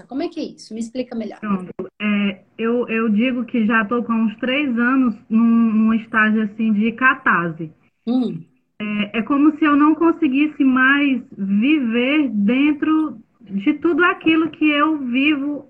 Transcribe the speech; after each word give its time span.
mudança? 0.00 0.06
Como 0.08 0.22
é 0.22 0.28
que 0.28 0.40
é 0.40 0.44
isso? 0.44 0.74
Me 0.74 0.80
explica 0.80 1.14
melhor. 1.16 1.38
Pronto. 1.40 1.70
É, 2.00 2.42
eu, 2.58 2.88
eu 2.88 3.08
digo 3.08 3.44
que 3.44 3.66
já 3.66 3.82
estou 3.82 4.02
com 4.02 4.12
uns 4.12 4.36
três 4.36 4.76
anos 4.78 5.14
num, 5.28 5.72
num 5.72 5.94
estágio 5.94 6.42
assim 6.42 6.72
de 6.72 6.92
catarse. 6.92 7.70
Hum. 8.06 8.42
É, 8.80 9.18
é 9.18 9.22
como 9.22 9.56
se 9.58 9.64
eu 9.64 9.76
não 9.76 9.94
conseguisse 9.94 10.64
mais 10.64 11.22
viver 11.36 12.28
dentro 12.30 13.18
de 13.40 13.74
tudo 13.74 14.02
aquilo 14.04 14.50
que 14.50 14.68
eu 14.70 14.98
vivo 14.98 15.66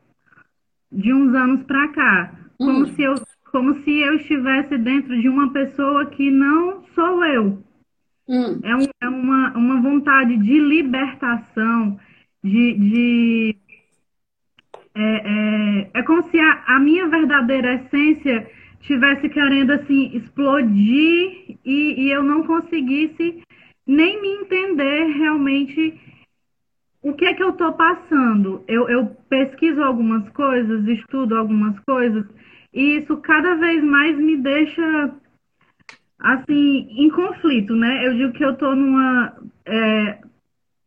de 0.92 1.12
uns 1.12 1.34
anos 1.34 1.62
para 1.64 1.88
cá. 1.88 2.34
Como, 2.58 2.80
Hum. 2.84 2.86
se 2.94 3.02
eu, 3.02 3.14
como 3.50 3.82
se 3.82 3.90
eu 4.00 4.14
estivesse 4.16 4.76
dentro 4.78 5.18
de 5.20 5.28
uma 5.28 5.52
pessoa 5.52 6.06
que 6.06 6.30
não 6.30 6.84
sou 6.94 7.24
eu. 7.24 7.62
Hum. 8.28 8.60
É, 8.62 8.76
um- 8.76 8.86
é 9.02 9.08
uma, 9.08 9.56
uma 9.56 9.80
vontade 9.80 10.36
de 10.36 10.60
libertação, 10.60 11.98
de, 12.44 12.74
de 12.74 13.56
é, 15.00 15.22
é, 15.24 15.90
é 15.94 16.02
como 16.02 16.22
se 16.30 16.38
a, 16.38 16.64
a 16.66 16.80
minha 16.80 17.08
verdadeira 17.08 17.74
essência 17.74 18.50
tivesse 18.80 19.28
querendo 19.28 19.72
assim 19.72 20.10
explodir 20.14 21.56
e, 21.64 22.04
e 22.04 22.10
eu 22.10 22.22
não 22.22 22.44
conseguisse 22.44 23.42
nem 23.86 24.20
me 24.20 24.28
entender 24.28 25.06
realmente 25.06 25.98
o 27.02 27.14
que 27.14 27.24
é 27.24 27.34
que 27.34 27.42
eu 27.42 27.50
estou 27.50 27.72
passando. 27.72 28.62
Eu, 28.68 28.88
eu 28.88 29.06
pesquiso 29.28 29.82
algumas 29.82 30.28
coisas, 30.30 30.86
estudo 30.86 31.36
algumas 31.36 31.78
coisas 31.80 32.26
e 32.72 32.98
isso 32.98 33.16
cada 33.18 33.54
vez 33.54 33.82
mais 33.82 34.16
me 34.16 34.36
deixa 34.36 35.14
assim, 36.18 36.86
em 36.90 37.08
conflito, 37.10 37.74
né? 37.74 38.06
Eu 38.06 38.14
digo 38.14 38.32
que 38.32 38.44
eu 38.44 38.54
tô 38.56 38.74
numa. 38.74 39.34
É, 39.64 40.18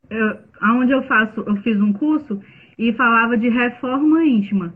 eu, 0.09 0.37
onde 0.75 0.91
eu 0.91 1.01
faço, 1.03 1.41
eu 1.41 1.55
fiz 1.57 1.79
um 1.81 1.91
curso 1.91 2.39
e 2.89 2.93
falava 2.93 3.37
de 3.37 3.47
reforma 3.47 4.25
íntima. 4.25 4.73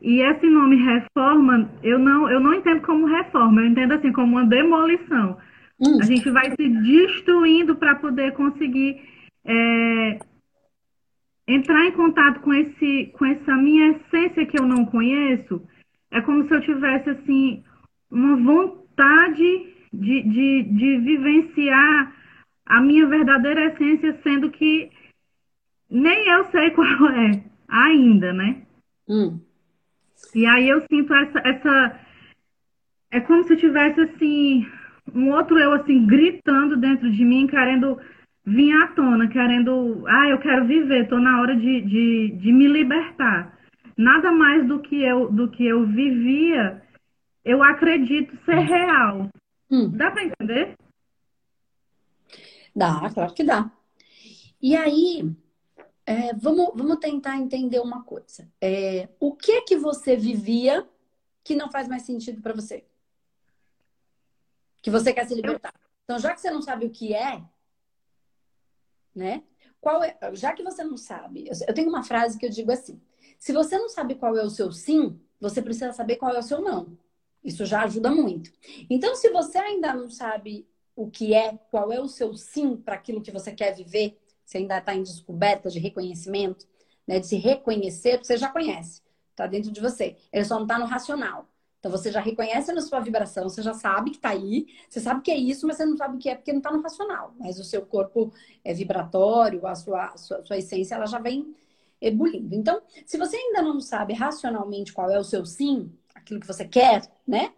E 0.00 0.22
esse 0.22 0.48
nome 0.48 0.76
reforma, 0.76 1.70
eu 1.82 1.98
não, 1.98 2.30
eu 2.30 2.40
não 2.40 2.54
entendo 2.54 2.80
como 2.80 3.06
reforma, 3.06 3.60
eu 3.60 3.66
entendo 3.66 3.92
assim 3.92 4.10
como 4.12 4.38
uma 4.38 4.46
demolição. 4.46 5.36
Hum. 5.78 5.98
A 6.00 6.04
gente 6.04 6.30
vai 6.30 6.50
se 6.50 6.68
destruindo 6.68 7.76
para 7.76 7.96
poder 7.96 8.32
conseguir 8.32 9.02
é, 9.44 10.18
entrar 11.46 11.84
em 11.84 11.92
contato 11.92 12.40
com 12.40 12.54
esse, 12.54 13.12
com 13.18 13.26
essa 13.26 13.54
minha 13.56 13.90
essência 13.90 14.46
que 14.46 14.58
eu 14.58 14.66
não 14.66 14.86
conheço. 14.86 15.62
É 16.10 16.22
como 16.22 16.48
se 16.48 16.54
eu 16.54 16.62
tivesse 16.62 17.10
assim 17.10 17.62
uma 18.10 18.36
vontade 18.36 19.74
de, 19.92 20.22
de, 20.22 20.62
de 20.62 20.96
vivenciar 20.98 22.14
a 22.64 22.80
minha 22.80 23.06
verdadeira 23.06 23.66
essência, 23.66 24.18
sendo 24.22 24.50
que 24.50 24.90
nem 25.90 26.26
eu 26.26 26.44
sei 26.46 26.70
qual 26.72 27.10
é 27.10 27.49
ainda, 27.70 28.32
né? 28.32 28.62
Hum. 29.08 29.40
E 30.34 30.46
aí 30.46 30.68
eu 30.68 30.80
sinto 30.90 31.14
essa, 31.14 31.38
essa. 31.40 32.00
É 33.10 33.20
como 33.20 33.44
se 33.44 33.54
eu 33.54 33.58
tivesse 33.58 34.00
assim, 34.00 34.66
um 35.14 35.30
outro 35.30 35.58
eu 35.58 35.72
assim, 35.72 36.06
gritando 36.06 36.76
dentro 36.76 37.10
de 37.10 37.24
mim, 37.24 37.46
querendo 37.46 37.98
vir 38.44 38.72
à 38.82 38.88
tona, 38.88 39.28
querendo. 39.28 40.04
Ah, 40.06 40.28
eu 40.28 40.38
quero 40.38 40.66
viver, 40.66 41.08
tô 41.08 41.18
na 41.18 41.40
hora 41.40 41.56
de, 41.56 41.80
de, 41.82 42.28
de 42.36 42.52
me 42.52 42.68
libertar. 42.68 43.58
Nada 43.96 44.32
mais 44.32 44.66
do 44.66 44.78
que 44.80 45.02
eu, 45.02 45.30
do 45.30 45.48
que 45.50 45.66
eu 45.66 45.86
vivia, 45.86 46.82
eu 47.44 47.62
acredito 47.62 48.36
ser 48.44 48.58
real. 48.58 49.28
Hum. 49.70 49.90
Dá 49.90 50.10
para 50.10 50.24
entender? 50.24 50.74
Dá, 52.74 53.10
claro 53.12 53.34
que 53.34 53.44
dá. 53.44 53.70
E 54.62 54.76
aí, 54.76 55.22
é, 56.10 56.34
vamos, 56.34 56.72
vamos 56.74 56.98
tentar 56.98 57.36
entender 57.36 57.78
uma 57.78 58.02
coisa. 58.02 58.50
É, 58.60 59.08
o 59.20 59.32
que 59.32 59.52
é 59.52 59.60
que 59.60 59.76
você 59.76 60.16
vivia 60.16 60.88
que 61.44 61.54
não 61.54 61.70
faz 61.70 61.86
mais 61.86 62.02
sentido 62.02 62.42
para 62.42 62.52
você? 62.52 62.84
Que 64.82 64.90
você 64.90 65.12
quer 65.12 65.28
se 65.28 65.34
libertar. 65.36 65.72
Então, 66.02 66.18
já 66.18 66.34
que 66.34 66.40
você 66.40 66.50
não 66.50 66.62
sabe 66.62 66.86
o 66.86 66.90
que 66.90 67.14
é, 67.14 67.40
né? 69.14 69.44
Qual 69.80 70.02
é, 70.02 70.18
já 70.32 70.52
que 70.52 70.64
você 70.64 70.82
não 70.82 70.96
sabe, 70.96 71.48
eu, 71.48 71.74
tenho 71.74 71.88
uma 71.88 72.02
frase 72.02 72.36
que 72.36 72.44
eu 72.44 72.50
digo 72.50 72.72
assim: 72.72 73.00
se 73.38 73.52
você 73.52 73.78
não 73.78 73.88
sabe 73.88 74.16
qual 74.16 74.36
é 74.36 74.42
o 74.42 74.50
seu 74.50 74.72
sim, 74.72 75.20
você 75.40 75.62
precisa 75.62 75.92
saber 75.92 76.16
qual 76.16 76.34
é 76.34 76.40
o 76.40 76.42
seu 76.42 76.60
não. 76.60 76.98
Isso 77.44 77.64
já 77.64 77.84
ajuda 77.84 78.10
muito. 78.10 78.52
Então, 78.90 79.14
se 79.14 79.30
você 79.30 79.58
ainda 79.58 79.94
não 79.94 80.10
sabe 80.10 80.66
o 80.96 81.08
que 81.08 81.32
é, 81.32 81.56
qual 81.70 81.92
é 81.92 82.00
o 82.00 82.08
seu 82.08 82.34
sim 82.34 82.76
para 82.76 82.96
aquilo 82.96 83.22
que 83.22 83.30
você 83.30 83.52
quer 83.52 83.74
viver, 83.76 84.19
você 84.50 84.58
ainda 84.58 84.78
está 84.78 84.92
em 84.92 85.02
descoberta 85.04 85.70
de 85.70 85.78
reconhecimento, 85.78 86.66
né, 87.06 87.20
de 87.20 87.26
se 87.28 87.36
reconhecer, 87.36 88.18
você 88.18 88.36
já 88.36 88.48
conhece, 88.48 89.00
está 89.30 89.46
dentro 89.46 89.70
de 89.70 89.80
você. 89.80 90.16
Ele 90.32 90.44
só 90.44 90.56
não 90.56 90.64
está 90.64 90.76
no 90.76 90.86
racional. 90.86 91.48
Então 91.78 91.90
você 91.90 92.10
já 92.10 92.20
reconhece 92.20 92.72
na 92.72 92.80
sua 92.80 92.98
vibração, 92.98 93.48
você 93.48 93.62
já 93.62 93.72
sabe 93.72 94.10
que 94.10 94.16
está 94.16 94.30
aí, 94.30 94.66
você 94.88 94.98
sabe 94.98 95.22
que 95.22 95.30
é 95.30 95.36
isso, 95.36 95.68
mas 95.68 95.76
você 95.76 95.86
não 95.86 95.96
sabe 95.96 96.16
o 96.16 96.18
que 96.18 96.28
é 96.28 96.34
porque 96.34 96.52
não 96.52 96.58
está 96.58 96.72
no 96.72 96.82
racional. 96.82 97.32
Mas 97.38 97.60
o 97.60 97.64
seu 97.64 97.86
corpo 97.86 98.32
é 98.64 98.74
vibratório, 98.74 99.64
a 99.66 99.74
sua, 99.76 100.16
sua, 100.16 100.44
sua 100.44 100.58
essência 100.58 100.96
ela 100.96 101.06
já 101.06 101.20
vem 101.20 101.54
ebulindo. 102.00 102.54
Então, 102.54 102.82
se 103.06 103.16
você 103.16 103.36
ainda 103.36 103.62
não 103.62 103.80
sabe 103.80 104.14
racionalmente 104.14 104.92
qual 104.92 105.10
é 105.10 105.18
o 105.18 105.24
seu 105.24 105.46
sim, 105.46 105.92
aquilo 106.12 106.40
que 106.40 106.46
você 106.46 106.66
quer, 106.66 107.02
né? 107.26 107.54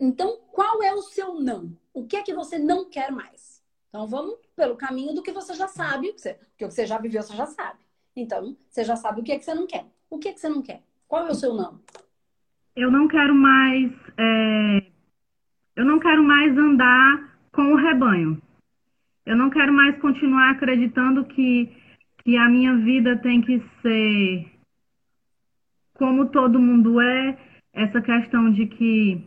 Então, 0.00 0.40
qual 0.50 0.82
é 0.82 0.94
o 0.94 1.02
seu 1.02 1.34
não? 1.34 1.76
O 1.92 2.06
que 2.06 2.16
é 2.16 2.22
que 2.22 2.34
você 2.34 2.58
não 2.58 2.88
quer 2.88 3.12
mais? 3.12 3.62
Então, 3.90 4.06
vamos 4.06 4.45
pelo 4.56 4.74
caminho 4.76 5.14
do 5.14 5.22
que 5.22 5.32
você 5.32 5.54
já 5.54 5.68
sabe, 5.68 6.12
porque 6.12 6.64
o 6.64 6.68
que 6.68 6.74
você 6.74 6.86
já 6.86 6.98
viveu, 6.98 7.22
você 7.22 7.36
já 7.36 7.46
sabe. 7.46 7.78
Então, 8.16 8.56
você 8.70 8.82
já 8.82 8.96
sabe 8.96 9.20
o 9.20 9.22
que 9.24 9.32
é 9.32 9.38
que 9.38 9.44
você 9.44 9.54
não 9.54 9.66
quer. 9.66 9.84
O 10.08 10.18
que 10.18 10.28
é 10.28 10.32
que 10.32 10.40
você 10.40 10.48
não 10.48 10.62
quer? 10.62 10.82
Qual 11.06 11.26
é 11.26 11.30
o 11.30 11.34
seu 11.34 11.54
não? 11.54 11.78
Eu 12.74 12.90
não 12.90 13.06
quero 13.06 13.34
mais. 13.34 13.92
é, 14.16 14.86
Eu 15.76 15.84
não 15.84 15.98
quero 15.98 16.24
mais 16.24 16.56
andar 16.56 17.38
com 17.52 17.72
o 17.72 17.76
rebanho. 17.76 18.40
Eu 19.26 19.36
não 19.36 19.50
quero 19.50 19.72
mais 19.72 19.98
continuar 20.00 20.50
acreditando 20.52 21.24
que, 21.26 21.70
que 22.24 22.36
a 22.36 22.48
minha 22.48 22.76
vida 22.76 23.16
tem 23.18 23.42
que 23.42 23.62
ser 23.82 24.50
como 25.94 26.26
todo 26.30 26.58
mundo 26.58 27.00
é, 27.00 27.36
essa 27.72 28.00
questão 28.00 28.52
de 28.52 28.66
que 28.66 29.22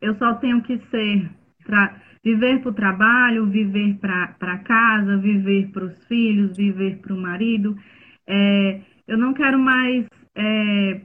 eu 0.00 0.16
só 0.18 0.34
tenho 0.34 0.62
que 0.62 0.78
ser 0.90 1.30
tra- 1.64 2.00
viver 2.26 2.60
para 2.60 2.70
o 2.70 2.74
trabalho, 2.74 3.46
viver 3.46 3.98
para 4.00 4.58
casa, 4.64 5.16
viver 5.16 5.70
para 5.70 5.84
os 5.84 6.04
filhos, 6.06 6.56
viver 6.56 6.98
para 6.98 7.14
o 7.14 7.16
marido. 7.16 7.78
É, 8.26 8.80
eu 9.06 9.16
não 9.16 9.32
quero 9.32 9.56
mais 9.56 10.04
é, 10.34 11.00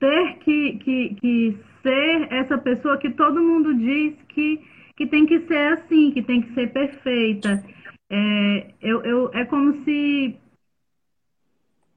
ter 0.00 0.38
que, 0.38 0.78
que, 0.78 1.14
que 1.20 1.58
ser 1.84 2.32
essa 2.32 2.58
pessoa 2.58 2.98
que 2.98 3.10
todo 3.10 3.40
mundo 3.40 3.72
diz 3.74 4.16
que, 4.30 4.60
que 4.96 5.06
tem 5.06 5.24
que 5.24 5.38
ser 5.46 5.74
assim, 5.74 6.10
que 6.10 6.22
tem 6.22 6.42
que 6.42 6.52
ser 6.54 6.72
perfeita. 6.72 7.64
É, 8.10 8.74
eu, 8.82 9.04
eu, 9.04 9.30
é 9.32 9.44
como 9.44 9.84
se 9.84 10.36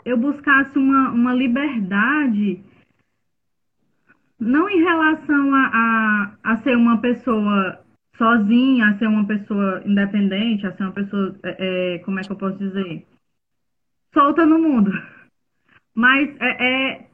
eu 0.06 0.16
buscasse 0.16 0.78
uma, 0.78 1.10
uma 1.10 1.34
liberdade, 1.34 2.64
não 4.42 4.68
em 4.68 4.82
relação 4.82 5.54
a, 5.54 5.70
a, 5.72 6.52
a 6.52 6.58
ser 6.64 6.76
uma 6.76 7.00
pessoa 7.00 7.80
sozinha, 8.18 8.88
a 8.88 8.98
ser 8.98 9.06
uma 9.06 9.26
pessoa 9.28 9.84
independente, 9.86 10.66
a 10.66 10.76
ser 10.76 10.84
uma 10.84 10.92
pessoa, 10.92 11.36
é, 11.44 11.96
é, 11.96 12.00
como 12.00 12.20
é 12.20 12.24
que 12.24 12.32
eu 12.32 12.36
posso 12.36 12.58
dizer? 12.58 13.06
Solta 14.12 14.44
no 14.44 14.58
mundo. 14.58 14.92
Mas 15.94 16.36
é, 16.40 16.66
é, 16.66 17.08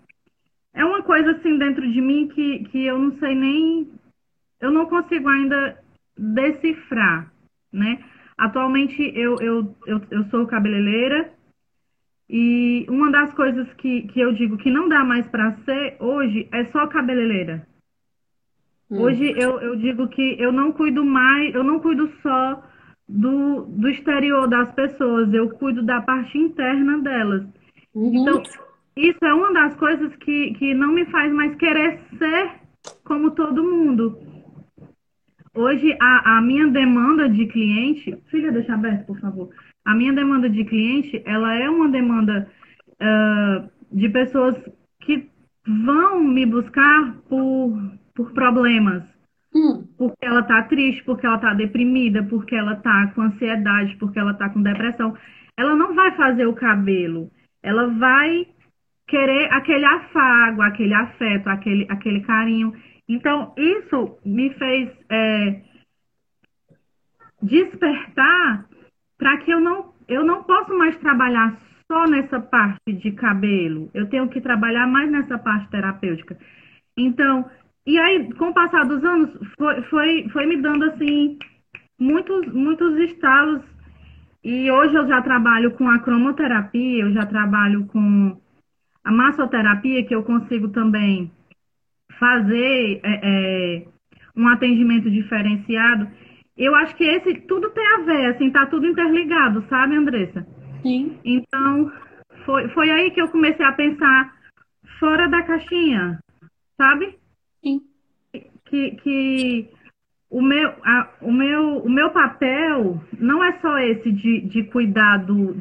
é 0.73 0.85
uma 0.85 1.03
coisa 1.03 1.31
assim 1.31 1.57
dentro 1.57 1.91
de 1.91 1.99
mim 1.99 2.29
que, 2.29 2.63
que 2.66 2.85
eu 2.85 2.97
não 2.97 3.17
sei 3.19 3.35
nem. 3.35 3.91
Eu 4.61 4.72
não 4.72 4.85
consigo 4.85 5.28
ainda 5.28 5.78
decifrar, 6.17 7.29
né? 7.73 8.03
Atualmente 8.37 9.02
eu, 9.16 9.35
eu, 9.41 9.75
eu, 9.85 10.02
eu 10.09 10.23
sou 10.29 10.47
cabeleireira 10.47 11.36
e 12.29 12.85
uma 12.90 13.09
das 13.09 13.34
coisas 13.34 13.72
que, 13.74 14.02
que 14.03 14.20
eu 14.20 14.34
digo 14.34 14.58
que 14.58 14.70
não 14.70 14.90
dá 14.90 15.03
mais 15.03 15.26
para 15.28 15.56
ser 15.64 15.96
hoje 16.00 16.47
é 16.52 16.66
só 16.66 16.85
cabeleireira. 16.88 17.66
Hum. 18.91 19.02
Hoje 19.02 19.34
eu, 19.38 19.59
eu 19.59 19.76
digo 19.76 20.08
que 20.09 20.35
eu 20.40 20.52
não 20.52 20.72
cuido 20.72 21.06
mais, 21.06 21.53
eu 21.53 21.64
não 21.64 21.79
cuido 21.79 22.09
só 22.22 22.64
do, 23.08 23.66
do 23.66 23.90
exterior 23.90 24.47
das 24.47 24.72
pessoas, 24.74 25.34
eu 25.34 25.50
cuido 25.52 25.82
da 25.84 26.02
parte 26.02 26.38
interna 26.38 27.00
delas. 27.00 27.44
Uhum. 27.94 28.14
Então, 28.14 28.44
isso 28.96 29.24
é 29.24 29.34
uma 29.34 29.53
das 29.53 29.76
coisas 29.76 30.14
que, 30.18 30.53
que 30.56 30.74
não 30.74 30.91
me 30.91 31.06
faz 31.06 31.32
mais 31.32 31.56
querer 31.56 32.00
ser 32.18 32.52
como 33.03 33.32
todo 33.32 33.64
mundo. 33.64 34.20
Hoje, 35.53 35.97
a, 36.00 36.38
a 36.38 36.41
minha 36.41 36.68
demanda 36.68 37.28
de 37.28 37.47
cliente. 37.47 38.16
Filha, 38.28 38.52
deixa 38.52 38.74
aberto, 38.74 39.08
por 39.08 39.20
favor. 39.20 39.50
A 39.87 39.95
minha 39.95 40.11
demanda 40.11 40.49
de 40.49 40.66
cliente, 40.66 41.23
ela 41.25 41.55
é 41.55 41.69
uma 41.69 41.87
demanda 41.87 42.51
ah, 42.99 43.69
de 43.89 44.09
pessoas 44.09 44.53
que 44.99 45.29
vão 45.66 46.22
me 46.22 46.45
buscar 46.45 47.16
por, 47.29 47.93
por 48.13 48.34
problemas. 48.34 49.01
Hum. 49.55 49.87
Porque 49.97 50.25
ela 50.25 50.43
tá 50.43 50.63
triste, 50.63 51.01
porque 51.05 51.25
ela 51.25 51.37
tá 51.37 51.53
deprimida, 51.53 52.22
porque 52.23 52.53
ela 52.53 52.75
tá 52.75 53.13
com 53.16 53.22
ansiedade, 53.22 53.95
porque 53.95 54.19
ela 54.19 54.34
tá 54.34 54.49
com 54.49 54.61
depressão. 54.61 55.16
Ela 55.55 55.73
não 55.73 55.95
vai 55.95 56.11
fazer 56.17 56.45
o 56.45 56.53
cabelo. 56.53 57.31
ela 57.63 57.87
vai 57.87 58.45
querer 59.07 59.47
aquele 59.53 59.85
afago, 59.85 60.61
aquele 60.63 60.93
afeto, 60.93 61.47
aquele, 61.47 61.87
aquele 61.90 62.19
carinho. 62.19 62.73
Então, 63.07 63.53
isso 63.57 64.17
me 64.25 64.49
fez 64.49 64.90
é, 65.09 65.61
despertar 67.41 68.67
para 69.17 69.37
que 69.37 69.52
eu 69.52 69.59
não, 69.59 69.93
eu 70.08 70.23
não 70.23 70.43
posso 70.43 70.78
mais 70.78 70.96
trabalhar 70.97 71.58
só 71.91 72.05
nessa 72.05 72.40
parte 72.40 72.93
de 72.93 73.11
cabelo. 73.11 73.90
Eu 73.93 74.08
tenho 74.09 74.28
que 74.29 74.41
trabalhar 74.41 74.87
mais 74.87 75.09
nessa 75.09 75.37
parte 75.37 75.69
terapêutica. 75.69 76.37
Então, 76.97 77.49
e 77.85 77.97
aí, 77.97 78.34
com 78.34 78.49
o 78.49 78.53
passar 78.53 78.85
dos 78.85 79.03
anos, 79.03 79.29
foi, 79.58 79.81
foi, 79.84 80.29
foi 80.29 80.46
me 80.46 80.58
dando, 80.58 80.84
assim, 80.85 81.40
muitos, 81.99 82.52
muitos 82.52 82.97
estalos. 82.99 83.61
E 84.43 84.69
hoje 84.69 84.96
eu 84.96 85.08
já 85.08 85.22
trabalho 85.22 85.72
com 85.72 85.90
a 85.90 85.99
cromoterapia, 85.99 87.03
eu 87.03 87.14
já 87.14 87.25
trabalho 87.25 87.85
com 87.87 88.37
a 89.03 89.11
massoterapia, 89.11 90.05
que 90.05 90.14
eu 90.14 90.23
consigo 90.23 90.67
também 90.69 91.31
fazer 92.19 92.99
é, 93.03 93.19
é, 93.23 93.85
um 94.35 94.47
atendimento 94.47 95.09
diferenciado. 95.09 96.08
Eu 96.57 96.73
acho 96.75 96.95
que 96.95 97.03
esse 97.03 97.35
tudo 97.41 97.69
tem 97.69 97.85
a 97.85 97.97
ver, 97.99 98.25
assim, 98.27 98.49
tá 98.49 98.65
tudo 98.65 98.87
interligado, 98.87 99.63
sabe, 99.69 99.95
Andressa? 99.95 100.45
Sim. 100.81 101.19
Então, 101.23 101.91
foi, 102.45 102.67
foi 102.69 102.89
aí 102.89 103.11
que 103.11 103.21
eu 103.21 103.29
comecei 103.29 103.65
a 103.65 103.73
pensar 103.73 104.35
fora 104.99 105.27
da 105.27 105.43
caixinha, 105.43 106.19
sabe? 106.75 107.15
Sim. 107.63 107.81
Que, 108.65 108.91
que 108.91 109.69
o, 110.29 110.41
meu, 110.41 110.69
a, 110.83 111.13
o, 111.21 111.31
meu, 111.31 111.77
o 111.77 111.89
meu 111.89 112.09
papel 112.09 113.01
não 113.19 113.43
é 113.43 113.59
só 113.59 113.77
esse 113.79 114.11
de, 114.11 114.41
de 114.41 114.63
cuidar 114.63 115.17
do, 115.17 115.55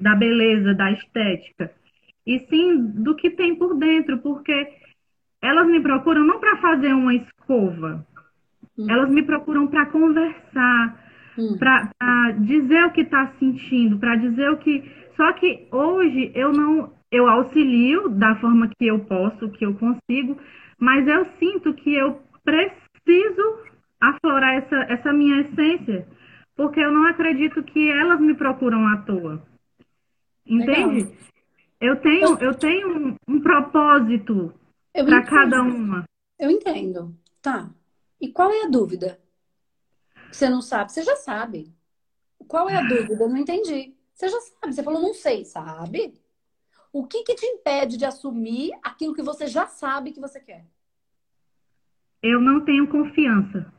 da 0.00 0.14
beleza, 0.14 0.74
da 0.74 0.90
estética, 0.92 1.72
e 2.26 2.38
sim 2.48 2.86
do 3.02 3.16
que 3.16 3.30
tem 3.30 3.56
por 3.56 3.76
dentro, 3.76 4.18
porque 4.18 4.68
elas 5.42 5.66
me 5.66 5.80
procuram 5.80 6.24
não 6.24 6.38
para 6.38 6.56
fazer 6.58 6.92
uma 6.92 7.14
escova, 7.14 8.06
hum. 8.78 8.86
elas 8.88 9.10
me 9.10 9.22
procuram 9.22 9.66
para 9.66 9.86
conversar, 9.86 11.00
hum. 11.38 11.56
para 11.58 12.32
dizer 12.38 12.84
o 12.84 12.92
que 12.92 13.02
está 13.02 13.32
sentindo, 13.38 13.98
para 13.98 14.16
dizer 14.16 14.50
o 14.50 14.58
que. 14.58 14.82
Só 15.16 15.32
que 15.34 15.66
hoje 15.70 16.32
eu 16.34 16.52
não. 16.52 16.92
Eu 17.10 17.28
auxilio 17.28 18.08
da 18.08 18.34
forma 18.36 18.68
que 18.68 18.86
eu 18.86 19.00
posso, 19.00 19.50
que 19.50 19.66
eu 19.66 19.74
consigo, 19.74 20.38
mas 20.78 21.06
eu 21.06 21.26
sinto 21.38 21.74
que 21.74 21.94
eu 21.94 22.22
preciso 22.42 23.58
aflorar 24.00 24.54
essa, 24.54 24.76
essa 24.90 25.12
minha 25.12 25.42
essência, 25.42 26.08
porque 26.56 26.80
eu 26.80 26.90
não 26.90 27.06
acredito 27.06 27.62
que 27.62 27.90
elas 27.90 28.18
me 28.18 28.34
procuram 28.34 28.86
à 28.88 28.96
toa. 28.96 29.42
Entende? 30.46 31.02
Legal. 31.02 31.12
Eu 31.80 31.96
tenho, 31.96 32.38
eu 32.38 32.54
tenho 32.54 32.96
um, 32.96 33.16
um 33.28 33.40
propósito 33.40 34.54
para 34.92 35.22
cada 35.22 35.62
uma. 35.62 36.04
Eu 36.38 36.50
entendo. 36.50 37.14
Tá. 37.42 37.68
E 38.22 38.28
qual 38.28 38.52
é 38.52 38.62
a 38.62 38.68
dúvida? 38.68 39.20
Você 40.30 40.48
não 40.48 40.62
sabe? 40.62 40.92
Você 40.92 41.02
já 41.02 41.16
sabe. 41.16 41.74
Qual 42.46 42.70
é 42.70 42.76
a 42.76 42.82
dúvida? 42.82 43.24
Eu 43.24 43.28
não 43.28 43.36
entendi. 43.36 43.96
Você 44.14 44.28
já 44.28 44.40
sabe. 44.40 44.72
Você 44.72 44.82
falou, 44.84 45.02
não 45.02 45.12
sei, 45.12 45.44
sabe? 45.44 46.14
O 46.92 47.04
que, 47.04 47.24
que 47.24 47.34
te 47.34 47.44
impede 47.44 47.96
de 47.96 48.04
assumir 48.04 48.70
aquilo 48.80 49.12
que 49.12 49.22
você 49.22 49.48
já 49.48 49.66
sabe 49.66 50.12
que 50.12 50.20
você 50.20 50.38
quer? 50.38 50.64
Eu 52.22 52.40
não 52.40 52.64
tenho 52.64 52.88
confiança. 52.88 53.74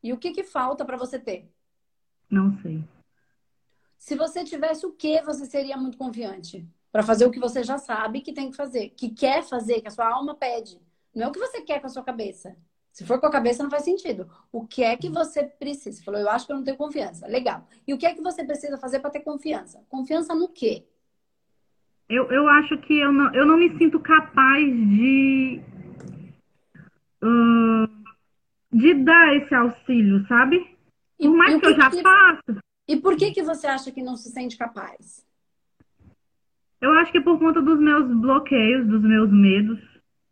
E 0.00 0.12
o 0.12 0.18
que, 0.18 0.30
que 0.30 0.44
falta 0.44 0.84
para 0.84 0.96
você 0.96 1.18
ter? 1.18 1.50
Não 2.30 2.56
sei. 2.62 2.84
Se 3.98 4.14
você 4.14 4.44
tivesse 4.44 4.86
o 4.86 4.92
que, 4.92 5.20
você 5.22 5.46
seria 5.46 5.76
muito 5.76 5.98
confiante 5.98 6.64
para 6.92 7.02
fazer 7.02 7.26
o 7.26 7.30
que 7.30 7.40
você 7.40 7.64
já 7.64 7.76
sabe 7.76 8.20
que 8.20 8.32
tem 8.32 8.50
que 8.50 8.56
fazer, 8.56 8.90
que 8.90 9.10
quer 9.10 9.42
fazer, 9.42 9.80
que 9.80 9.88
a 9.88 9.90
sua 9.90 10.08
alma 10.08 10.36
pede. 10.36 10.80
Não 11.12 11.24
é 11.24 11.28
o 11.28 11.32
que 11.32 11.40
você 11.40 11.60
quer 11.62 11.80
com 11.80 11.86
a 11.88 11.90
sua 11.90 12.04
cabeça. 12.04 12.56
Se 12.92 13.06
for 13.06 13.20
com 13.20 13.26
a 13.26 13.30
cabeça, 13.30 13.62
não 13.62 13.70
faz 13.70 13.84
sentido. 13.84 14.28
O 14.52 14.66
que 14.66 14.82
é 14.82 14.96
que 14.96 15.08
você 15.08 15.44
precisa? 15.44 15.98
Você 15.98 16.04
falou, 16.04 16.20
eu 16.20 16.28
acho 16.28 16.46
que 16.46 16.52
eu 16.52 16.56
não 16.56 16.64
tenho 16.64 16.76
confiança. 16.76 17.26
Legal. 17.26 17.66
E 17.86 17.94
o 17.94 17.98
que 17.98 18.06
é 18.06 18.14
que 18.14 18.20
você 18.20 18.44
precisa 18.44 18.76
fazer 18.78 19.00
para 19.00 19.10
ter 19.10 19.20
confiança? 19.20 19.82
Confiança 19.88 20.34
no 20.34 20.48
quê? 20.48 20.84
Eu, 22.08 22.30
eu 22.32 22.48
acho 22.48 22.76
que 22.78 22.98
eu 22.98 23.12
não, 23.12 23.32
eu 23.32 23.46
não 23.46 23.56
me 23.56 23.76
sinto 23.78 24.00
capaz 24.00 24.64
de. 24.66 25.60
Uh, 27.22 28.00
de 28.72 28.94
dar 28.94 29.36
esse 29.36 29.54
auxílio, 29.54 30.26
sabe? 30.26 30.76
Por 31.18 31.36
mais 31.36 31.54
que, 31.54 31.60
que, 31.60 31.66
eu 31.66 31.76
já 31.76 31.90
que... 31.90 32.02
faça. 32.02 32.60
E 32.88 32.96
por 32.96 33.16
que, 33.16 33.30
que 33.30 33.42
você 33.42 33.66
acha 33.66 33.92
que 33.92 34.02
não 34.02 34.16
se 34.16 34.30
sente 34.30 34.56
capaz? 34.56 35.24
Eu 36.80 36.92
acho 36.94 37.12
que 37.12 37.18
é 37.18 37.20
por 37.22 37.38
conta 37.38 37.60
dos 37.60 37.78
meus 37.78 38.06
bloqueios, 38.20 38.86
dos 38.88 39.02
meus 39.02 39.30
medos. 39.30 39.78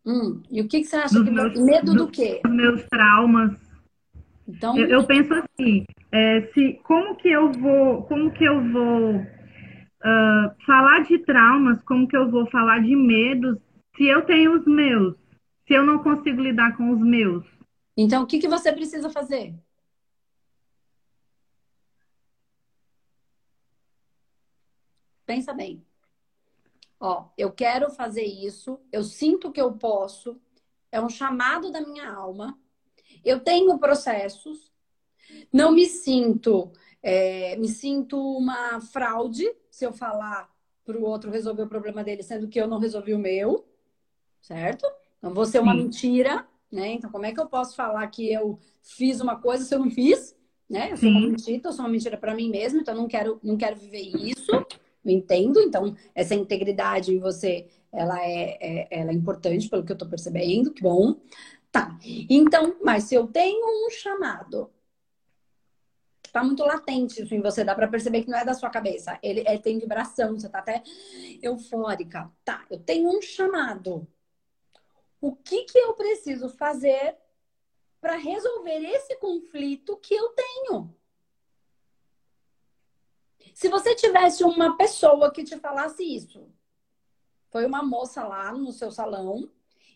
Hum, 0.08 0.42
e 0.50 0.62
o 0.62 0.66
que, 0.66 0.80
que 0.80 0.86
você 0.86 0.96
acha? 0.96 1.22
Que 1.22 1.30
meus, 1.30 1.60
medo 1.60 1.92
do, 1.92 2.06
do 2.06 2.10
quê? 2.10 2.40
Dos 2.42 2.54
meus 2.54 2.82
traumas. 2.88 3.60
Então, 4.48 4.78
eu, 4.78 4.86
eu 4.88 5.06
penso 5.06 5.34
assim, 5.34 5.84
é, 6.10 6.40
se, 6.54 6.80
como 6.84 7.14
que 7.16 7.28
eu 7.28 7.52
vou, 7.52 8.04
como 8.04 8.30
que 8.30 8.42
eu 8.42 8.72
vou 8.72 9.16
uh, 9.16 10.64
falar 10.64 11.00
de 11.00 11.18
traumas, 11.18 11.82
como 11.82 12.08
que 12.08 12.16
eu 12.16 12.30
vou 12.30 12.46
falar 12.50 12.78
de 12.78 12.96
medos, 12.96 13.58
se 13.98 14.06
eu 14.06 14.24
tenho 14.24 14.58
os 14.58 14.64
meus, 14.64 15.14
se 15.66 15.74
eu 15.74 15.84
não 15.84 16.02
consigo 16.02 16.40
lidar 16.40 16.74
com 16.74 16.90
os 16.90 17.00
meus. 17.00 17.44
Então, 17.94 18.22
o 18.22 18.26
que, 18.26 18.38
que 18.38 18.48
você 18.48 18.72
precisa 18.72 19.10
fazer? 19.10 19.54
Pensa 25.26 25.52
bem. 25.52 25.84
Ó, 27.00 27.26
eu 27.36 27.52
quero 27.52 27.90
fazer 27.90 28.24
isso, 28.24 28.80
eu 28.90 29.04
sinto 29.04 29.52
que 29.52 29.60
eu 29.60 29.72
posso, 29.72 30.40
é 30.90 31.00
um 31.00 31.08
chamado 31.08 31.70
da 31.70 31.80
minha 31.80 32.10
alma, 32.10 32.58
eu 33.24 33.38
tenho 33.38 33.78
processos, 33.78 34.72
não 35.52 35.70
me 35.70 35.86
sinto, 35.86 36.72
é, 37.02 37.56
me 37.56 37.68
sinto 37.68 38.18
uma 38.36 38.80
fraude 38.80 39.48
se 39.70 39.86
eu 39.86 39.92
falar 39.92 40.52
para 40.84 40.98
o 40.98 41.04
outro 41.04 41.30
resolver 41.30 41.62
o 41.62 41.68
problema 41.68 42.02
dele, 42.02 42.22
sendo 42.22 42.48
que 42.48 42.60
eu 42.60 42.66
não 42.66 42.78
resolvi 42.78 43.14
o 43.14 43.18
meu, 43.18 43.68
certo? 44.40 44.84
Não 45.22 45.32
vou 45.32 45.44
ser 45.44 45.60
uma 45.60 45.72
Sim. 45.72 45.84
mentira, 45.84 46.48
né? 46.70 46.92
Então, 46.92 47.10
como 47.10 47.26
é 47.26 47.32
que 47.32 47.40
eu 47.40 47.46
posso 47.46 47.76
falar 47.76 48.06
que 48.08 48.32
eu 48.32 48.58
fiz 48.82 49.20
uma 49.20 49.36
coisa 49.36 49.64
se 49.64 49.74
eu 49.74 49.78
não 49.78 49.90
fiz? 49.90 50.36
Né? 50.68 50.92
Eu 50.92 50.96
sou 50.96 51.08
Sim. 51.08 51.16
uma 51.16 51.28
mentira, 51.28 51.60
eu 51.64 51.72
sou 51.72 51.84
uma 51.84 51.90
mentira 51.90 52.16
para 52.16 52.34
mim 52.34 52.50
mesma, 52.50 52.80
então 52.80 52.94
não 52.94 53.06
quero, 53.06 53.38
não 53.42 53.56
quero 53.56 53.76
viver 53.76 54.02
isso 54.02 54.52
entendo. 55.10 55.60
Então, 55.60 55.96
essa 56.14 56.34
integridade 56.34 57.14
em 57.14 57.18
você, 57.18 57.66
ela 57.92 58.20
é, 58.22 58.58
é, 58.60 58.88
ela 58.90 59.10
é 59.10 59.14
importante, 59.14 59.68
pelo 59.68 59.84
que 59.84 59.92
eu 59.92 59.94
estou 59.94 60.08
percebendo. 60.08 60.72
Que 60.72 60.82
bom. 60.82 61.16
Tá. 61.70 61.98
Então, 62.28 62.76
mas 62.82 63.04
se 63.04 63.14
eu 63.14 63.26
tenho 63.26 63.86
um 63.86 63.90
chamado, 63.90 64.70
tá 66.32 66.42
muito 66.42 66.62
latente 66.62 67.22
isso 67.22 67.34
em 67.34 67.40
você, 67.40 67.64
dá 67.64 67.74
para 67.74 67.88
perceber 67.88 68.22
que 68.22 68.30
não 68.30 68.38
é 68.38 68.44
da 68.44 68.54
sua 68.54 68.70
cabeça. 68.70 69.18
Ele, 69.22 69.40
ele 69.40 69.58
tem 69.58 69.78
vibração, 69.78 70.38
você 70.38 70.48
tá 70.48 70.58
até 70.58 70.82
eufórica. 71.42 72.30
Tá, 72.44 72.64
eu 72.70 72.78
tenho 72.78 73.08
um 73.08 73.20
chamado. 73.20 74.06
O 75.20 75.34
que 75.34 75.64
que 75.64 75.78
eu 75.78 75.94
preciso 75.94 76.48
fazer 76.48 77.16
para 78.00 78.16
resolver 78.16 78.78
esse 78.84 79.16
conflito 79.16 79.96
que 79.96 80.14
eu 80.14 80.28
tenho? 80.30 80.94
Se 83.58 83.68
você 83.68 83.92
tivesse 83.92 84.44
uma 84.44 84.76
pessoa 84.76 85.32
que 85.32 85.42
te 85.42 85.58
falasse 85.58 86.04
isso, 86.04 86.48
foi 87.50 87.66
uma 87.66 87.82
moça 87.82 88.22
lá 88.22 88.52
no 88.52 88.70
seu 88.70 88.92
salão 88.92 89.50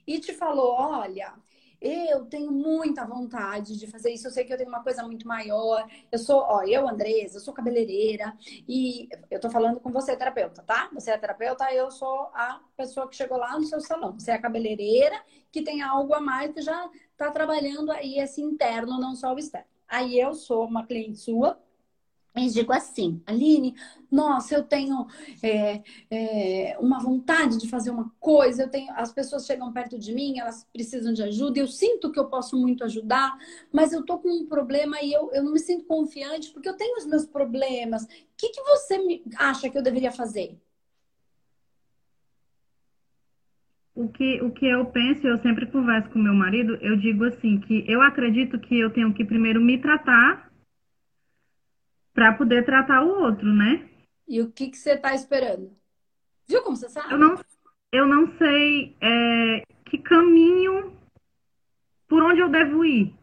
e 0.04 0.18
te 0.18 0.32
falou: 0.32 0.72
olha, 0.72 1.32
eu 1.80 2.24
tenho 2.24 2.50
muita 2.50 3.06
vontade 3.06 3.78
de 3.78 3.86
fazer 3.86 4.10
isso. 4.10 4.26
Eu 4.26 4.32
sei 4.32 4.44
que 4.44 4.52
eu 4.52 4.56
tenho 4.56 4.68
uma 4.68 4.82
coisa 4.82 5.04
muito 5.04 5.28
maior. 5.28 5.88
Eu 6.10 6.18
sou, 6.18 6.40
ó, 6.40 6.64
eu, 6.64 6.88
Andresa, 6.88 7.36
eu 7.36 7.40
sou 7.40 7.54
cabeleireira 7.54 8.36
e 8.68 9.08
eu 9.30 9.38
tô 9.38 9.48
falando 9.48 9.78
com 9.78 9.92
você, 9.92 10.16
terapeuta, 10.16 10.60
tá? 10.64 10.90
Você 10.92 11.12
é 11.12 11.16
terapeuta, 11.16 11.72
eu 11.72 11.88
sou 11.88 12.32
a 12.34 12.60
pessoa 12.76 13.08
que 13.08 13.14
chegou 13.14 13.38
lá 13.38 13.56
no 13.56 13.64
seu 13.64 13.80
salão. 13.80 14.18
Você 14.18 14.32
é 14.32 14.34
a 14.34 14.42
cabeleireira 14.42 15.22
que 15.52 15.62
tem 15.62 15.82
algo 15.82 16.12
a 16.14 16.20
mais 16.20 16.52
que 16.52 16.62
já 16.62 16.90
tá 17.16 17.30
trabalhando 17.30 17.92
aí 17.92 18.18
esse 18.18 18.42
interno, 18.42 18.98
não 18.98 19.14
só 19.14 19.32
o 19.32 19.38
externo. 19.38 19.68
Aí 19.86 20.18
eu 20.18 20.34
sou 20.34 20.64
uma 20.64 20.84
cliente 20.84 21.20
sua 21.20 21.62
e 22.34 22.48
digo 22.48 22.72
assim, 22.72 23.22
Aline, 23.26 23.74
nossa, 24.10 24.54
eu 24.54 24.62
tenho 24.62 25.06
é, 25.42 25.82
é, 26.10 26.78
uma 26.80 26.98
vontade 26.98 27.58
de 27.58 27.68
fazer 27.68 27.90
uma 27.90 28.10
coisa, 28.18 28.62
eu 28.62 28.70
tenho, 28.70 28.90
as 28.94 29.12
pessoas 29.12 29.44
chegam 29.44 29.70
perto 29.72 29.98
de 29.98 30.14
mim, 30.14 30.38
elas 30.38 30.66
precisam 30.72 31.12
de 31.12 31.22
ajuda, 31.22 31.58
eu 31.58 31.66
sinto 31.66 32.10
que 32.10 32.18
eu 32.18 32.26
posso 32.26 32.56
muito 32.56 32.84
ajudar, 32.84 33.36
mas 33.70 33.92
eu 33.92 34.02
tô 34.02 34.18
com 34.18 34.30
um 34.30 34.46
problema 34.46 34.96
e 35.02 35.12
eu, 35.12 35.30
eu 35.32 35.42
não 35.42 35.52
me 35.52 35.58
sinto 35.58 35.84
confiante 35.84 36.50
porque 36.52 36.68
eu 36.68 36.76
tenho 36.76 36.96
os 36.96 37.06
meus 37.06 37.26
problemas. 37.26 38.04
O 38.04 38.08
que, 38.38 38.48
que 38.48 38.62
você 38.62 38.98
me 38.98 39.22
acha 39.36 39.68
que 39.68 39.76
eu 39.76 39.82
deveria 39.82 40.10
fazer? 40.10 40.58
O 43.94 44.08
que, 44.08 44.40
o 44.40 44.50
que 44.50 44.66
eu 44.66 44.86
penso, 44.86 45.26
eu 45.26 45.36
sempre 45.42 45.66
converso 45.66 46.08
com 46.10 46.18
meu 46.18 46.32
marido, 46.32 46.76
eu 46.80 46.96
digo 46.96 47.24
assim, 47.24 47.60
que 47.60 47.84
eu 47.86 48.00
acredito 48.00 48.58
que 48.58 48.80
eu 48.80 48.88
tenho 48.88 49.12
que 49.12 49.22
primeiro 49.22 49.60
me 49.60 49.76
tratar 49.76 50.50
para 52.14 52.34
poder 52.34 52.64
tratar 52.64 53.02
o 53.02 53.22
outro, 53.22 53.46
né? 53.46 53.88
E 54.26 54.40
o 54.40 54.50
que, 54.50 54.68
que 54.68 54.76
você 54.76 54.92
está 54.92 55.14
esperando? 55.14 55.76
Viu 56.46 56.62
como 56.62 56.76
você 56.76 56.88
sabe? 56.88 57.12
Eu 57.12 57.18
não, 57.18 57.38
eu 57.92 58.06
não 58.06 58.36
sei 58.38 58.96
é, 59.00 59.62
que 59.86 59.98
caminho, 59.98 60.96
por 62.08 62.22
onde 62.22 62.40
eu 62.40 62.48
devo 62.48 62.84
ir. 62.84 63.14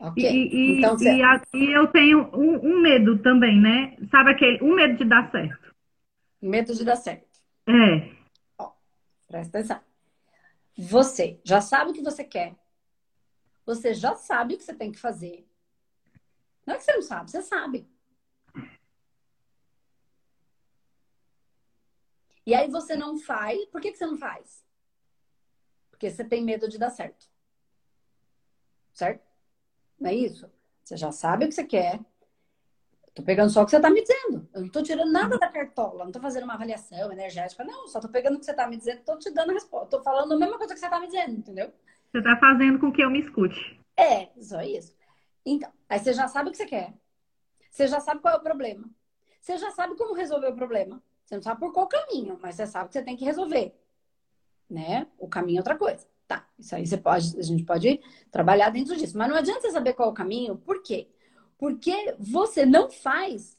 Ok. 0.00 0.22
E, 0.22 0.54
e, 0.54 0.78
então, 0.78 0.96
e, 1.00 1.22
a, 1.22 1.42
e 1.54 1.72
eu 1.72 1.86
tenho 1.88 2.30
um, 2.36 2.56
um, 2.56 2.80
medo 2.80 3.18
também, 3.18 3.60
né? 3.60 3.96
Sabe 4.10 4.32
aquele, 4.32 4.62
um 4.62 4.74
medo 4.74 4.96
de 4.96 5.04
dar 5.04 5.30
certo. 5.30 5.74
Medo 6.42 6.74
de 6.74 6.84
dar 6.84 6.96
certo. 6.96 7.40
É. 7.66 8.12
Ó, 8.58 8.72
presta 9.28 9.58
atenção. 9.58 9.80
Você 10.76 11.40
já 11.44 11.60
sabe 11.60 11.92
o 11.92 11.94
que 11.94 12.02
você 12.02 12.24
quer. 12.24 12.54
Você 13.64 13.94
já 13.94 14.14
sabe 14.14 14.54
o 14.54 14.58
que 14.58 14.64
você 14.64 14.74
tem 14.74 14.92
que 14.92 14.98
fazer. 14.98 15.46
Não 16.66 16.74
é 16.74 16.76
que 16.76 16.84
você 16.84 16.92
não 16.92 17.02
sabe, 17.02 17.30
você 17.30 17.42
sabe. 17.42 17.88
E 22.46 22.54
aí 22.54 22.68
você 22.68 22.96
não 22.96 23.18
faz. 23.18 23.64
Por 23.66 23.80
que, 23.80 23.92
que 23.92 23.98
você 23.98 24.06
não 24.06 24.16
faz? 24.16 24.64
Porque 25.90 26.10
você 26.10 26.24
tem 26.24 26.44
medo 26.44 26.68
de 26.68 26.78
dar 26.78 26.90
certo. 26.90 27.26
Certo? 28.92 29.24
Não 29.98 30.10
é 30.10 30.14
isso? 30.14 30.50
Você 30.84 30.96
já 30.96 31.10
sabe 31.10 31.44
o 31.44 31.48
que 31.48 31.54
você 31.54 31.64
quer. 31.64 32.00
Tô 33.14 33.22
pegando 33.22 33.50
só 33.50 33.62
o 33.62 33.64
que 33.64 33.70
você 33.70 33.80
tá 33.80 33.88
me 33.88 34.02
dizendo. 34.02 34.48
Eu 34.52 34.62
não 34.62 34.68
tô 34.68 34.82
tirando 34.82 35.10
nada 35.10 35.38
da 35.38 35.48
cartola, 35.48 36.04
não 36.04 36.10
tô 36.10 36.20
fazendo 36.20 36.44
uma 36.44 36.54
avaliação 36.54 37.12
energética, 37.12 37.64
não. 37.64 37.86
Só 37.86 38.00
tô 38.00 38.08
pegando 38.08 38.36
o 38.36 38.38
que 38.40 38.44
você 38.44 38.52
tá 38.52 38.66
me 38.66 38.76
dizendo, 38.76 39.02
tô 39.04 39.16
te 39.16 39.30
dando 39.30 39.50
a 39.50 39.54
resposta. 39.54 39.96
Tô 39.96 40.02
falando 40.02 40.32
a 40.32 40.36
mesma 40.36 40.58
coisa 40.58 40.74
que 40.74 40.80
você 40.80 40.90
tá 40.90 40.98
me 40.98 41.06
dizendo, 41.06 41.38
entendeu? 41.38 41.72
Você 42.10 42.22
tá 42.22 42.36
fazendo 42.36 42.78
com 42.78 42.92
que 42.92 43.02
eu 43.02 43.10
me 43.10 43.20
escute. 43.20 43.80
É, 43.96 44.28
só 44.42 44.60
isso. 44.62 44.94
Então, 45.46 45.72
aí 45.88 46.00
você 46.00 46.12
já 46.12 46.26
sabe 46.26 46.48
o 46.48 46.52
que 46.52 46.58
você 46.58 46.66
quer. 46.66 46.92
Você 47.70 47.86
já 47.86 48.00
sabe 48.00 48.20
qual 48.20 48.34
é 48.34 48.36
o 48.36 48.42
problema. 48.42 48.84
Você 49.40 49.58
já 49.58 49.70
sabe 49.70 49.96
como 49.96 50.14
resolver 50.14 50.48
o 50.48 50.56
problema. 50.56 51.02
Você 51.24 51.36
não 51.36 51.42
sabe 51.42 51.60
por 51.60 51.72
qual 51.72 51.86
caminho, 51.86 52.38
mas 52.40 52.56
você 52.56 52.66
sabe 52.66 52.88
que 52.88 52.94
você 52.94 53.02
tem 53.02 53.16
que 53.16 53.24
resolver. 53.24 53.74
Né? 54.68 55.06
O 55.18 55.28
caminho 55.28 55.58
é 55.58 55.60
outra 55.60 55.76
coisa. 55.76 56.06
Tá, 56.26 56.48
isso 56.58 56.74
aí 56.74 56.86
você 56.86 56.96
pode, 56.96 57.38
a 57.38 57.42
gente 57.42 57.64
pode 57.64 58.00
trabalhar 58.30 58.70
dentro 58.70 58.96
disso. 58.96 59.16
Mas 59.16 59.28
não 59.28 59.36
adianta 59.36 59.60
você 59.60 59.70
saber 59.70 59.94
qual 59.94 60.08
é 60.08 60.12
o 60.12 60.14
caminho, 60.14 60.56
por 60.56 60.82
quê? 60.82 61.08
Porque 61.58 62.14
você 62.18 62.64
não 62.64 62.90
faz. 62.90 63.58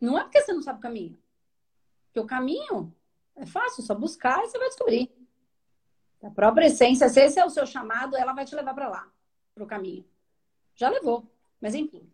Não 0.00 0.18
é 0.18 0.22
porque 0.22 0.40
você 0.40 0.52
não 0.52 0.62
sabe 0.62 0.78
o 0.78 0.82
caminho. 0.82 1.18
Porque 2.06 2.20
o 2.20 2.26
caminho 2.26 2.94
é 3.34 3.46
fácil, 3.46 3.82
só 3.82 3.94
buscar 3.94 4.42
e 4.44 4.48
você 4.48 4.58
vai 4.58 4.68
descobrir. 4.68 5.10
A 6.22 6.30
própria 6.30 6.66
essência, 6.66 7.08
se 7.08 7.20
esse 7.20 7.38
é 7.38 7.44
o 7.44 7.50
seu 7.50 7.66
chamado, 7.66 8.16
ela 8.16 8.32
vai 8.32 8.44
te 8.44 8.54
levar 8.54 8.74
para 8.74 8.88
lá, 8.88 9.08
para 9.54 9.64
o 9.64 9.66
caminho. 9.66 10.04
Já 10.74 10.88
levou, 10.88 11.30
mas 11.60 11.74
enfim. 11.74 12.10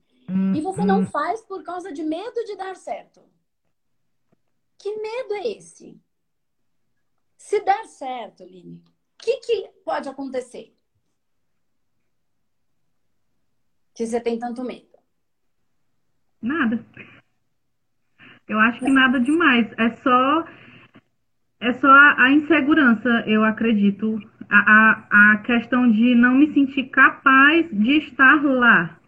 E 0.56 0.60
você 0.60 0.84
não 0.84 1.00
uhum. 1.00 1.06
faz 1.06 1.40
por 1.42 1.62
causa 1.62 1.92
de 1.92 2.02
medo 2.02 2.44
de 2.44 2.56
dar 2.56 2.76
certo. 2.76 3.22
Que 4.78 4.96
medo 4.96 5.34
é 5.34 5.48
esse? 5.48 6.00
Se 7.36 7.60
der 7.60 7.84
certo, 7.86 8.44
Line, 8.44 8.82
o 8.86 9.24
que, 9.24 9.36
que 9.38 9.68
pode 9.84 10.08
acontecer? 10.08 10.76
Que 13.94 14.06
você 14.06 14.20
tem 14.20 14.38
tanto 14.38 14.64
medo? 14.64 14.98
Nada. 16.40 16.84
Eu 18.48 18.58
acho 18.58 18.80
que 18.80 18.90
nada 18.90 19.20
demais. 19.20 19.70
É 19.78 19.96
só 20.02 20.44
é 21.60 21.72
só 21.74 21.86
a, 21.88 22.24
a 22.24 22.32
insegurança, 22.32 23.08
eu 23.26 23.44
acredito. 23.44 24.20
A, 24.50 24.58
a, 24.58 25.32
a, 25.32 25.38
questão 25.38 25.90
de 25.90 26.14
não 26.14 26.34
me 26.34 26.52
sentir 26.52 26.90
capaz 26.90 27.70
de 27.70 27.98
estar 27.98 28.42
lá. 28.42 28.98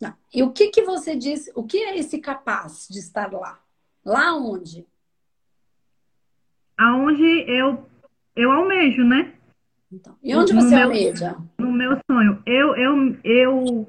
Não. 0.00 0.14
E 0.32 0.42
o 0.42 0.52
que, 0.52 0.68
que 0.68 0.82
você 0.82 1.16
diz? 1.16 1.50
O 1.54 1.64
que 1.64 1.78
é 1.78 1.98
esse 1.98 2.18
capaz 2.18 2.86
de 2.90 2.98
estar 2.98 3.32
lá? 3.32 3.60
Lá 4.04 4.34
onde? 4.36 4.86
Aonde 6.76 7.24
eu, 7.48 7.88
eu 8.34 8.50
almejo, 8.50 9.04
né? 9.04 9.34
Então, 9.92 10.16
e 10.22 10.34
onde 10.34 10.52
você 10.52 10.74
no 10.74 10.82
almeja? 10.82 11.36
no 11.58 11.72
meu 11.72 11.98
sonho. 12.10 12.42
Eu, 12.44 12.74
eu, 12.76 13.16
eu, 13.22 13.88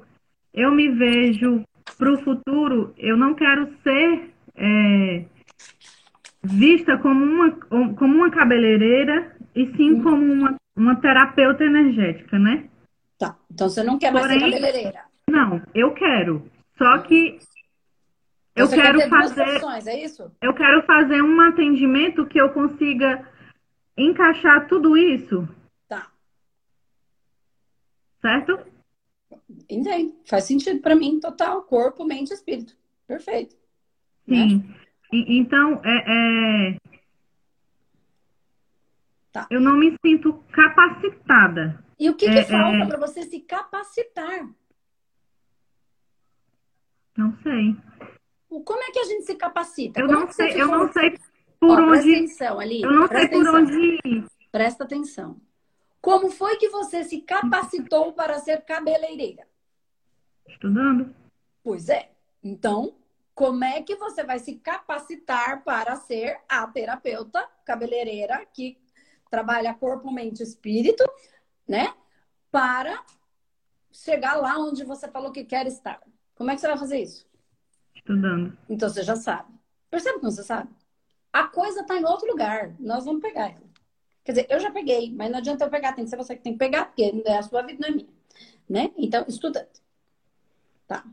eu 0.54 0.72
me 0.72 0.88
vejo 0.88 1.64
para 1.98 2.12
o 2.12 2.22
futuro, 2.22 2.94
eu 2.96 3.16
não 3.16 3.34
quero 3.34 3.72
ser 3.82 4.32
é, 4.54 5.24
vista 6.42 6.96
como 6.98 7.24
uma, 7.24 7.50
como 7.94 8.14
uma 8.14 8.30
cabeleireira 8.30 9.36
e 9.54 9.66
sim 9.76 9.94
hum. 9.94 10.02
como 10.02 10.32
uma, 10.32 10.56
uma 10.76 10.96
terapeuta 10.96 11.64
energética, 11.64 12.38
né? 12.38 12.68
Tá. 13.18 13.36
Então 13.50 13.68
você 13.68 13.82
não 13.82 13.98
quer 13.98 14.12
mais 14.12 14.26
Porém, 14.26 14.40
ser 14.40 14.50
cabeleireira? 14.50 15.05
Não, 15.28 15.62
eu 15.74 15.92
quero. 15.92 16.50
Só 16.78 16.98
que 16.98 17.38
eu 18.54 18.66
você 18.66 18.76
quero 18.76 18.98
quer 18.98 19.08
fazer. 19.08 19.56
Opções, 19.56 19.86
é 19.86 20.04
isso? 20.04 20.32
Eu 20.40 20.54
quero 20.54 20.82
fazer 20.86 21.22
um 21.22 21.40
atendimento 21.40 22.26
que 22.26 22.40
eu 22.40 22.50
consiga 22.52 23.28
encaixar 23.96 24.66
tudo 24.68 24.96
isso. 24.96 25.48
Tá. 25.88 26.10
Certo? 28.20 28.58
Entendo. 29.68 30.14
Faz 30.26 30.44
sentido 30.44 30.80
para 30.80 30.94
mim, 30.94 31.20
total. 31.20 31.62
Corpo, 31.62 32.04
mente 32.04 32.30
e 32.30 32.34
espírito. 32.34 32.76
Perfeito. 33.06 33.56
Sim. 34.28 34.58
Né? 34.58 34.74
Então, 35.12 35.80
é, 35.84 36.04
é... 36.08 36.76
Tá. 39.32 39.46
eu 39.50 39.60
não 39.60 39.76
me 39.76 39.94
sinto 40.04 40.32
capacitada. 40.52 41.84
E 41.98 42.10
o 42.10 42.14
que, 42.14 42.26
que 42.26 42.38
é, 42.38 42.44
falta 42.44 42.84
é... 42.84 42.86
para 42.86 42.98
você 42.98 43.22
se 43.22 43.40
capacitar? 43.40 44.48
Não 47.16 47.36
sei. 47.42 47.76
Como 48.48 48.82
é 48.82 48.90
que 48.90 48.98
a 48.98 49.04
gente 49.04 49.24
se 49.24 49.34
capacita? 49.34 50.00
Eu 50.00 50.06
Como 50.06 50.20
não 50.20 50.28
é 50.28 50.32
sei, 50.32 50.60
eu 50.60 50.66
não 50.68 50.92
sei 50.92 51.18
por 51.58 51.80
Ó, 51.80 51.92
onde. 51.92 52.02
Presta 52.02 52.16
atenção 52.16 52.60
ali. 52.60 52.82
Eu 52.82 52.92
não 52.92 53.08
sei 53.08 53.28
por 53.28 53.48
onde 53.48 54.00
ir. 54.04 54.26
Presta 54.52 54.84
atenção. 54.84 55.40
Como 56.00 56.30
foi 56.30 56.56
que 56.56 56.68
você 56.68 57.02
se 57.04 57.20
capacitou 57.20 58.12
para 58.12 58.38
ser 58.38 58.64
cabeleireira? 58.64 59.46
Estudando. 60.46 61.14
Pois 61.62 61.88
é. 61.88 62.12
Então, 62.42 62.94
como 63.34 63.64
é 63.64 63.82
que 63.82 63.96
você 63.96 64.22
vai 64.22 64.38
se 64.38 64.54
capacitar 64.56 65.64
para 65.64 65.96
ser 65.96 66.38
a 66.48 66.66
terapeuta 66.68 67.46
cabeleireira 67.64 68.46
que 68.46 68.78
trabalha 69.30 69.74
corpo, 69.74 70.12
mente 70.12 70.40
e 70.40 70.42
espírito, 70.44 71.04
né? 71.66 71.92
Para 72.50 73.04
chegar 73.92 74.36
lá 74.36 74.56
onde 74.58 74.84
você 74.84 75.08
falou 75.08 75.32
que 75.32 75.44
quer 75.44 75.66
estar. 75.66 76.00
Como 76.36 76.50
é 76.50 76.54
que 76.54 76.60
você 76.60 76.68
vai 76.68 76.78
fazer 76.78 77.00
isso? 77.00 77.26
Estudando. 77.94 78.56
Então 78.68 78.88
você 78.88 79.02
já 79.02 79.16
sabe. 79.16 79.52
Percebe 79.90 80.20
como 80.20 80.30
você 80.30 80.44
sabe? 80.44 80.70
A 81.32 81.48
coisa 81.48 81.80
está 81.80 81.96
em 81.96 82.04
outro 82.04 82.28
lugar. 82.28 82.74
Nós 82.78 83.04
vamos 83.04 83.22
pegar 83.22 83.48
ela. 83.50 83.66
Quer 84.22 84.32
dizer, 84.32 84.46
eu 84.50 84.60
já 84.60 84.70
peguei, 84.70 85.12
mas 85.12 85.30
não 85.30 85.38
adianta 85.38 85.64
eu 85.64 85.70
pegar, 85.70 85.92
tem 85.92 86.04
que 86.04 86.10
ser 86.10 86.16
você 86.16 86.36
que 86.36 86.42
tem 86.42 86.52
que 86.52 86.58
pegar, 86.58 86.86
porque 86.86 87.22
é 87.24 87.38
a 87.38 87.42
sua 87.42 87.62
vida, 87.62 87.78
não 87.80 87.88
é 87.88 87.92
minha. 87.92 88.08
Né? 88.68 88.92
Então, 88.96 89.24
estudando. 89.28 89.68
Tá. 90.86 91.04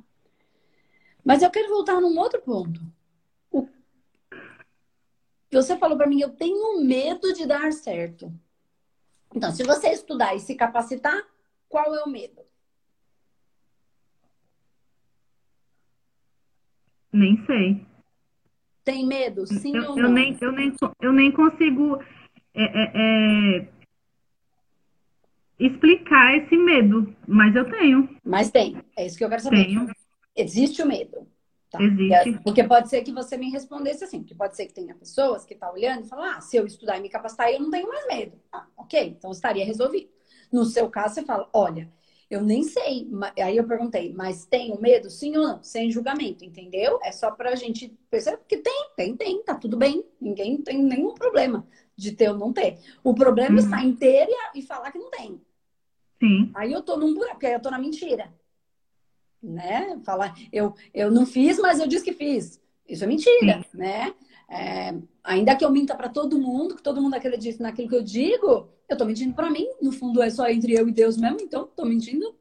Mas 1.24 1.42
eu 1.42 1.50
quero 1.50 1.70
voltar 1.70 2.02
num 2.02 2.18
outro 2.18 2.42
ponto. 2.42 2.82
O... 3.52 3.68
Você 5.52 5.78
falou 5.78 5.98
para 5.98 6.08
mim, 6.08 6.20
eu 6.20 6.30
tenho 6.30 6.82
medo 6.82 7.34
de 7.34 7.46
dar 7.46 7.72
certo. 7.72 8.34
Então, 9.34 9.52
se 9.52 9.64
você 9.64 9.90
estudar 9.90 10.36
e 10.36 10.40
se 10.40 10.56
capacitar, 10.56 11.24
qual 11.70 11.96
é 11.96 12.04
o 12.04 12.10
medo? 12.10 12.42
Nem 17.14 17.46
sei. 17.46 17.86
Tem 18.84 19.06
medo? 19.06 19.46
Sim 19.46 19.76
eu, 19.76 19.92
ou 19.92 19.98
eu 19.98 20.04
não? 20.04 20.14
Nem, 20.14 20.38
eu, 20.42 20.52
nem, 20.52 20.76
eu 21.00 21.14
nem 21.14 21.32
consigo 21.32 22.02
é, 22.54 22.64
é, 22.64 22.92
é, 22.96 23.68
explicar 25.60 26.36
esse 26.38 26.58
medo, 26.58 27.16
mas 27.28 27.56
eu 27.56 27.70
tenho. 27.70 28.10
Mas 28.26 28.52
tem. 28.52 28.82
É 28.98 29.06
isso 29.06 29.18
que 29.18 29.24
eu 29.24 29.30
quero 29.30 29.42
saber. 29.42 29.66
Tenho. 29.66 29.88
Existe 30.36 30.82
o 30.82 30.88
medo. 30.88 31.28
Tá? 31.72 31.82
Existe. 31.82 32.40
Porque 32.44 32.64
pode 32.64 32.90
ser 32.90 33.04
que 33.04 33.12
você 33.12 33.38
me 33.38 33.50
respondesse 33.50 34.04
assim, 34.04 34.20
porque 34.20 34.36
pode 34.36 34.56
ser 34.56 34.66
que 34.66 34.74
tenha 34.74 34.94
pessoas 34.96 35.46
que 35.46 35.54
estão 35.54 35.70
tá 35.70 35.74
olhando 35.74 36.06
e 36.06 36.10
falam, 36.10 36.26
ah, 36.26 36.42
se 36.42 36.58
eu 36.58 36.66
estudar 36.66 36.98
e 36.98 37.02
me 37.02 37.10
capacitar, 37.10 37.52
eu 37.52 37.60
não 37.60 37.72
tenho 37.72 37.88
mais 37.88 38.06
medo. 38.08 38.40
Ah, 38.52 38.68
ok, 38.78 39.16
então 39.18 39.32
estaria 39.32 39.66
resolvido. 39.66 40.10
No 40.52 40.66
seu 40.66 40.90
caso, 40.90 41.16
você 41.16 41.24
fala, 41.24 41.50
olha, 41.54 41.90
eu 42.34 42.42
nem 42.42 42.64
sei. 42.64 43.08
Aí 43.42 43.58
eu 43.58 43.68
perguntei, 43.68 44.14
mas 44.14 44.46
tenho 44.46 44.80
medo? 44.80 45.10
Sim 45.10 45.38
ou 45.38 45.44
não? 45.44 45.64
Sem 45.64 45.92
julgamento, 45.92 46.44
entendeu? 46.44 47.00
É 47.04 47.12
só 47.12 47.32
pra 47.32 47.56
gente 47.56 47.96
perceber 48.10 48.40
que 48.48 48.58
tem, 48.58 48.90
tem, 48.96 49.16
tem, 49.16 49.44
tá 49.44 49.56
tudo 49.56 49.78
bem. 49.78 50.06
Ninguém 50.20 50.62
tem 50.62 50.82
nenhum 50.82 51.14
problema 51.14 51.68
de 51.96 52.12
ter 52.12 52.30
ou 52.30 52.38
não 52.38 52.52
ter. 52.52 52.80
O 53.04 53.14
problema 53.14 53.60
uhum. 53.60 53.66
está 53.66 53.78
ter 54.00 54.28
e 54.56 54.62
falar 54.62 54.92
que 54.92 55.00
não 55.00 55.10
tem. 55.12 55.42
Sim. 56.20 56.52
Aí 56.56 56.72
eu 56.72 56.82
tô 56.82 56.98
num 56.98 57.14
buraco, 57.14 57.34
porque 57.34 57.48
aí 57.48 57.54
eu 57.54 57.62
tô 57.62 57.70
na 57.70 57.80
mentira 57.80 58.32
né? 59.44 60.00
Falar, 60.06 60.34
eu, 60.52 60.74
eu 60.94 61.12
não 61.12 61.26
fiz, 61.26 61.60
mas 61.60 61.80
eu 61.80 61.88
disse 61.88 62.06
que 62.06 62.14
fiz. 62.14 62.62
Isso 62.88 63.04
é 63.04 63.08
mentira, 63.08 63.62
Sim. 63.70 63.78
né? 63.78 64.14
É, 64.50 64.96
ainda 65.24 65.56
que 65.56 65.64
eu 65.66 65.72
minta 65.72 65.96
para 65.96 66.10
todo 66.10 66.40
mundo, 66.40 66.76
que 66.76 66.84
todo 66.84 67.02
mundo 67.02 67.16
acredite 67.16 67.62
naquilo 67.62 67.90
que 67.90 67.96
eu 67.96 68.04
digo, 68.04 68.70
eu 68.90 68.98
tô 68.98 69.06
mentindo 69.06 69.34
para 69.34 69.50
mim. 69.50 69.68
No 69.82 69.92
fundo, 69.92 70.22
é 70.22 70.30
só 70.30 70.48
entre 70.48 70.74
eu 70.74 70.88
e 70.88 70.92
Deus 70.92 71.18
mesmo, 71.18 71.40
então 71.42 71.68
tô 71.76 71.86
mentindo, 71.86 72.36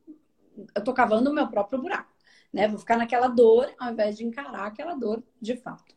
eu 0.74 0.84
tô 0.84 0.92
cavando 0.92 1.30
o 1.30 1.34
meu 1.34 1.48
próprio 1.48 1.80
buraco, 1.80 2.12
né? 2.52 2.68
Vou 2.68 2.78
ficar 2.78 2.96
naquela 2.98 3.28
dor 3.28 3.72
ao 3.78 3.92
invés 3.92 4.16
de 4.16 4.24
encarar 4.24 4.66
aquela 4.66 4.94
dor 4.94 5.22
de 5.40 5.56
fato. 5.56 5.94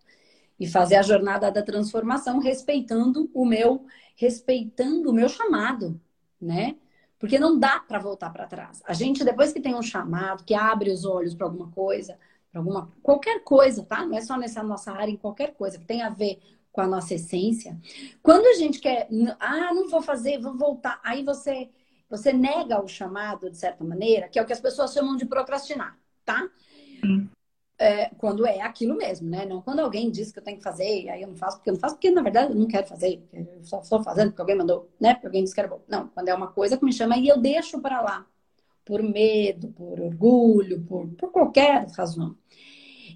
e 0.59 0.67
fazer 0.67 0.95
a 0.95 1.01
jornada 1.01 1.51
da 1.51 1.61
transformação 1.63 2.39
respeitando 2.39 3.29
o 3.33 3.45
meu 3.45 3.85
respeitando 4.15 5.09
o 5.09 5.13
meu 5.13 5.27
chamado, 5.29 5.99
né? 6.41 6.77
Porque 7.19 7.39
não 7.39 7.59
dá 7.59 7.79
para 7.79 7.99
voltar 7.99 8.29
para 8.31 8.47
trás. 8.47 8.81
A 8.85 8.93
gente 8.93 9.23
depois 9.25 9.51
que 9.53 9.61
tem 9.61 9.75
um 9.75 9.81
chamado, 9.81 10.43
que 10.45 10.53
abre 10.53 10.91
os 10.91 11.05
olhos 11.05 11.33
para 11.35 11.47
alguma 11.47 11.69
coisa, 11.71 12.17
alguma 12.53 12.91
qualquer 13.03 13.43
coisa, 13.43 13.83
tá? 13.85 14.05
Não 14.05 14.17
é 14.17 14.21
só 14.21 14.37
nessa 14.37 14.63
nossa 14.63 14.91
área, 14.91 15.11
em 15.11 15.17
qualquer 15.17 15.53
coisa 15.55 15.77
que 15.77 15.85
tem 15.85 16.01
a 16.01 16.09
ver 16.09 16.39
com 16.75 16.81
a 16.81 16.87
nossa 16.87 17.15
essência. 17.15 17.79
Quando 18.21 18.45
a 18.45 18.53
gente 18.53 18.79
quer, 18.79 19.07
ah, 19.39 19.73
não 19.73 19.89
vou 19.89 20.01
fazer, 20.01 20.39
vou 20.39 20.55
voltar, 20.55 20.99
aí 21.03 21.23
você 21.23 21.69
você 22.07 22.31
nega 22.31 22.79
o 22.79 22.87
chamado 22.87 23.49
de 23.49 23.57
certa 23.57 23.83
maneira, 23.83 24.29
que 24.29 24.37
é 24.37 24.41
o 24.41 24.45
que 24.45 24.53
as 24.53 24.59
pessoas 24.59 24.93
chamam 24.93 25.15
de 25.17 25.25
procrastinar, 25.25 25.97
tá? 26.23 26.47
Sim 27.01 27.27
é, 27.77 28.09
quando 28.17 28.45
é 28.45 28.61
aquilo 28.61 28.95
mesmo, 28.95 29.29
né? 29.29 29.45
Não 29.45 29.61
quando 29.61 29.79
alguém 29.79 30.09
diz 30.09 30.31
que 30.31 30.39
eu 30.39 30.43
tenho 30.43 30.57
que 30.57 30.63
fazer, 30.63 31.09
aí 31.09 31.21
eu 31.21 31.27
não 31.27 31.35
faço 31.35 31.57
porque 31.57 31.69
eu 31.69 31.73
não 31.73 31.79
faço, 31.79 31.95
porque 31.95 32.09
na 32.09 32.21
verdade 32.21 32.51
eu 32.51 32.55
não 32.57 32.67
quero 32.67 32.87
fazer, 32.87 33.21
eu 33.33 33.63
só 33.63 33.81
estou 33.81 34.01
fazendo 34.03 34.29
porque 34.29 34.41
alguém 34.41 34.55
mandou, 34.55 34.89
né? 34.99 35.13
Porque 35.13 35.27
alguém 35.27 35.43
disse 35.43 35.53
que 35.53 35.59
era 35.59 35.69
bom. 35.69 35.81
Não, 35.87 36.07
quando 36.07 36.29
é 36.29 36.33
uma 36.33 36.47
coisa 36.47 36.77
que 36.77 36.85
me 36.85 36.93
chama 36.93 37.17
e 37.17 37.27
eu 37.27 37.37
deixo 37.37 37.81
para 37.81 38.01
lá, 38.01 38.25
por 38.85 39.01
medo, 39.03 39.69
por 39.69 39.99
orgulho, 39.99 40.81
por, 40.83 41.07
por 41.15 41.31
qualquer 41.31 41.87
razão. 41.97 42.35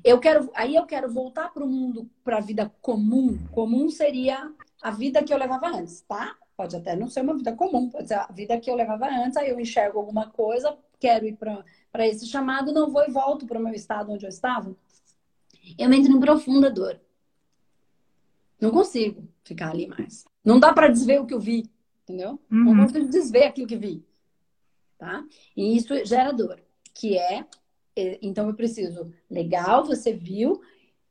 Eu 0.03 0.19
quero, 0.19 0.49
aí 0.55 0.75
eu 0.75 0.85
quero 0.85 1.11
voltar 1.11 1.51
para 1.53 1.63
o 1.63 1.67
mundo, 1.67 2.09
para 2.23 2.37
a 2.37 2.41
vida 2.41 2.71
comum. 2.81 3.37
Comum 3.51 3.89
seria 3.89 4.51
a 4.81 4.91
vida 4.91 5.23
que 5.23 5.33
eu 5.33 5.37
levava 5.37 5.67
antes, 5.67 6.01
tá? 6.01 6.37
Pode 6.55 6.75
até 6.75 6.95
não 6.95 7.07
ser 7.07 7.21
uma 7.21 7.35
vida 7.35 7.53
comum, 7.53 7.89
pode 7.89 8.07
ser 8.07 8.15
a 8.15 8.27
vida 8.27 8.59
que 8.59 8.69
eu 8.69 8.75
levava 8.75 9.07
antes, 9.07 9.37
aí 9.37 9.49
eu 9.49 9.59
enxergo 9.59 9.99
alguma 9.99 10.29
coisa, 10.29 10.77
quero 10.99 11.25
ir 11.25 11.37
para 11.37 12.07
esse 12.07 12.27
chamado, 12.27 12.73
não 12.73 12.91
vou 12.91 13.03
e 13.07 13.11
volto 13.11 13.45
para 13.45 13.59
o 13.59 13.63
meu 13.63 13.73
estado 13.73 14.11
onde 14.11 14.25
eu 14.25 14.29
estava, 14.29 14.75
eu 15.77 15.93
entro 15.93 16.11
em 16.11 16.19
profunda 16.19 16.69
dor. 16.69 16.99
Não 18.59 18.71
consigo 18.71 19.27
ficar 19.43 19.69
ali 19.71 19.87
mais. 19.87 20.25
Não 20.43 20.59
dá 20.59 20.73
para 20.73 20.89
desver 20.89 21.21
o 21.21 21.25
que 21.25 21.33
eu 21.33 21.39
vi, 21.39 21.69
entendeu? 22.03 22.39
Uhum. 22.51 22.75
Não 22.75 22.85
consigo 22.85 23.07
desver 23.07 23.45
aquilo 23.45 23.67
que 23.67 23.77
vi. 23.77 24.03
Tá? 24.97 25.23
E 25.55 25.77
isso 25.77 25.93
gera 26.05 26.33
dor, 26.33 26.61
que 26.93 27.17
é 27.17 27.45
então 28.21 28.47
eu 28.47 28.53
preciso, 28.53 29.11
legal, 29.29 29.83
você 29.83 30.13
viu, 30.13 30.61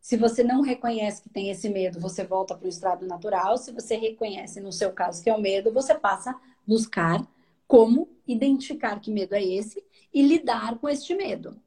se 0.01 0.17
você 0.17 0.43
não 0.43 0.63
reconhece 0.63 1.23
que 1.23 1.29
tem 1.29 1.51
esse 1.51 1.69
medo, 1.69 2.01
você 2.01 2.25
volta 2.25 2.55
para 2.55 2.67
o 2.67 2.69
estado 2.69 3.07
natural. 3.07 3.59
Se 3.59 3.73
você 3.73 3.97
reconhece, 3.97 4.61
no 4.61 4.73
seu 4.73 4.93
caso, 4.93 5.23
que 5.23 5.29
é 5.29 5.35
o 5.35 5.41
medo, 5.41 5.73
você 5.73 5.95
passa 5.95 6.31
a 6.31 6.41
buscar 6.67 7.27
como 7.67 8.09
identificar 8.27 8.99
que 9.01 9.11
medo 9.11 9.35
é 9.35 9.45
esse 9.45 9.85
e 10.13 10.23
lidar 10.23 10.79
com 10.79 10.89
este 10.89 11.15
medo. 11.15 11.61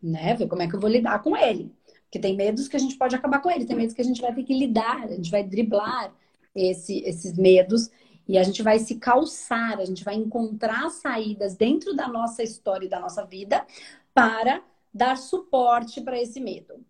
Né? 0.00 0.34
Ver 0.34 0.46
como 0.46 0.62
é 0.62 0.68
que 0.68 0.76
eu 0.76 0.80
vou 0.80 0.88
lidar 0.88 1.20
com 1.22 1.36
ele. 1.36 1.74
Porque 2.04 2.18
tem 2.18 2.36
medos 2.36 2.68
que 2.68 2.76
a 2.76 2.80
gente 2.80 2.96
pode 2.96 3.16
acabar 3.16 3.40
com 3.40 3.50
ele, 3.50 3.66
tem 3.66 3.76
medos 3.76 3.94
que 3.94 4.00
a 4.00 4.04
gente 4.04 4.20
vai 4.20 4.32
ter 4.32 4.44
que 4.44 4.56
lidar, 4.56 5.02
a 5.02 5.14
gente 5.14 5.30
vai 5.30 5.42
driblar 5.42 6.14
esse, 6.54 7.00
esses 7.00 7.36
medos 7.36 7.90
e 8.26 8.38
a 8.38 8.42
gente 8.42 8.62
vai 8.62 8.78
se 8.78 8.96
calçar, 8.96 9.78
a 9.78 9.84
gente 9.84 10.04
vai 10.04 10.14
encontrar 10.14 10.90
saídas 10.90 11.56
dentro 11.56 11.94
da 11.94 12.06
nossa 12.06 12.42
história 12.42 12.86
e 12.86 12.88
da 12.88 13.00
nossa 13.00 13.24
vida 13.26 13.66
para 14.18 14.64
dar 14.92 15.16
suporte 15.16 16.00
para 16.00 16.20
esse 16.20 16.40
medo. 16.40 16.84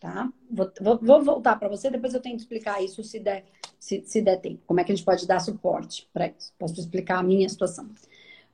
Tá? 0.00 0.32
Vou, 0.50 0.72
vou, 0.80 0.98
vou 0.98 1.22
voltar 1.22 1.56
para 1.58 1.68
você, 1.68 1.90
depois 1.90 2.14
eu 2.14 2.22
tento 2.22 2.40
explicar 2.40 2.82
isso 2.82 3.04
se 3.04 3.20
der, 3.20 3.44
se, 3.78 4.02
se 4.06 4.22
der 4.22 4.40
tempo. 4.40 4.62
Como 4.66 4.80
é 4.80 4.84
que 4.84 4.90
a 4.90 4.94
gente 4.94 5.04
pode 5.04 5.26
dar 5.26 5.40
suporte 5.40 6.08
para 6.12 6.28
isso? 6.28 6.54
Posso 6.58 6.80
explicar 6.80 7.18
a 7.18 7.22
minha 7.22 7.46
situação. 7.46 7.90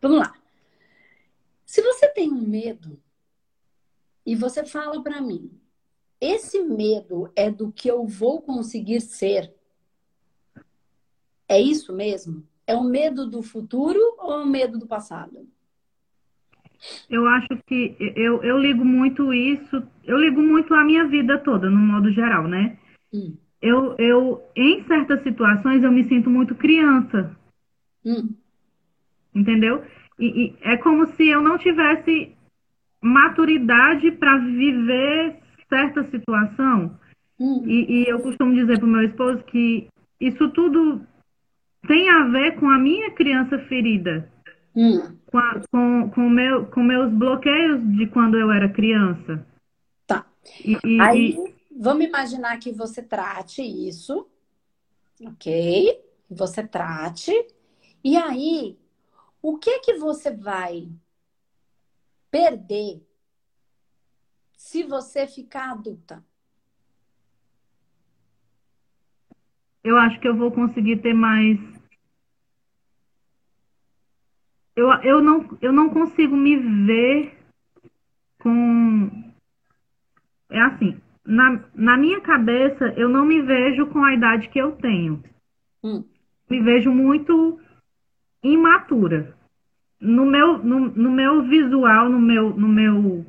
Vamos 0.01 0.19
lá. 0.19 0.35
Se 1.65 1.81
você 1.83 2.09
tem 2.09 2.33
um 2.33 2.41
medo 2.41 3.01
e 4.25 4.35
você 4.35 4.65
fala 4.65 5.01
para 5.01 5.21
mim, 5.21 5.51
esse 6.21 6.61
medo 6.63 7.31
é 7.37 7.49
do 7.49 7.71
que 7.71 7.89
eu 7.89 8.05
vou 8.05 8.43
conseguir 8.43 9.01
ser. 9.01 9.55
É 11.49 11.61
isso 11.61 11.93
mesmo? 11.93 12.45
É 12.67 12.75
o 12.75 12.83
medo 12.83 13.31
do 13.31 13.43
futuro 13.43 14.01
ou 14.19 14.33
é 14.33 14.43
o 14.43 14.47
medo 14.47 14.77
do 14.77 14.87
passado? 14.89 15.49
Eu 17.09 17.27
acho 17.27 17.49
que 17.67 17.97
eu, 18.17 18.43
eu 18.43 18.59
ligo 18.59 18.85
muito 18.85 19.33
isso, 19.33 19.83
eu 20.05 20.19
ligo 20.19 20.43
muito 20.43 20.75
a 20.75 20.85
minha 20.85 21.05
vida 21.07 21.39
toda, 21.39 21.71
no 21.71 21.79
modo 21.79 22.11
geral, 22.11 22.49
né? 22.49 22.77
Hum. 23.13 23.37
Eu, 23.61 23.95
eu, 23.99 24.43
em 24.55 24.85
certas 24.85 25.23
situações, 25.23 25.83
eu 25.83 25.91
me 25.91 26.05
sinto 26.05 26.29
muito 26.29 26.55
criança. 26.55 27.37
Hum. 28.05 28.35
Entendeu? 29.35 29.85
E, 30.19 30.27
e 30.27 30.57
é 30.63 30.77
como 30.77 31.07
se 31.07 31.29
eu 31.29 31.41
não 31.41 31.59
tivesse 31.59 32.35
maturidade 33.01 34.11
para 34.13 34.39
viver 34.39 35.37
certa 35.69 36.05
situação. 36.11 36.99
Hum. 37.39 37.63
E, 37.67 38.03
e 38.03 38.09
eu 38.09 38.21
costumo 38.21 38.55
dizer 38.55 38.79
para 38.79 38.87
o 38.87 38.91
meu 38.91 39.03
esposo 39.03 39.43
que 39.45 39.89
isso 40.21 40.49
tudo 40.51 41.07
tem 41.87 42.09
a 42.09 42.25
ver 42.25 42.57
com 42.57 42.69
a 42.69 42.79
minha 42.79 43.11
criança 43.13 43.59
ferida. 43.61 44.31
Hum. 44.77 45.17
Com, 45.71 46.11
com, 46.11 46.29
meu, 46.29 46.67
com 46.67 46.83
meus 46.83 47.11
bloqueios 47.13 47.81
de 47.97 48.07
quando 48.09 48.37
eu 48.37 48.53
era 48.53 48.69
criança. 48.69 49.47
Tá. 50.07 50.27
E, 50.63 50.77
e, 50.85 51.01
Aí, 51.01 51.31
e... 51.31 51.55
vamos 51.81 52.05
imaginar 52.05 52.59
que 52.59 52.73
você 52.73 53.03
trate 53.03 53.63
isso, 53.63 54.29
ok? 55.21 55.99
Você 56.31 56.67
trate. 56.67 57.33
E 58.05 58.17
aí, 58.17 58.79
o 59.41 59.57
que 59.57 59.79
que 59.81 59.95
você 59.95 60.31
vai 60.31 60.89
perder 62.31 63.03
se 64.57 64.83
você 64.83 65.27
ficar 65.27 65.71
adulta? 65.71 66.23
Eu 69.83 69.97
acho 69.97 70.21
que 70.21 70.27
eu 70.29 70.37
vou 70.37 70.51
conseguir 70.51 70.97
ter 70.97 71.15
mais. 71.15 71.59
Eu, 74.77 74.93
eu, 75.03 75.23
não, 75.23 75.59
eu 75.63 75.73
não 75.73 75.89
consigo 75.89 76.37
me 76.37 76.57
ver 76.57 77.35
com. 78.39 79.33
É 80.51 80.61
assim, 80.61 81.01
na, 81.25 81.65
na 81.75 81.97
minha 81.97 82.21
cabeça, 82.21 82.93
eu 82.97 83.09
não 83.09 83.25
me 83.25 83.41
vejo 83.41 83.87
com 83.87 84.05
a 84.05 84.13
idade 84.13 84.49
que 84.51 84.59
eu 84.59 84.73
tenho. 84.73 85.25
Hum. 85.83 86.05
Me 86.49 86.63
vejo 86.63 86.93
muito 86.93 87.59
imatura 88.43 89.35
no 89.99 90.27
meu, 90.27 90.59
no, 90.59 90.81
no 90.91 91.11
meu 91.11 91.43
visual, 91.43 92.11
no 92.11 92.21
meu, 92.21 92.51
no 92.51 92.69
meu, 92.69 93.27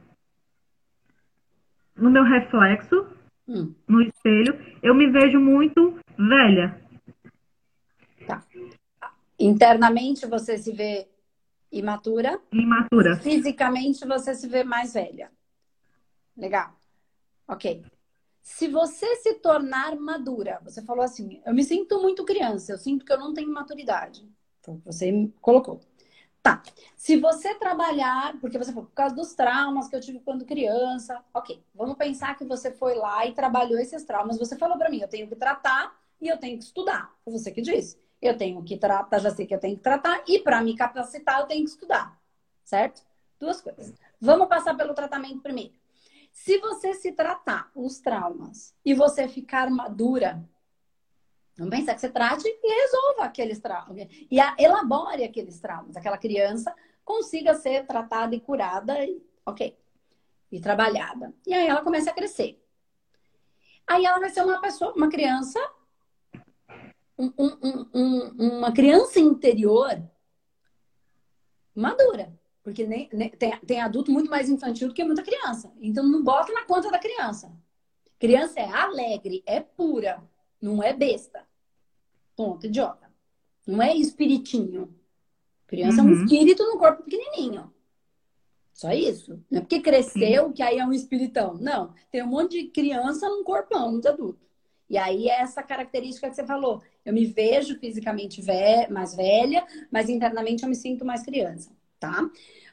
no 1.95 2.11
meu 2.11 2.23
reflexo, 2.23 3.07
hum. 3.47 3.73
no 3.87 4.01
espelho, 4.01 4.59
eu 4.83 4.93
me 4.93 5.09
vejo 5.09 5.39
muito 5.39 5.97
velha. 6.17 6.79
Tá. 8.27 8.43
Internamente 9.39 10.27
você 10.27 10.57
se 10.57 10.73
vê 10.73 11.07
imatura? 11.71 12.41
Imatura. 12.51 13.17
Fisicamente 13.17 14.05
você 14.05 14.33
se 14.35 14.47
vê 14.47 14.63
mais 14.63 14.93
velha. 14.93 15.31
Legal. 16.35 16.73
Ok. 17.47 17.83
Se 18.41 18.67
você 18.67 19.15
se 19.17 19.35
tornar 19.35 19.95
madura, 19.97 20.61
você 20.63 20.81
falou 20.81 21.03
assim, 21.03 21.41
eu 21.45 21.53
me 21.53 21.63
sinto 21.63 22.01
muito 22.01 22.23
criança, 22.23 22.71
eu 22.71 22.77
sinto 22.77 23.05
que 23.05 23.11
eu 23.11 23.19
não 23.19 23.33
tenho 23.33 23.53
maturidade. 23.53 24.25
Você 24.85 25.29
colocou. 25.41 25.81
Tá. 26.41 26.63
Se 26.95 27.17
você 27.17 27.55
trabalhar, 27.55 28.39
porque 28.39 28.57
você 28.57 28.71
falou, 28.71 28.87
por 28.87 28.95
causa 28.95 29.13
dos 29.13 29.33
traumas 29.33 29.89
que 29.89 29.95
eu 29.95 29.99
tive 29.99 30.19
quando 30.19 30.45
criança, 30.45 31.21
ok. 31.33 31.61
Vamos 31.75 31.97
pensar 31.97 32.37
que 32.37 32.45
você 32.45 32.71
foi 32.71 32.95
lá 32.95 33.25
e 33.25 33.33
trabalhou 33.33 33.77
esses 33.79 34.03
traumas. 34.05 34.37
Você 34.37 34.55
falou 34.55 34.77
para 34.77 34.89
mim, 34.89 35.01
eu 35.01 35.09
tenho 35.09 35.27
que 35.27 35.35
tratar 35.35 35.99
e 36.21 36.27
eu 36.29 36.37
tenho 36.37 36.57
que 36.57 36.63
estudar. 36.63 37.13
Foi 37.25 37.33
você 37.33 37.51
que 37.51 37.61
disse. 37.61 37.99
Eu 38.21 38.37
tenho 38.37 38.63
que 38.63 38.77
tratar, 38.77 39.19
já 39.19 39.31
sei 39.31 39.45
que 39.45 39.53
eu 39.53 39.59
tenho 39.59 39.77
que 39.77 39.83
tratar, 39.83 40.23
e 40.27 40.39
para 40.39 40.61
me 40.61 40.75
capacitar, 40.75 41.39
eu 41.39 41.45
tenho 41.45 41.63
que 41.63 41.69
estudar. 41.69 42.19
Certo? 42.63 43.05
Duas 43.39 43.61
coisas. 43.61 43.93
Vamos 44.19 44.47
passar 44.47 44.75
pelo 44.75 44.93
tratamento 44.93 45.41
primeiro. 45.41 45.73
Se 46.31 46.57
você 46.59 46.93
se 46.93 47.11
tratar 47.11 47.71
os 47.75 47.99
traumas 47.99 48.75
e 48.83 48.93
você 48.93 49.27
ficar 49.27 49.69
madura, 49.69 50.43
Vamos 51.57 51.75
pensar 51.75 51.95
que 51.95 52.01
você 52.01 52.09
trate 52.09 52.47
e 52.47 52.81
resolva 52.83 53.23
aqueles 53.23 53.59
traumas. 53.59 54.07
E 54.29 54.37
elabore 54.59 55.23
aqueles 55.23 55.59
traumas. 55.59 55.97
Aquela 55.97 56.17
criança 56.17 56.73
consiga 57.03 57.55
ser 57.55 57.85
tratada 57.87 58.35
e 58.35 58.39
curada, 58.39 59.03
e, 59.03 59.19
ok. 59.43 59.75
E 60.51 60.61
trabalhada. 60.61 61.33
E 61.47 61.53
aí 61.53 61.67
ela 61.67 61.81
começa 61.81 62.11
a 62.11 62.13
crescer. 62.13 62.63
Aí 63.87 64.05
ela 64.05 64.19
vai 64.19 64.29
ser 64.29 64.43
uma 64.43 64.61
pessoa, 64.61 64.93
uma 64.93 65.09
criança, 65.09 65.59
um, 67.17 67.31
um, 67.37 67.89
um, 67.93 68.57
uma 68.57 68.71
criança 68.71 69.19
interior 69.19 70.01
madura. 71.73 72.37
Porque 72.63 72.85
nem, 72.85 73.07
nem, 73.13 73.29
tem, 73.29 73.57
tem 73.61 73.79
adulto 73.79 74.11
muito 74.11 74.29
mais 74.29 74.49
infantil 74.49 74.89
do 74.89 74.93
que 74.93 75.03
muita 75.03 75.23
criança. 75.23 75.71
Então 75.79 76.05
não 76.05 76.21
bota 76.21 76.51
na 76.51 76.65
conta 76.65 76.91
da 76.91 76.99
criança. 76.99 77.51
Criança 78.19 78.59
é 78.59 78.69
alegre, 78.69 79.41
é 79.45 79.61
pura, 79.61 80.21
não 80.61 80.83
é 80.83 80.91
besta. 80.91 81.47
Ponto, 82.35 82.65
idiota. 82.65 83.09
Não 83.65 83.81
é 83.81 83.95
espiritinho. 83.95 84.93
Criança 85.65 86.01
uhum. 86.01 86.09
é 86.09 86.11
um 86.11 86.15
uhum. 86.15 86.23
espírito 86.23 86.63
no 86.63 86.77
corpo 86.77 87.03
pequenininho. 87.03 87.73
Só 88.73 88.91
isso. 88.91 89.43
Não 89.49 89.59
é 89.59 89.61
porque 89.61 89.79
cresceu 89.79 90.51
que 90.51 90.61
aí 90.61 90.77
é 90.77 90.85
um 90.85 90.93
espiritão. 90.93 91.55
Não. 91.55 91.93
Tem 92.11 92.21
um 92.21 92.27
monte 92.27 92.61
de 92.61 92.67
criança 92.69 93.27
num 93.29 93.43
corpão 93.43 93.99
de 93.99 94.07
adulto. 94.07 94.45
E 94.89 94.97
aí 94.97 95.27
é 95.29 95.41
essa 95.41 95.63
característica 95.63 96.29
que 96.29 96.35
você 96.35 96.45
falou. 96.45 96.81
Eu 97.07 97.13
me 97.13 97.25
vejo 97.25 97.79
fisicamente 97.79 98.41
ve 98.41 98.85
mais 98.91 99.15
velha, 99.15 99.65
mas 99.89 100.09
internamente 100.09 100.63
eu 100.63 100.69
me 100.69 100.75
sinto 100.75 101.05
mais 101.05 101.23
criança, 101.23 101.71
tá? 101.97 102.29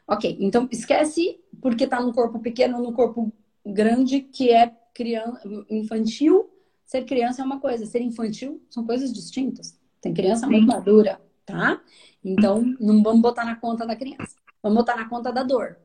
Ok, 0.09 0.37
então 0.41 0.69
esquece 0.73 1.39
porque 1.63 1.87
tá 1.87 2.01
no 2.01 2.13
corpo 2.13 2.41
pequeno 2.41 2.83
no 2.83 2.93
corpo 2.93 3.33
grande, 3.65 4.23
que 4.23 4.51
é 4.51 4.75
criança, 4.93 5.41
infantil. 5.71 6.51
Ser 6.85 7.05
criança 7.05 7.43
é 7.43 7.45
uma 7.45 7.61
coisa, 7.61 7.87
ser 7.87 8.03
infantil 8.03 8.61
são 8.69 8.85
coisas 8.85 9.13
distintas. 9.13 9.79
Tem 10.01 10.13
criança 10.13 10.49
muito 10.49 10.67
madura, 10.67 11.21
tá? 11.47 11.81
Então, 12.25 12.75
não 12.81 13.05
vamos 13.05 13.23
botar 13.23 13.45
na 13.45 13.55
conta 13.55 13.87
da 13.87 13.95
criança. 13.95 14.35
Vamos 14.61 14.79
botar 14.79 14.97
na 14.97 15.09
conta 15.09 15.33
da 15.33 15.45
dor, 15.45 15.79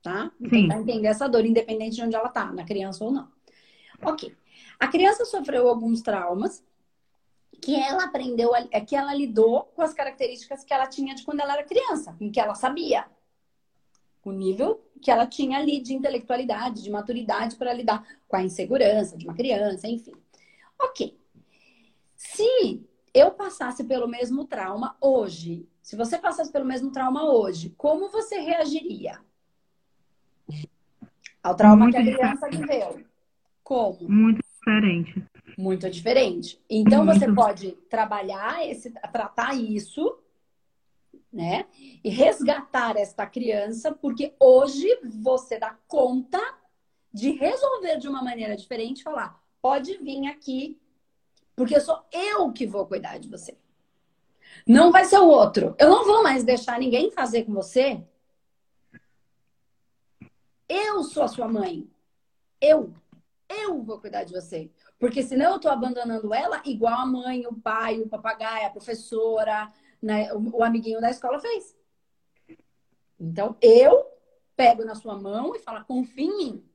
tá? 0.00 0.30
Tentar 0.48 0.80
entender 0.80 1.08
essa 1.08 1.26
dor, 1.26 1.44
independente 1.44 1.96
de 1.96 2.02
onde 2.02 2.14
ela 2.14 2.28
tá, 2.28 2.52
na 2.52 2.64
criança 2.64 3.04
ou 3.04 3.10
não. 3.10 3.28
Ok. 4.00 4.32
A 4.78 4.86
criança 4.86 5.24
sofreu 5.24 5.68
alguns 5.68 6.02
traumas 6.02 6.62
que 7.60 7.76
ela 7.76 8.04
aprendeu, 8.04 8.52
é 8.54 8.80
que 8.80 8.96
ela 8.96 9.14
lidou 9.14 9.64
com 9.74 9.82
as 9.82 9.92
características 9.92 10.64
que 10.64 10.72
ela 10.72 10.86
tinha 10.86 11.14
de 11.14 11.22
quando 11.24 11.40
ela 11.40 11.54
era 11.54 11.64
criança, 11.64 12.16
em 12.20 12.30
que 12.30 12.40
ela 12.40 12.54
sabia. 12.54 13.06
O 14.24 14.32
nível 14.32 14.84
que 15.00 15.10
ela 15.10 15.26
tinha 15.26 15.58
ali 15.58 15.80
de 15.80 15.94
intelectualidade, 15.94 16.82
de 16.82 16.90
maturidade 16.90 17.56
para 17.56 17.72
lidar 17.72 18.06
com 18.28 18.36
a 18.36 18.42
insegurança 18.42 19.16
de 19.16 19.26
uma 19.26 19.34
criança, 19.34 19.88
enfim. 19.88 20.12
Ok. 20.78 21.18
Se 22.16 22.86
eu 23.14 23.30
passasse 23.30 23.84
pelo 23.84 24.06
mesmo 24.06 24.44
trauma 24.44 24.96
hoje, 25.00 25.68
se 25.82 25.96
você 25.96 26.18
passasse 26.18 26.52
pelo 26.52 26.66
mesmo 26.66 26.92
trauma 26.92 27.24
hoje, 27.24 27.74
como 27.76 28.08
você 28.08 28.38
reagiria 28.38 29.20
ao 31.42 31.54
trauma 31.54 31.84
Muito 31.84 31.94
que 31.94 32.00
a 32.00 32.14
criança 32.14 32.48
viveu? 32.48 33.04
Como? 33.62 34.08
Muito 34.08 34.40
diferente. 34.42 35.24
Muito 35.60 35.90
diferente. 35.90 36.58
Então 36.70 37.04
Muito. 37.04 37.20
você 37.20 37.30
pode 37.30 37.72
trabalhar 37.90 38.66
esse, 38.66 38.90
tratar 38.90 39.54
isso, 39.54 40.18
né? 41.30 41.66
E 42.02 42.08
resgatar 42.08 42.96
esta 42.96 43.26
criança, 43.26 43.92
porque 43.92 44.34
hoje 44.40 44.88
você 45.04 45.58
dá 45.58 45.76
conta 45.86 46.40
de 47.12 47.32
resolver 47.32 47.98
de 47.98 48.08
uma 48.08 48.22
maneira 48.22 48.56
diferente, 48.56 49.02
falar, 49.02 49.38
pode 49.60 49.98
vir 49.98 50.26
aqui, 50.28 50.80
porque 51.54 51.78
sou 51.78 52.02
eu 52.10 52.50
que 52.52 52.66
vou 52.66 52.86
cuidar 52.86 53.18
de 53.18 53.28
você. 53.28 53.54
Não 54.66 54.90
vai 54.90 55.04
ser 55.04 55.18
o 55.18 55.28
outro. 55.28 55.74
Eu 55.78 55.90
não 55.90 56.06
vou 56.06 56.22
mais 56.22 56.42
deixar 56.42 56.78
ninguém 56.78 57.10
fazer 57.10 57.44
com 57.44 57.52
você. 57.52 58.02
Eu 60.66 61.02
sou 61.02 61.22
a 61.22 61.28
sua 61.28 61.46
mãe. 61.46 61.86
Eu. 62.60 62.94
Eu 63.48 63.82
vou 63.82 64.00
cuidar 64.00 64.24
de 64.24 64.32
você. 64.32 64.70
Porque 65.00 65.22
senão 65.22 65.52
eu 65.52 65.56
estou 65.56 65.70
abandonando 65.70 66.32
ela 66.34 66.62
igual 66.66 67.00
a 67.00 67.06
mãe, 67.06 67.46
o 67.46 67.54
pai, 67.54 67.98
o 67.98 68.08
papagaio, 68.08 68.66
a 68.66 68.70
professora, 68.70 69.72
né, 70.00 70.30
o, 70.34 70.58
o 70.58 70.62
amiguinho 70.62 71.00
da 71.00 71.08
escola 71.08 71.40
fez. 71.40 71.74
Então, 73.18 73.56
eu 73.62 74.06
pego 74.54 74.84
na 74.84 74.94
sua 74.94 75.18
mão 75.18 75.56
e 75.56 75.58
falo, 75.58 75.82
confia 75.86 76.26
em 76.26 76.36
mim. 76.36 76.70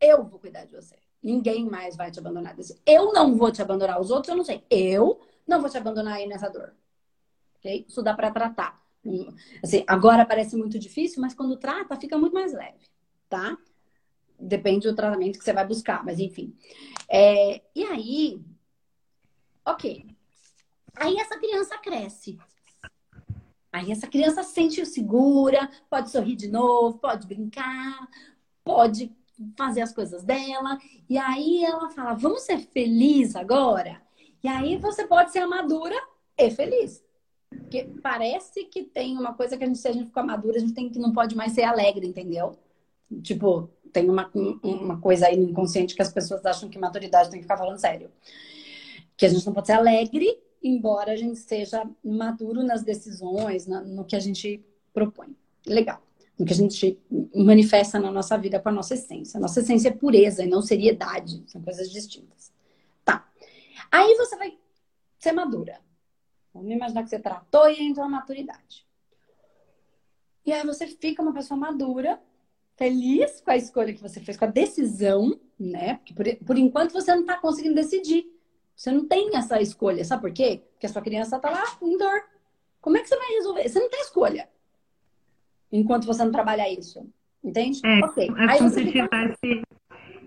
Eu 0.00 0.24
vou 0.24 0.40
cuidar 0.40 0.64
de 0.64 0.74
você. 0.74 0.96
Ninguém 1.22 1.64
mais 1.64 1.96
vai 1.96 2.10
te 2.10 2.18
abandonar. 2.18 2.56
Eu 2.84 3.12
não 3.12 3.36
vou 3.36 3.52
te 3.52 3.62
abandonar. 3.62 4.00
Os 4.00 4.10
outros 4.10 4.30
eu 4.30 4.36
não 4.36 4.44
sei. 4.44 4.64
Eu 4.68 5.20
não 5.46 5.60
vou 5.60 5.70
te 5.70 5.78
abandonar 5.78 6.14
aí 6.14 6.26
nessa 6.26 6.48
dor. 6.48 6.74
Ok? 7.56 7.86
Isso 7.88 8.02
dá 8.02 8.14
para 8.14 8.32
tratar. 8.32 8.82
Assim, 9.62 9.84
agora 9.86 10.26
parece 10.26 10.56
muito 10.56 10.78
difícil, 10.78 11.20
mas 11.20 11.34
quando 11.34 11.56
trata, 11.56 11.96
fica 11.96 12.18
muito 12.18 12.34
mais 12.34 12.52
leve, 12.52 12.88
tá? 13.28 13.56
Depende 14.40 14.88
do 14.88 14.96
tratamento 14.96 15.38
que 15.38 15.44
você 15.44 15.52
vai 15.52 15.66
buscar, 15.66 16.04
mas 16.04 16.18
enfim. 16.18 16.54
É, 17.08 17.62
e 17.74 17.84
aí, 17.84 18.40
ok. 19.64 20.06
Aí 20.96 21.16
essa 21.18 21.38
criança 21.38 21.78
cresce. 21.78 22.38
Aí 23.72 23.92
essa 23.92 24.06
criança 24.06 24.42
sente 24.42 24.84
segura, 24.84 25.70
pode 25.88 26.10
sorrir 26.10 26.34
de 26.34 26.48
novo, 26.48 26.98
pode 26.98 27.26
brincar, 27.26 28.08
pode 28.64 29.14
fazer 29.56 29.80
as 29.80 29.92
coisas 29.92 30.24
dela. 30.24 30.78
E 31.08 31.16
aí 31.16 31.64
ela 31.64 31.90
fala: 31.90 32.14
vamos 32.14 32.42
ser 32.42 32.58
felizes 32.58 33.36
agora? 33.36 34.02
E 34.42 34.48
aí 34.48 34.76
você 34.76 35.06
pode 35.06 35.30
ser 35.30 35.46
madura 35.46 35.96
e 36.36 36.50
feliz. 36.50 37.04
Porque 37.48 37.88
parece 38.02 38.64
que 38.64 38.84
tem 38.84 39.16
uma 39.16 39.34
coisa 39.34 39.56
que 39.56 39.64
a 39.64 39.66
gente, 39.66 39.78
se 39.78 39.88
a 39.88 39.92
gente 39.92 40.06
ficar 40.06 40.22
madura, 40.22 40.56
a 40.56 40.60
gente 40.60 40.72
tem 40.72 40.88
que 40.88 40.98
não 40.98 41.12
pode 41.12 41.36
mais 41.36 41.52
ser 41.52 41.64
alegre, 41.64 42.06
entendeu? 42.06 42.56
Tipo, 43.22 43.68
tem 43.92 44.08
uma, 44.08 44.30
uma 44.62 45.00
coisa 45.00 45.26
aí 45.26 45.36
no 45.36 45.50
inconsciente 45.50 45.94
que 45.94 46.02
as 46.02 46.12
pessoas 46.12 46.44
acham 46.44 46.68
que 46.68 46.78
maturidade 46.78 47.30
tem 47.30 47.38
que 47.38 47.44
ficar 47.44 47.56
falando 47.56 47.78
sério. 47.78 48.10
Que 49.16 49.26
a 49.26 49.28
gente 49.28 49.44
não 49.44 49.52
pode 49.52 49.66
ser 49.66 49.74
alegre, 49.74 50.38
embora 50.62 51.12
a 51.12 51.16
gente 51.16 51.38
seja 51.38 51.88
maduro 52.02 52.62
nas 52.62 52.82
decisões, 52.82 53.66
na, 53.66 53.80
no 53.80 54.04
que 54.04 54.16
a 54.16 54.20
gente 54.20 54.64
propõe. 54.92 55.36
Legal. 55.66 56.02
No 56.38 56.46
que 56.46 56.52
a 56.52 56.56
gente 56.56 56.98
manifesta 57.34 57.98
na 57.98 58.10
nossa 58.10 58.36
vida 58.38 58.58
com 58.58 58.68
a 58.70 58.72
nossa 58.72 58.94
essência. 58.94 59.38
A 59.38 59.40
nossa 59.40 59.60
essência 59.60 59.88
é 59.88 59.92
pureza 59.92 60.42
e 60.42 60.48
não 60.48 60.62
seriedade. 60.62 61.42
São 61.46 61.60
coisas 61.60 61.90
distintas. 61.90 62.52
Tá. 63.04 63.28
Aí 63.90 64.14
você 64.16 64.36
vai 64.36 64.58
ser 65.18 65.32
madura. 65.32 65.78
Vamos 66.52 66.70
imaginar 66.70 67.02
que 67.02 67.10
você 67.10 67.18
tratou 67.18 67.68
e 67.68 67.82
entrou 67.82 68.08
na 68.08 68.18
maturidade. 68.18 68.86
E 70.44 70.52
aí 70.52 70.64
você 70.64 70.86
fica 70.86 71.22
uma 71.22 71.32
pessoa 71.32 71.58
madura 71.58 72.20
feliz 72.80 73.42
com 73.42 73.50
a 73.50 73.56
escolha 73.58 73.92
que 73.92 74.00
você 74.00 74.18
fez, 74.20 74.38
com 74.38 74.46
a 74.46 74.48
decisão, 74.48 75.38
né? 75.58 75.96
Porque 75.96 76.14
por, 76.14 76.46
por 76.46 76.56
enquanto 76.56 76.92
você 76.92 77.12
não 77.14 77.20
está 77.20 77.36
conseguindo 77.36 77.74
decidir. 77.74 78.24
Você 78.74 78.90
não 78.90 79.06
tem 79.06 79.36
essa 79.36 79.60
escolha. 79.60 80.02
Sabe 80.02 80.22
por 80.22 80.32
quê? 80.32 80.62
Porque 80.72 80.86
a 80.86 80.88
sua 80.88 81.02
criança 81.02 81.36
está 81.36 81.50
lá 81.50 81.62
em 81.82 81.98
dor. 81.98 82.22
Como 82.80 82.96
é 82.96 83.02
que 83.02 83.08
você 83.08 83.18
vai 83.18 83.28
resolver? 83.34 83.68
Você 83.68 83.78
não 83.78 83.90
tem 83.90 84.00
escolha. 84.00 84.48
Enquanto 85.70 86.06
você 86.06 86.24
não 86.24 86.32
trabalhar 86.32 86.70
isso. 86.70 87.06
Entende? 87.44 87.82
É, 87.84 88.02
okay. 88.06 88.28
é 88.30 88.56
como 88.56 88.70
se 88.70 88.84
fica... 88.86 89.08
tivesse. 89.08 89.62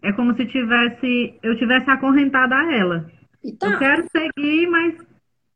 É 0.03 0.13
como 0.13 0.35
se 0.35 0.45
tivesse. 0.45 1.39
Eu 1.41 1.57
tivesse 1.57 1.89
acorrentada 1.89 2.55
a 2.55 2.75
ela. 2.75 3.11
Tá. 3.57 3.71
Eu 3.71 3.79
quero 3.79 4.07
seguir, 4.15 4.67
mas. 4.67 4.97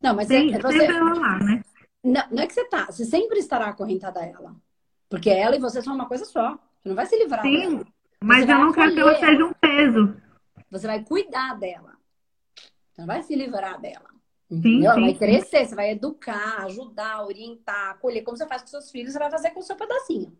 Não, 0.01 0.15
mas 0.15 0.27
tem, 0.27 0.55
é, 0.55 0.59
você. 0.59 0.91
Lá, 0.91 1.37
né? 1.39 1.63
Não, 2.03 2.23
não 2.31 2.41
é 2.41 2.47
que 2.47 2.53
você 2.53 2.65
tá. 2.65 2.87
Você 2.87 3.05
sempre 3.05 3.37
estará 3.37 3.67
acorrentada 3.67 4.19
a 4.19 4.25
ela. 4.25 4.55
Porque 5.07 5.29
ela 5.29 5.55
e 5.55 5.59
você 5.59 5.83
são 5.83 5.93
uma 5.93 6.07
coisa 6.07 6.25
só. 6.25 6.57
Você 6.81 6.89
não 6.89 6.95
vai 6.95 7.05
se 7.05 7.17
livrar 7.17 7.41
Sim, 7.41 7.59
dela. 7.59 7.87
mas 8.23 8.49
eu 8.49 8.57
não 8.57 8.71
quero 8.71 8.93
que 8.93 8.99
ela 8.99 9.19
seja 9.19 9.45
um 9.45 9.53
peso. 9.53 10.15
Você 10.69 10.87
vai 10.87 11.03
cuidar 11.03 11.57
dela. 11.59 11.97
Você 12.91 13.01
não 13.01 13.07
vai 13.07 13.23
se 13.23 13.35
livrar 13.35 13.79
dela. 13.79 14.09
Sim, 14.49 14.85
ela 14.85 14.95
vai 14.95 15.13
crescer, 15.13 15.65
você 15.65 15.75
vai 15.75 15.91
educar, 15.91 16.63
ajudar, 16.65 17.25
orientar, 17.25 17.91
acolher. 17.91 18.23
Como 18.23 18.37
você 18.37 18.47
faz 18.47 18.61
com 18.61 18.69
seus 18.69 18.89
filhos, 18.89 19.13
você 19.13 19.19
vai 19.19 19.29
fazer 19.29 19.51
com 19.51 19.59
o 19.59 19.63
seu 19.63 19.75
pedacinho. 19.75 20.37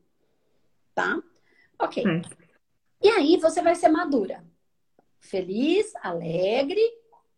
Tá? 0.95 1.21
Ok. 1.77 2.03
E 3.03 3.09
aí 3.09 3.37
você 3.37 3.61
vai 3.61 3.75
ser 3.75 3.89
madura. 3.89 4.43
Feliz, 5.19 5.93
alegre, 5.97 6.81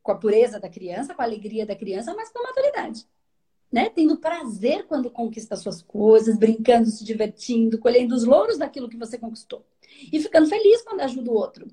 com 0.03 0.11
a 0.11 0.15
pureza 0.15 0.59
da 0.59 0.69
criança, 0.69 1.15
com 1.15 1.21
a 1.21 1.25
alegria 1.25 1.65
da 1.65 1.75
criança, 1.75 2.13
mas 2.13 2.29
com 2.29 2.39
a 2.39 2.43
maturidade 2.43 3.07
né? 3.71 3.89
Tendo 3.89 4.17
prazer 4.17 4.85
quando 4.87 5.09
conquista 5.09 5.55
suas 5.55 5.81
coisas, 5.81 6.37
brincando, 6.37 6.89
se 6.89 7.03
divertindo, 7.03 7.79
colhendo 7.79 8.15
os 8.15 8.23
louros 8.23 8.57
daquilo 8.57 8.89
que 8.89 8.97
você 8.97 9.17
conquistou. 9.17 9.65
E 10.11 10.19
ficando 10.19 10.47
feliz 10.47 10.81
quando 10.81 11.01
ajuda 11.01 11.31
o 11.31 11.35
outro, 11.35 11.67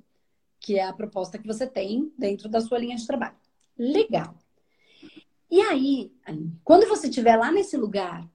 que 0.60 0.78
é 0.78 0.84
a 0.84 0.92
proposta 0.92 1.38
que 1.38 1.46
você 1.46 1.66
tem 1.66 2.12
dentro 2.18 2.48
da 2.48 2.60
sua 2.60 2.78
linha 2.78 2.96
de 2.96 3.06
trabalho. 3.06 3.36
Legal. 3.78 4.34
E 5.50 5.60
aí, 5.60 6.12
quando 6.64 6.88
você 6.88 7.08
estiver 7.08 7.36
lá 7.36 7.52
nesse 7.52 7.76
lugar, 7.76 8.28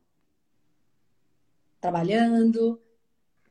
trabalhando, 1.80 2.80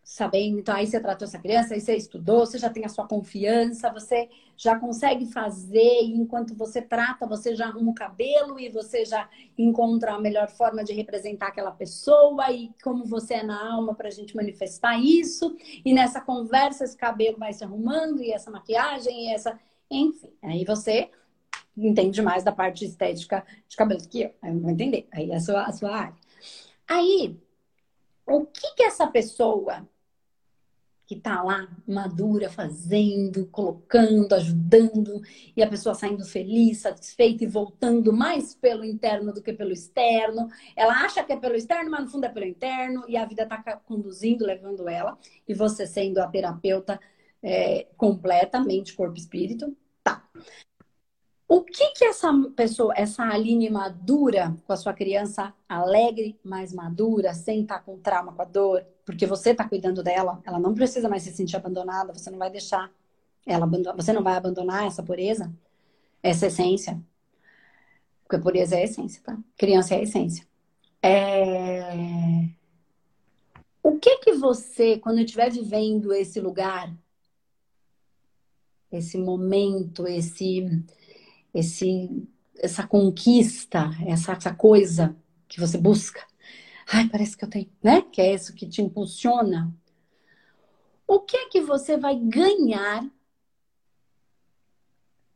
sabendo, 0.03 0.59
então 0.59 0.75
aí 0.75 0.87
você 0.87 0.99
tratou 0.99 1.27
essa 1.27 1.39
criança, 1.39 1.75
aí 1.75 1.81
você 1.81 1.95
estudou, 1.95 2.41
você 2.41 2.59
já 2.59 2.69
tem 2.69 2.85
a 2.85 2.89
sua 2.89 3.07
confiança, 3.07 3.93
você 3.93 4.29
já 4.57 4.79
consegue 4.79 5.27
fazer, 5.27 6.03
e 6.03 6.15
enquanto 6.15 6.55
você 6.55 6.83
trata, 6.83 7.27
você 7.27 7.55
já 7.55 7.67
arruma 7.67 7.93
o 7.93 7.95
cabelo 7.95 8.59
e 8.59 8.69
você 8.69 9.05
já 9.05 9.29
encontra 9.57 10.15
a 10.15 10.21
melhor 10.21 10.49
forma 10.49 10.83
de 10.83 10.93
representar 10.93 11.49
aquela 11.49 11.71
pessoa 11.71 12.51
e 12.51 12.71
como 12.83 13.05
você 13.05 13.35
é 13.35 13.43
na 13.43 13.73
alma 13.73 13.95
para 13.95 14.09
a 14.09 14.11
gente 14.11 14.35
manifestar 14.35 14.99
isso. 14.99 15.57
E 15.85 15.93
nessa 15.93 16.21
conversa, 16.21 16.85
esse 16.85 16.97
cabelo 16.97 17.39
vai 17.39 17.53
se 17.53 17.63
arrumando, 17.63 18.23
e 18.23 18.33
essa 18.33 18.51
maquiagem, 18.51 19.27
e 19.27 19.35
essa. 19.35 19.59
Enfim, 19.91 20.33
aí 20.43 20.65
você 20.65 21.11
entende 21.77 22.21
mais 22.21 22.45
da 22.45 22.53
parte 22.53 22.85
estética 22.85 23.45
de 23.69 23.77
cabelo 23.77 24.01
que 24.09 24.23
eu. 24.23 24.35
Aí 24.43 24.53
eu 24.53 24.61
vou 24.61 24.71
entender. 24.71 25.07
Aí 25.13 25.31
é 25.31 25.37
a 25.37 25.41
sua, 25.41 25.63
a 25.63 25.73
sua 25.73 25.97
área. 25.97 26.15
Aí, 26.89 27.37
o 28.31 28.47
que 28.47 28.75
que 28.75 28.83
essa 28.83 29.07
pessoa 29.07 29.89
que 31.11 31.17
tá 31.17 31.43
lá 31.43 31.69
madura, 31.89 32.49
fazendo, 32.49 33.45
colocando, 33.49 34.33
ajudando, 34.33 35.21
e 35.57 35.61
a 35.61 35.69
pessoa 35.69 35.93
saindo 35.93 36.25
feliz, 36.25 36.79
satisfeita 36.79 37.43
e 37.43 37.49
voltando 37.49 38.13
mais 38.13 38.55
pelo 38.55 38.85
interno 38.85 39.33
do 39.33 39.43
que 39.43 39.53
pelo 39.53 39.73
externo. 39.73 40.49
Ela 40.77 41.05
acha 41.05 41.25
que 41.25 41.33
é 41.33 41.37
pelo 41.37 41.57
externo, 41.57 41.91
mas 41.91 42.05
no 42.05 42.11
fundo 42.13 42.27
é 42.27 42.29
pelo 42.29 42.47
interno, 42.47 43.05
e 43.09 43.17
a 43.17 43.25
vida 43.27 43.45
tá 43.45 43.61
conduzindo, 43.85 44.47
levando 44.47 44.89
ela, 44.89 45.19
e 45.49 45.53
você 45.53 45.85
sendo 45.85 46.19
a 46.19 46.29
terapeuta 46.29 47.01
é, 47.43 47.89
completamente 47.97 48.95
corpo 48.95 49.17
e 49.17 49.21
espírito. 49.21 49.77
Tá. 50.05 50.25
O 51.53 51.63
que 51.63 51.91
que 51.95 52.05
essa 52.05 52.33
pessoa, 52.55 52.95
essa 52.97 53.25
Aline 53.25 53.69
madura 53.69 54.57
com 54.65 54.73
a 54.73 54.77
sua 54.77 54.95
criança 54.95 55.53
alegre, 55.69 56.39
mais 56.45 56.73
madura, 56.73 57.35
sem 57.35 57.63
estar 57.63 57.81
com 57.81 57.99
trauma, 57.99 58.33
com 58.33 58.41
a 58.41 58.45
dor, 58.45 58.87
porque 59.05 59.27
você 59.27 59.51
está 59.51 59.69
cuidando 59.69 60.01
dela, 60.01 60.41
ela 60.45 60.61
não 60.61 60.73
precisa 60.73 61.09
mais 61.09 61.25
se 61.25 61.33
sentir 61.33 61.57
abandonada, 61.57 62.13
você 62.13 62.31
não 62.31 62.39
vai 62.39 62.51
deixar 62.51 62.89
ela 63.45 63.67
você 63.97 64.13
não 64.13 64.23
vai 64.23 64.37
abandonar 64.37 64.87
essa 64.87 65.03
pureza, 65.03 65.53
essa 66.23 66.47
essência. 66.47 67.03
Porque 68.23 68.37
a 68.37 68.41
pureza 68.41 68.77
é 68.77 68.83
a 68.83 68.85
essência, 68.85 69.21
tá? 69.21 69.37
Criança 69.57 69.97
é 69.97 69.99
a 69.99 70.03
essência. 70.03 70.47
É... 71.03 72.49
O 73.83 73.99
que 73.99 74.19
que 74.19 74.35
você, 74.35 74.99
quando 74.99 75.19
estiver 75.19 75.51
vivendo 75.51 76.13
esse 76.13 76.39
lugar, 76.39 76.97
esse 78.93 79.19
momento, 79.19 80.07
esse 80.07 80.85
esse, 81.55 82.29
essa 82.57 82.87
conquista, 82.87 83.91
essa, 84.07 84.33
essa 84.33 84.55
coisa 84.55 85.17
que 85.49 85.61
você 85.61 85.79
busca. 85.79 86.25
Ai, 86.93 87.09
parece 87.09 87.37
que 87.37 87.45
eu 87.45 87.51
tenho, 87.51 87.71
né? 87.83 88.03
Que 88.03 88.21
é 88.21 88.35
isso 88.35 88.55
que 88.55 88.69
te 88.69 88.83
impulsiona. 88.83 89.73
O 91.07 91.21
que 91.21 91.37
é 91.37 91.49
que 91.49 91.61
você 91.61 91.97
vai 91.97 92.17
ganhar 92.17 93.05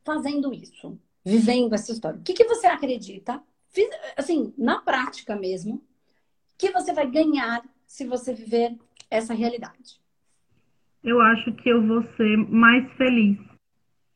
fazendo 0.05 0.53
isso? 0.53 0.99
Vivendo 1.25 1.75
essa 1.75 1.93
história? 1.93 2.19
O 2.19 2.23
que, 2.23 2.35
que 2.35 2.45
você 2.45 2.67
acredita, 2.67 3.43
assim, 4.17 4.53
na 4.59 4.81
prática 4.81 5.35
mesmo, 5.35 5.83
que 6.59 6.71
você 6.71 6.93
vai 6.93 7.11
ganhar 7.11 7.65
se 7.87 8.05
você 8.05 8.33
viver 8.33 8.77
essa 9.11 9.33
realidade? 9.33 10.01
Eu 11.03 11.21
acho 11.21 11.53
que 11.55 11.69
eu 11.69 11.87
vou 11.87 12.03
ser 12.17 12.37
mais 12.37 12.91
feliz 12.97 13.39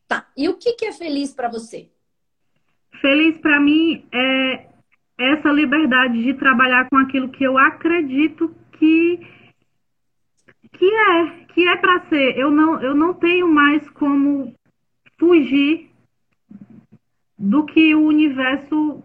Tá. 0.08 0.26
E 0.34 0.48
o 0.48 0.54
que, 0.54 0.72
que 0.72 0.86
é 0.86 0.92
feliz 0.92 1.34
para 1.34 1.48
você? 1.48 1.90
Feliz 3.00 3.36
para 3.38 3.60
mim 3.60 4.06
é 4.10 4.66
essa 5.18 5.50
liberdade 5.52 6.22
de 6.22 6.32
trabalhar 6.34 6.88
com 6.88 6.96
aquilo 6.96 7.28
que 7.28 7.44
eu 7.44 7.58
acredito 7.58 8.54
que 8.72 9.20
que 10.72 10.84
é, 10.84 11.26
que 11.52 11.68
é 11.68 11.76
para 11.76 12.08
ser. 12.08 12.38
Eu 12.38 12.50
não 12.50 12.80
eu 12.80 12.94
não 12.94 13.12
tenho 13.12 13.46
mais 13.46 13.88
como 13.90 14.54
fugir 15.18 15.90
do 17.38 17.64
que 17.66 17.94
o 17.94 18.06
universo 18.06 19.02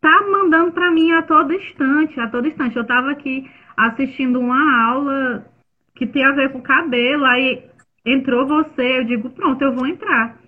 tá 0.00 0.22
mandando 0.30 0.72
para 0.72 0.90
mim 0.90 1.12
a 1.12 1.22
todo 1.22 1.52
instante, 1.52 2.18
a 2.18 2.28
todo 2.28 2.48
instante. 2.48 2.74
Eu 2.74 2.82
estava 2.82 3.10
aqui 3.10 3.50
assistindo 3.76 4.40
uma 4.40 4.86
aula 4.86 5.46
que 5.94 6.06
tem 6.06 6.24
a 6.24 6.32
ver 6.32 6.50
com 6.50 6.62
cabelo, 6.62 7.24
aí 7.24 7.69
entrou 8.12 8.46
você, 8.46 8.98
eu 8.98 9.04
digo, 9.04 9.30
pronto, 9.30 9.62
eu 9.62 9.74
vou 9.74 9.86
entrar. 9.86 10.38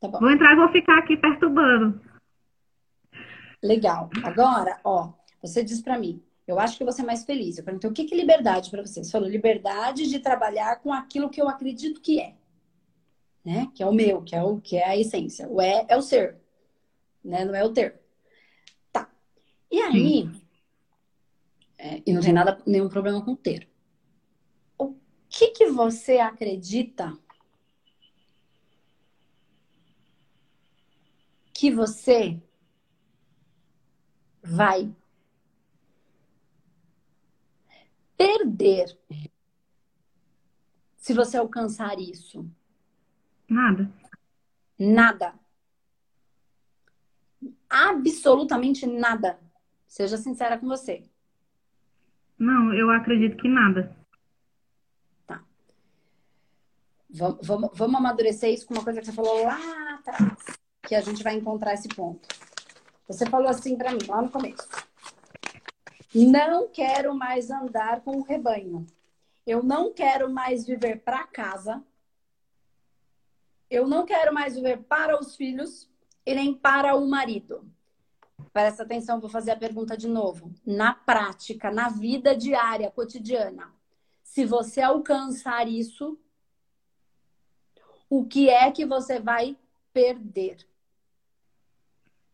Tá 0.00 0.08
vou 0.08 0.30
entrar 0.30 0.52
e 0.52 0.56
vou 0.56 0.68
ficar 0.68 0.98
aqui 0.98 1.16
perturbando. 1.16 2.00
Legal. 3.62 4.10
Agora, 4.24 4.80
ó, 4.84 5.12
você 5.40 5.62
diz 5.62 5.80
para 5.80 5.98
mim, 5.98 6.20
eu 6.46 6.58
acho 6.58 6.76
que 6.76 6.82
eu 6.82 6.86
vou 6.86 6.92
ser 6.92 7.04
mais 7.04 7.24
feliz. 7.24 7.56
Eu 7.56 7.64
perguntei 7.64 7.88
o 7.88 7.92
que 7.92 8.12
é 8.12 8.16
liberdade 8.16 8.70
para 8.70 8.84
você. 8.84 9.04
Você 9.04 9.10
falou 9.10 9.28
liberdade 9.28 10.08
de 10.08 10.18
trabalhar 10.18 10.80
com 10.80 10.92
aquilo 10.92 11.30
que 11.30 11.40
eu 11.40 11.48
acredito 11.48 12.00
que 12.00 12.20
é. 12.20 12.34
Né? 13.44 13.68
Que 13.74 13.82
é 13.82 13.86
o 13.86 13.92
meu, 13.92 14.22
que 14.22 14.34
é 14.34 14.42
o 14.42 14.60
que 14.60 14.76
é 14.76 14.86
a 14.86 14.96
essência. 14.96 15.48
O 15.48 15.60
é 15.60 15.84
é 15.88 15.96
o 15.96 16.02
ser, 16.02 16.36
né? 17.24 17.44
Não 17.44 17.54
é 17.54 17.64
o 17.64 17.72
ter. 17.72 18.00
Tá. 18.92 19.08
E 19.70 19.80
aí, 19.80 20.30
é, 21.78 22.02
e 22.06 22.12
não 22.12 22.20
tem 22.20 22.32
nada 22.32 22.60
nenhum 22.66 22.88
problema 22.88 23.24
com 23.24 23.34
ter 23.34 23.71
que, 25.32 25.48
que 25.48 25.66
você 25.70 26.18
acredita 26.18 27.18
que 31.54 31.70
você 31.70 32.38
vai 34.42 34.94
perder 38.14 38.98
se 40.96 41.14
você 41.14 41.38
alcançar 41.38 41.98
isso? 41.98 42.46
Nada. 43.48 43.90
Nada. 44.78 45.34
Absolutamente 47.70 48.86
nada. 48.86 49.40
Seja 49.86 50.18
sincera 50.18 50.58
com 50.58 50.66
você. 50.66 51.08
Não, 52.38 52.74
eu 52.74 52.90
acredito 52.90 53.38
que 53.38 53.48
nada. 53.48 54.01
Vamos, 57.14 57.46
vamos, 57.74 57.94
amadurecer 57.94 58.54
isso 58.54 58.66
com 58.66 58.72
uma 58.72 58.84
coisa 58.84 59.00
que 59.00 59.06
você 59.06 59.12
falou 59.12 59.44
lá 59.44 59.58
atrás, 59.98 60.58
que 60.82 60.94
a 60.94 61.00
gente 61.02 61.22
vai 61.22 61.34
encontrar 61.34 61.74
esse 61.74 61.88
ponto. 61.88 62.26
Você 63.06 63.26
falou 63.26 63.48
assim 63.48 63.76
para 63.76 63.92
mim, 63.92 63.98
lá 64.08 64.22
no 64.22 64.30
começo. 64.30 64.66
Não 66.14 66.68
quero 66.68 67.14
mais 67.14 67.50
andar 67.50 68.00
com 68.00 68.16
o 68.16 68.22
rebanho. 68.22 68.86
Eu 69.46 69.62
não 69.62 69.92
quero 69.92 70.30
mais 70.30 70.66
viver 70.66 71.02
para 71.02 71.26
casa. 71.26 71.82
Eu 73.68 73.86
não 73.86 74.06
quero 74.06 74.32
mais 74.32 74.54
viver 74.54 74.82
para 74.84 75.18
os 75.18 75.36
filhos 75.36 75.90
e 76.24 76.34
nem 76.34 76.54
para 76.54 76.94
o 76.94 77.06
marido. 77.06 77.70
Presta 78.52 78.82
atenção, 78.82 79.20
vou 79.20 79.30
fazer 79.30 79.50
a 79.50 79.56
pergunta 79.56 79.96
de 79.96 80.08
novo. 80.08 80.52
Na 80.64 80.94
prática, 80.94 81.70
na 81.70 81.88
vida 81.88 82.34
diária, 82.34 82.90
cotidiana, 82.90 83.72
se 84.22 84.44
você 84.44 84.80
alcançar 84.80 85.68
isso, 85.68 86.18
o 88.14 88.26
que 88.26 88.50
é 88.50 88.70
que 88.70 88.84
você 88.84 89.18
vai 89.18 89.56
perder? 89.90 90.58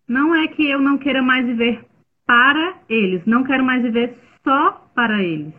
Não 0.09 0.35
é 0.35 0.49
que 0.49 0.69
eu 0.69 0.81
não 0.81 0.99
queira 0.99 1.23
mais 1.23 1.47
viver 1.47 1.87
para 2.27 2.83
eles, 2.89 3.25
não 3.25 3.45
quero 3.45 3.65
mais 3.65 3.81
viver 3.81 4.19
só 4.43 4.73
para 4.93 5.23
eles. 5.23 5.55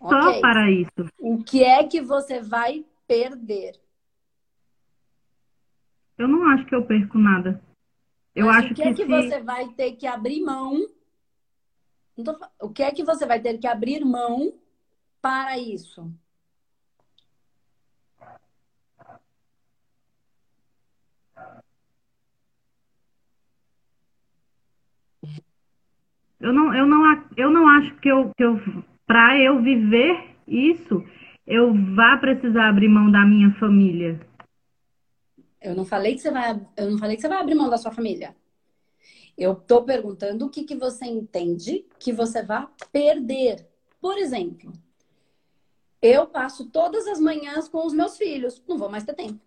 Okay. 0.00 0.08
Só 0.08 0.40
para 0.40 0.68
isso. 0.72 1.08
O 1.20 1.38
que 1.44 1.62
é 1.62 1.84
que 1.84 2.00
você 2.00 2.40
vai 2.40 2.84
perder? 3.06 3.80
Eu 6.18 6.26
não 6.26 6.48
acho 6.48 6.66
que 6.66 6.74
eu 6.74 6.84
perco 6.84 7.16
nada. 7.16 7.62
Eu 8.34 8.46
Mas 8.46 8.56
acho 8.56 8.72
o 8.72 8.74
que, 8.74 8.82
é 8.82 8.92
que 8.92 9.02
é 9.02 9.06
que 9.06 9.12
se... 9.12 9.28
você 9.28 9.40
vai 9.40 9.68
ter 9.68 9.92
que 9.92 10.06
abrir 10.08 10.40
mão? 10.40 10.84
Tô... 12.24 12.36
O 12.60 12.70
que 12.70 12.82
é 12.82 12.90
que 12.90 13.04
você 13.04 13.24
vai 13.24 13.38
ter 13.38 13.56
que 13.58 13.68
abrir 13.68 14.04
mão 14.04 14.52
para 15.22 15.56
isso? 15.56 16.12
Eu 26.44 26.52
não, 26.52 26.74
eu 26.74 26.86
não, 26.86 27.26
eu 27.38 27.50
não 27.50 27.66
acho 27.66 27.96
que 28.00 28.08
eu, 28.10 28.30
que 28.36 28.44
eu 28.44 28.60
para 29.06 29.40
eu 29.40 29.62
viver 29.62 30.36
isso, 30.46 31.02
eu 31.46 31.72
vá 31.94 32.18
precisar 32.18 32.68
abrir 32.68 32.86
mão 32.86 33.10
da 33.10 33.24
minha 33.24 33.50
família. 33.54 34.20
Eu 35.58 35.74
não 35.74 35.86
falei 35.86 36.14
que 36.14 36.20
você 36.20 36.30
vai, 36.30 36.60
eu 36.76 36.90
não 36.90 36.98
falei 36.98 37.16
que 37.16 37.22
você 37.22 37.28
vai 37.28 37.40
abrir 37.40 37.54
mão 37.54 37.70
da 37.70 37.78
sua 37.78 37.92
família. 37.92 38.36
Eu 39.38 39.54
tô 39.54 39.84
perguntando 39.84 40.44
o 40.44 40.50
que, 40.50 40.64
que 40.64 40.76
você 40.76 41.06
entende 41.06 41.86
que 41.98 42.12
você 42.12 42.42
vai 42.42 42.68
perder. 42.92 43.66
Por 43.98 44.18
exemplo, 44.18 44.70
eu 46.02 46.26
passo 46.26 46.68
todas 46.68 47.06
as 47.06 47.18
manhãs 47.18 47.70
com 47.70 47.86
os 47.86 47.94
meus 47.94 48.18
filhos, 48.18 48.62
não 48.68 48.76
vou 48.76 48.90
mais 48.90 49.04
ter 49.04 49.14
tempo. 49.14 49.40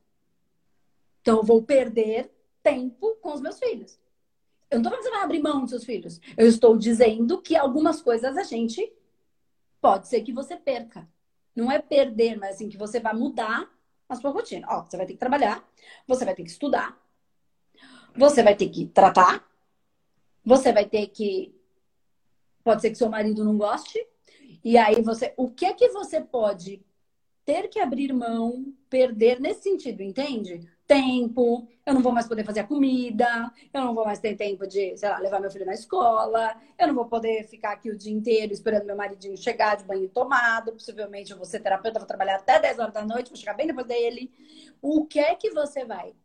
Então 1.22 1.38
eu 1.38 1.44
vou 1.44 1.62
perder 1.62 2.32
tempo 2.64 3.16
com 3.22 3.34
os 3.36 3.40
meus 3.40 3.60
filhos. 3.60 4.00
Eu 4.70 4.80
não 4.80 4.84
tô 4.84 4.90
falando 4.90 5.04
que 5.04 5.10
você 5.10 5.16
vai 5.16 5.24
abrir 5.24 5.42
mão 5.42 5.62
dos 5.62 5.70
seus 5.70 5.86
filhos. 5.86 6.20
Eu 6.36 6.48
estou 6.48 6.78
dizendo 6.78 7.42
que 7.42 7.56
algumas 7.56 8.02
coisas 8.02 8.36
a 8.38 8.44
gente 8.44 8.92
pode 9.80 10.08
ser 10.08 10.22
que 10.22 10.34
você 10.34 10.58
perca. 10.58 11.08
Não 11.56 11.72
é 11.72 11.80
perder, 11.80 12.38
mas 12.38 12.56
assim, 12.56 12.70
que 12.70 12.78
você 12.78 13.00
vai 13.00 13.14
mudar 13.14 13.72
a 14.08 14.16
sua 14.16 14.32
rotina. 14.32 14.68
Ó, 14.70 14.84
você 14.84 14.98
vai 14.98 15.06
ter 15.06 15.14
que 15.14 15.20
trabalhar, 15.20 15.66
você 16.08 16.26
vai 16.26 16.36
ter 16.36 16.44
que 16.44 16.50
estudar, 16.50 16.98
você 18.16 18.44
vai 18.44 18.56
ter 18.56 18.70
que 18.70 18.86
tratar, 18.88 19.46
você 20.44 20.72
vai 20.72 20.86
ter 20.86 21.08
que. 21.08 21.54
Pode 22.64 22.82
ser 22.82 22.90
que 22.90 22.98
seu 22.98 23.10
marido 23.10 23.44
não 23.44 23.58
goste. 23.58 24.06
E 24.64 24.78
aí 24.78 25.02
você. 25.02 25.34
O 25.38 25.50
que 25.50 25.66
é 25.66 25.74
que 25.74 25.90
você 25.90 26.20
pode 26.22 26.86
ter 27.46 27.70
que 27.70 27.80
abrir 27.80 28.12
mão, 28.12 28.74
perder 28.90 29.40
nesse 29.40 29.64
sentido, 29.64 30.04
entende? 30.04 30.70
Tempo, 30.88 31.68
eu 31.86 31.94
não 31.94 32.02
vou 32.02 32.14
mais 32.14 32.28
poder 32.28 32.46
fazer 32.46 32.62
a 32.62 32.64
comida, 32.64 33.52
eu 33.74 33.82
não 33.82 33.94
vou 33.94 34.06
mais 34.06 34.20
ter 34.20 34.36
tempo 34.36 34.66
de, 34.66 34.98
sei 34.98 35.10
lá, 35.10 35.20
levar 35.20 35.42
meu 35.42 35.52
filho 35.52 35.66
na 35.66 35.74
escola, 35.74 36.56
eu 36.80 36.88
não 36.88 36.96
vou 36.96 37.06
poder 37.06 37.44
ficar 37.44 37.74
aqui 37.74 37.92
o 37.92 37.98
dia 37.98 38.14
inteiro 38.14 38.54
esperando 38.54 38.86
meu 38.86 38.96
maridinho 38.96 39.38
chegar 39.38 39.76
de 39.76 39.84
banho 39.84 40.08
tomado, 40.08 40.72
possivelmente 40.72 41.32
eu 41.32 41.38
vou 41.38 41.46
ser 41.46 41.60
terapeuta, 41.60 42.00
vou 42.00 42.08
trabalhar 42.08 42.38
até 42.38 42.60
10 42.60 42.80
horas 42.80 42.94
da 42.94 43.06
noite, 43.06 43.30
vou 43.30 43.38
chegar 43.38 43.54
bem 43.54 43.68
depois 43.68 43.86
dele. 43.86 44.32
O 44.82 45.06
que 45.06 45.20
é 45.20 45.36
que 45.36 45.52
você 45.52 45.84
vai 45.84 46.16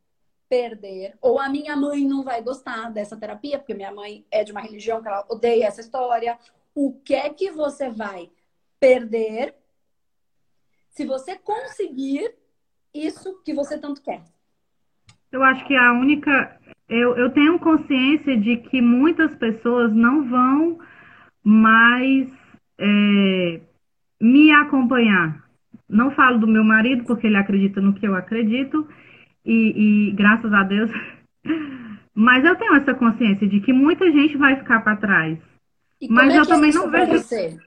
perder? 0.49 1.19
Ou 1.21 1.41
a 1.41 1.49
minha 1.49 1.77
mãe 1.77 2.05
não 2.07 2.23
vai 2.23 2.41
gostar 2.41 2.91
dessa 2.93 3.17
terapia, 3.17 3.59
porque 3.59 3.75
minha 3.75 3.93
mãe 3.93 4.25
é 4.31 4.45
de 4.45 4.53
uma 4.53 4.61
religião 4.61 5.03
que 5.03 5.09
ela 5.09 5.27
odeia 5.29 5.67
essa 5.67 5.81
história. 5.81 6.39
O 6.73 6.93
que 7.01 7.15
é 7.15 7.29
que 7.31 7.51
você 7.51 7.91
vai 7.91 8.31
perder 8.79 9.57
se 10.91 11.05
você 11.05 11.37
conseguir 11.37 12.37
isso 12.95 13.43
que 13.43 13.53
você 13.53 13.77
tanto 13.77 14.01
quer? 14.03 14.23
Eu 15.33 15.43
acho 15.43 15.65
que 15.65 15.75
a 15.75 15.93
única. 15.93 16.57
Eu, 16.89 17.17
eu 17.17 17.31
tenho 17.31 17.59
consciência 17.59 18.37
de 18.37 18.59
que 18.59 18.83
muitas 18.83 19.35
pessoas 19.35 19.93
não 19.95 20.29
vão 20.29 20.79
mais 21.43 22.29
é, 22.79 23.61
me 24.21 24.53
acompanhar. 24.53 25.43
Não 25.89 26.11
falo 26.11 26.39
do 26.39 26.47
meu 26.47 26.63
marido, 26.63 27.05
porque 27.05 27.27
ele 27.27 27.37
acredita 27.37 27.81
no 27.81 27.95
que 27.95 28.07
eu 28.07 28.15
acredito, 28.15 28.87
e, 29.45 30.09
e 30.09 30.13
graças 30.13 30.53
a 30.53 30.63
Deus. 30.63 30.91
Mas 32.15 32.45
eu 32.45 32.55
tenho 32.57 32.75
essa 32.75 32.93
consciência 32.93 33.49
de 33.49 33.61
que 33.61 33.73
muita 33.73 34.11
gente 34.13 34.37
vai 34.37 34.57
ficar 34.57 34.81
para 34.81 34.97
trás. 34.97 35.39
Mas 36.11 36.35
é 36.35 36.39
eu 36.39 36.47
também 36.47 36.73
não 36.73 36.91
vejo. 36.91 37.13
Você? 37.13 37.59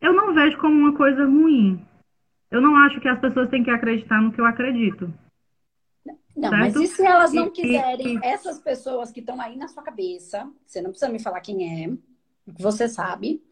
Eu 0.00 0.12
não 0.12 0.32
vejo 0.32 0.56
como 0.58 0.74
uma 0.74 0.94
coisa 0.94 1.24
ruim. 1.24 1.84
Eu 2.50 2.60
não 2.60 2.76
acho 2.76 3.00
que 3.00 3.08
as 3.08 3.18
pessoas 3.18 3.48
têm 3.48 3.62
que 3.62 3.70
acreditar 3.70 4.20
no 4.22 4.32
que 4.32 4.40
eu 4.40 4.46
acredito. 4.46 5.12
Não, 6.40 6.48
certo? 6.48 6.60
mas 6.60 6.76
e 6.76 6.86
se 6.86 7.04
elas 7.04 7.32
não 7.32 7.50
quiserem, 7.50 8.18
essas 8.22 8.58
pessoas 8.58 9.10
que 9.12 9.20
estão 9.20 9.40
aí 9.40 9.56
na 9.56 9.68
sua 9.68 9.82
cabeça, 9.82 10.50
você 10.66 10.80
não 10.80 10.90
precisa 10.90 11.12
me 11.12 11.20
falar 11.20 11.40
quem 11.40 11.84
é, 11.84 11.92
você 12.58 12.88
sabe, 12.88 13.44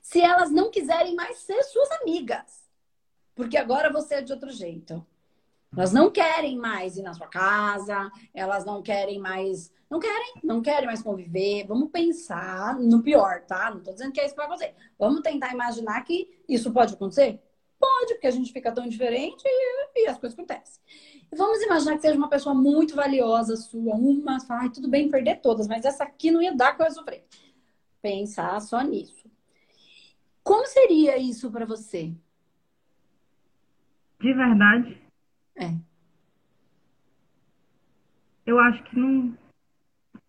se 0.00 0.20
elas 0.20 0.50
não 0.50 0.70
quiserem 0.70 1.14
mais 1.14 1.38
ser 1.38 1.62
suas 1.62 1.90
amigas, 1.92 2.68
porque 3.34 3.56
agora 3.56 3.92
você 3.92 4.16
é 4.16 4.22
de 4.22 4.32
outro 4.32 4.50
jeito. 4.50 5.06
Elas 5.74 5.92
não 5.92 6.10
querem 6.10 6.58
mais 6.58 6.98
ir 6.98 7.02
na 7.02 7.14
sua 7.14 7.28
casa, 7.28 8.10
elas 8.34 8.64
não 8.64 8.82
querem 8.82 9.18
mais. 9.18 9.72
Não 9.88 9.98
querem, 9.98 10.34
não 10.42 10.60
querem 10.60 10.86
mais 10.86 11.02
conviver. 11.02 11.64
Vamos 11.66 11.90
pensar 11.90 12.78
no 12.78 13.02
pior, 13.02 13.42
tá? 13.46 13.70
Não 13.70 13.80
tô 13.80 13.92
dizendo 13.92 14.12
que 14.12 14.20
é 14.20 14.26
isso 14.26 14.34
que 14.34 14.38
vai 14.38 14.46
acontecer. 14.46 14.74
Vamos 14.98 15.22
tentar 15.22 15.52
imaginar 15.52 16.02
que 16.02 16.28
isso 16.46 16.70
pode 16.72 16.94
acontecer? 16.94 17.40
Pode, 17.78 18.14
porque 18.14 18.26
a 18.26 18.30
gente 18.30 18.52
fica 18.52 18.70
tão 18.70 18.86
diferente 18.86 19.42
e, 19.44 20.04
e 20.04 20.06
as 20.08 20.18
coisas 20.18 20.38
acontecem. 20.38 20.82
Vamos 21.34 21.62
imaginar 21.62 21.96
que 21.96 22.02
seja 22.02 22.16
uma 22.16 22.28
pessoa 22.28 22.54
muito 22.54 22.94
valiosa 22.94 23.56
sua, 23.56 23.94
uma, 23.94 24.40
fala, 24.40 24.68
tudo 24.68 24.88
bem 24.88 25.08
perder 25.08 25.40
todas, 25.40 25.66
mas 25.66 25.84
essa 25.84 26.04
aqui 26.04 26.30
não 26.30 26.42
ia 26.42 26.54
dar 26.54 26.74
que 26.74 26.82
eu 26.82 26.86
ia 26.86 26.92
sofrer. 26.92 27.24
Pensar 28.02 28.60
só 28.60 28.82
nisso. 28.82 29.30
Como 30.42 30.66
seria 30.66 31.16
isso 31.16 31.50
para 31.50 31.64
você? 31.64 32.12
De 34.20 34.34
verdade? 34.34 35.00
É. 35.56 35.72
Eu 38.44 38.58
acho 38.58 38.82
que 38.84 38.98
não. 38.98 39.36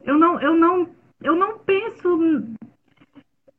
Eu 0.02 0.18
não, 0.18 0.40
eu 0.40 0.56
não, 0.56 0.96
eu 1.22 1.36
não 1.36 1.60
penso 1.60 2.18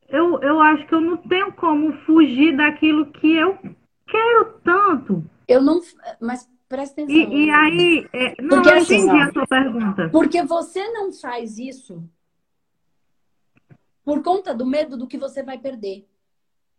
eu, 0.07 0.39
eu 0.41 0.61
acho 0.61 0.87
que 0.87 0.93
eu 0.93 1.01
não 1.01 1.17
tenho 1.17 1.51
como 1.53 1.91
fugir 2.05 2.55
daquilo 2.55 3.11
que 3.11 3.35
eu 3.35 3.57
quero 4.07 4.59
tanto. 4.63 5.23
Eu 5.47 5.61
não. 5.61 5.81
Mas 6.21 6.49
presta 6.67 7.01
atenção. 7.01 7.31
E, 7.31 7.45
e 7.45 7.49
aí. 7.49 8.09
É, 8.13 8.41
não, 8.41 8.61
porque, 8.61 8.69
eu 8.69 8.77
assim, 8.77 8.95
entendi 8.95 9.23
ó, 9.23 9.23
a 9.23 9.33
sua 9.33 9.47
pergunta. 9.47 10.09
Porque 10.09 10.43
você 10.43 10.87
não 10.91 11.11
faz 11.11 11.57
isso 11.57 12.03
por 14.03 14.21
conta 14.21 14.53
do 14.53 14.65
medo 14.65 14.95
do 14.95 15.07
que 15.07 15.17
você 15.17 15.41
vai 15.41 15.57
perder. 15.57 16.07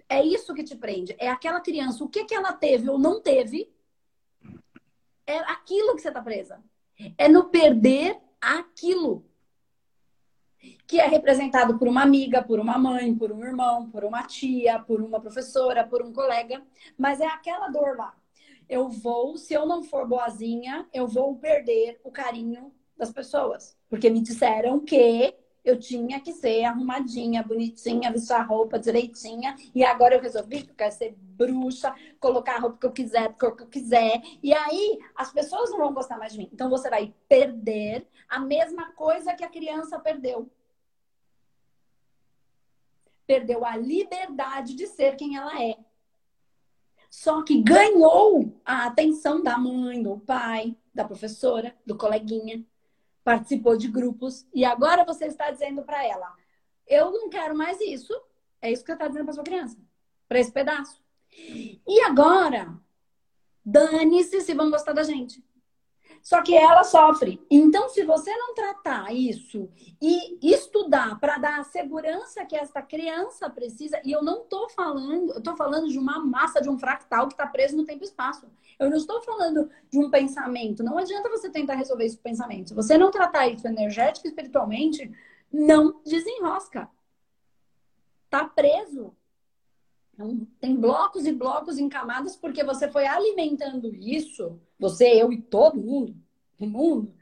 É 0.09 0.25
isso 0.25 0.55
que 0.55 0.62
te 0.62 0.77
prende. 0.77 1.16
É 1.18 1.29
aquela 1.29 1.61
criança, 1.61 2.05
o 2.05 2.09
que, 2.09 2.25
que 2.25 2.35
ela 2.35 2.53
teve 2.53 2.88
ou 2.88 2.99
não 2.99 3.20
teve, 3.20 3.68
é 5.27 5.38
aquilo 5.38 5.96
que 5.96 6.03
você 6.03 6.09
está 6.09 6.22
presa. 6.22 6.62
É 7.18 7.29
no 7.29 7.51
perder 7.51 8.16
aquilo 8.40 9.25
que 10.87 11.01
é 11.01 11.07
representado 11.07 11.79
por 11.79 11.88
uma 11.88 12.03
amiga, 12.03 12.42
por 12.42 12.61
uma 12.61 12.79
mãe, 12.79 13.14
por 13.14 13.33
um 13.33 13.44
irmão, 13.44 13.90
por 13.90 14.05
uma 14.05 14.22
tia, 14.22 14.79
por 14.79 15.01
uma 15.01 15.20
professora, 15.20 15.87
por 15.87 16.03
um 16.03 16.12
colega, 16.12 16.62
mas 16.96 17.20
é 17.20 17.27
aquela 17.27 17.68
dor 17.68 17.96
lá. 17.96 18.14
Eu 18.68 18.88
vou, 18.88 19.37
se 19.37 19.55
eu 19.55 19.64
não 19.64 19.83
for 19.83 20.07
boazinha, 20.07 20.88
eu 20.92 21.07
vou 21.07 21.37
perder 21.37 22.00
o 22.02 22.11
carinho 22.11 22.72
das 22.96 23.12
pessoas, 23.12 23.76
porque 23.88 24.11
me 24.11 24.20
disseram 24.20 24.81
que 24.81 25.35
eu 25.66 25.76
tinha 25.76 26.20
que 26.20 26.33
ser 26.33 26.62
arrumadinha, 26.64 27.42
bonitinha, 27.42 28.12
vestir 28.12 28.35
a 28.35 28.42
roupa 28.42 28.79
direitinha. 28.79 29.57
E 29.74 29.85
agora 29.85 30.14
eu 30.14 30.20
resolvi 30.20 30.62
que 30.62 30.70
eu 30.70 30.76
quero 30.76 30.94
ser 30.94 31.16
bruxa, 31.18 31.92
colocar 32.20 32.55
a 32.55 32.61
roupa 32.61 32.79
que 32.79 32.87
eu 32.87 32.92
quiser, 32.92 33.35
porque 33.35 33.64
eu 33.64 33.66
quiser. 33.66 34.22
E 34.40 34.55
aí 34.55 34.98
as 35.16 35.33
pessoas 35.33 35.70
não 35.70 35.79
vão 35.79 35.92
gostar 35.92 36.18
mais 36.18 36.33
de 36.33 36.38
mim. 36.38 36.48
Então 36.52 36.70
você 36.70 36.88
vai 36.88 37.12
perder 37.29 38.07
a 38.29 38.38
mesma 38.38 38.92
coisa 38.92 39.35
que 39.35 39.44
a 39.44 39.48
criança 39.48 39.98
perdeu. 39.98 40.48
Perdeu 43.26 43.64
a 43.64 43.76
liberdade 43.76 44.72
de 44.72 44.87
ser 44.87 45.16
quem 45.16 45.37
ela 45.37 45.61
é. 45.61 45.76
Só 47.10 47.42
que 47.42 47.62
ganhou 47.62 48.52
a 48.64 48.86
atenção 48.86 49.42
da 49.42 49.56
mãe, 49.56 50.02
do 50.02 50.18
pai, 50.18 50.76
da 50.94 51.04
professora, 51.04 51.74
do 51.84 51.96
coleguinha 51.96 52.64
participou 53.26 53.76
de 53.76 53.88
grupos 53.88 54.46
e 54.54 54.64
agora 54.64 55.04
você 55.04 55.26
está 55.26 55.50
dizendo 55.50 55.82
para 55.82 56.06
ela: 56.06 56.32
eu 56.86 57.10
não 57.10 57.28
quero 57.28 57.56
mais 57.56 57.80
isso. 57.80 58.12
É 58.62 58.70
isso 58.70 58.82
que 58.82 58.86
você 58.86 58.92
está 58.92 59.08
dizendo 59.08 59.24
para 59.24 59.34
sua 59.34 59.42
criança, 59.42 59.76
para 60.28 60.38
esse 60.38 60.52
pedaço. 60.52 61.02
E 61.86 62.00
agora, 62.02 62.72
dane-se 63.64 64.40
se 64.40 64.54
vão 64.54 64.70
gostar 64.70 64.92
da 64.92 65.02
gente. 65.02 65.44
Só 66.26 66.42
que 66.42 66.56
ela 66.56 66.82
sofre. 66.82 67.40
Então, 67.48 67.88
se 67.88 68.02
você 68.02 68.34
não 68.36 68.52
tratar 68.52 69.14
isso 69.14 69.70
e 70.02 70.36
estudar 70.42 71.20
para 71.20 71.38
dar 71.38 71.60
a 71.60 71.62
segurança 71.62 72.44
que 72.44 72.56
esta 72.56 72.82
criança 72.82 73.48
precisa, 73.48 74.00
e 74.04 74.10
eu 74.10 74.24
não 74.24 74.42
estou 74.42 74.68
falando, 74.70 75.30
eu 75.30 75.38
estou 75.38 75.56
falando 75.56 75.86
de 75.86 75.96
uma 75.96 76.18
massa, 76.18 76.60
de 76.60 76.68
um 76.68 76.76
fractal 76.76 77.28
que 77.28 77.34
está 77.34 77.46
preso 77.46 77.76
no 77.76 77.84
tempo 77.84 78.02
e 78.02 78.08
espaço. 78.08 78.50
Eu 78.76 78.90
não 78.90 78.96
estou 78.96 79.22
falando 79.22 79.70
de 79.88 80.00
um 80.00 80.10
pensamento. 80.10 80.82
Não 80.82 80.98
adianta 80.98 81.28
você 81.28 81.48
tentar 81.48 81.74
resolver 81.74 82.06
esse 82.06 82.18
pensamento. 82.18 82.70
Se 82.70 82.74
você 82.74 82.98
não 82.98 83.12
tratar 83.12 83.46
isso 83.46 83.68
energético 83.68 84.26
e 84.26 84.30
espiritualmente, 84.30 85.08
não 85.52 86.00
desenrosca. 86.04 86.90
Tá 88.28 88.44
preso. 88.46 89.14
Então, 90.16 90.48
tem 90.59 90.74
blocos 90.74 91.26
e 91.26 91.33
blocos 91.33 91.76
em 91.76 91.90
camadas 91.90 92.37
porque 92.37 92.64
você 92.64 92.88
foi 92.88 93.07
alimentando 93.07 93.94
isso 93.94 94.59
você, 94.79 95.07
eu 95.07 95.33
e 95.33 95.40
todo 95.40 95.81
mundo, 95.81 96.16
o 96.59 96.66
mundo, 96.66 97.14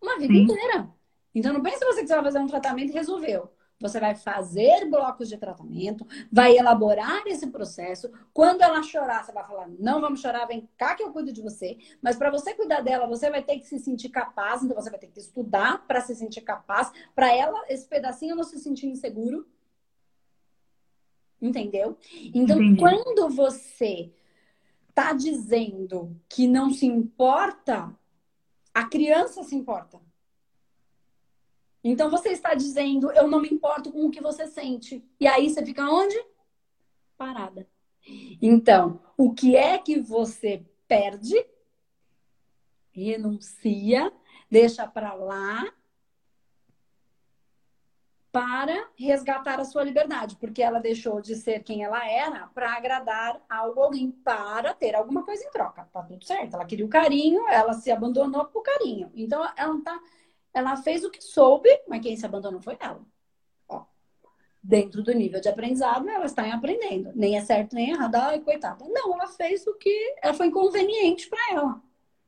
uma 0.00 0.18
vida 0.18 0.34
Sim. 0.34 0.42
inteira. 0.42 0.88
Então 1.34 1.52
não 1.52 1.62
pense 1.62 1.84
você 1.84 2.02
que 2.02 2.08
você 2.08 2.14
vai 2.14 2.24
fazer 2.24 2.38
um 2.40 2.46
tratamento 2.46 2.90
e 2.90 2.94
resolveu. 2.94 3.50
Você 3.80 3.98
vai 3.98 4.14
fazer 4.14 4.88
blocos 4.88 5.28
de 5.28 5.36
tratamento, 5.36 6.06
vai 6.30 6.56
elaborar 6.56 7.26
esse 7.26 7.48
processo. 7.48 8.08
Quando 8.32 8.62
ela 8.62 8.80
chorar, 8.82 9.24
você 9.24 9.32
vai 9.32 9.44
falar: 9.44 9.68
não 9.78 10.00
vamos 10.00 10.20
chorar, 10.20 10.46
vem 10.46 10.68
cá 10.76 10.94
que 10.94 11.02
eu 11.02 11.12
cuido 11.12 11.32
de 11.32 11.42
você. 11.42 11.76
Mas 12.00 12.16
para 12.16 12.30
você 12.30 12.54
cuidar 12.54 12.80
dela, 12.80 13.08
você 13.08 13.28
vai 13.28 13.42
ter 13.42 13.58
que 13.58 13.66
se 13.66 13.80
sentir 13.80 14.10
capaz, 14.10 14.62
então 14.62 14.76
você 14.76 14.88
vai 14.88 15.00
ter 15.00 15.08
que 15.08 15.18
estudar 15.18 15.84
para 15.86 16.00
se 16.00 16.14
sentir 16.14 16.42
capaz, 16.42 16.92
para 17.14 17.34
ela, 17.34 17.60
esse 17.68 17.88
pedacinho 17.88 18.36
não 18.36 18.44
se 18.44 18.58
sentir 18.60 18.86
inseguro. 18.86 19.44
Entendeu? 21.42 21.98
Então, 22.32 22.62
Entendi. 22.62 22.78
quando 22.78 23.28
você 23.28 24.12
está 24.88 25.12
dizendo 25.12 26.16
que 26.28 26.46
não 26.46 26.70
se 26.70 26.86
importa, 26.86 27.92
a 28.72 28.84
criança 28.84 29.42
se 29.42 29.56
importa. 29.56 30.00
Então 31.82 32.08
você 32.08 32.28
está 32.28 32.54
dizendo, 32.54 33.10
eu 33.10 33.26
não 33.26 33.40
me 33.40 33.48
importo 33.48 33.90
com 33.90 34.06
o 34.06 34.10
que 34.10 34.20
você 34.20 34.46
sente. 34.46 35.04
E 35.18 35.26
aí 35.26 35.50
você 35.50 35.64
fica 35.64 35.84
onde? 35.90 36.14
Parada. 37.18 37.68
Então, 38.40 39.00
o 39.16 39.32
que 39.32 39.56
é 39.56 39.78
que 39.78 39.98
você 39.98 40.64
perde? 40.86 41.34
Renuncia, 42.92 44.12
deixa 44.50 44.86
para 44.86 45.14
lá 45.14 45.72
para 48.32 48.88
resgatar 48.96 49.60
a 49.60 49.64
sua 49.64 49.84
liberdade, 49.84 50.36
porque 50.36 50.62
ela 50.62 50.80
deixou 50.80 51.20
de 51.20 51.36
ser 51.36 51.62
quem 51.62 51.84
ela 51.84 52.08
era 52.10 52.48
para 52.54 52.72
agradar 52.74 53.40
algo 53.48 53.82
alguém, 53.82 54.10
para 54.10 54.72
ter 54.74 54.94
alguma 54.94 55.22
coisa 55.22 55.44
em 55.44 55.50
troca. 55.50 55.86
Tá 55.92 56.02
tudo 56.02 56.24
certo. 56.24 56.54
Ela 56.54 56.64
queria 56.64 56.86
o 56.86 56.88
carinho, 56.88 57.46
ela 57.48 57.74
se 57.74 57.90
abandonou 57.90 58.46
pro 58.46 58.62
carinho. 58.62 59.12
Então 59.14 59.44
ela 59.56 59.80
tá, 59.82 60.00
ela 60.54 60.76
fez 60.78 61.04
o 61.04 61.10
que 61.10 61.22
soube, 61.22 61.68
mas 61.86 62.00
quem 62.02 62.16
se 62.16 62.24
abandonou 62.24 62.60
foi 62.62 62.76
ela. 62.80 63.02
Ó, 63.68 63.84
dentro 64.62 65.02
do 65.02 65.12
nível 65.12 65.40
de 65.40 65.48
aprendizado, 65.50 66.08
ela 66.08 66.24
está 66.26 66.50
aprendendo. 66.54 67.12
Nem 67.14 67.36
é 67.36 67.42
certo 67.42 67.74
nem 67.74 67.90
é 67.90 67.94
errado. 67.94 68.14
Ai, 68.16 68.40
coitada. 68.40 68.84
Não, 68.88 69.14
ela 69.14 69.28
fez 69.28 69.66
o 69.66 69.74
que 69.74 70.14
ela 70.22 70.34
foi 70.34 70.46
inconveniente 70.46 71.28
para 71.28 71.52
ela. 71.52 71.82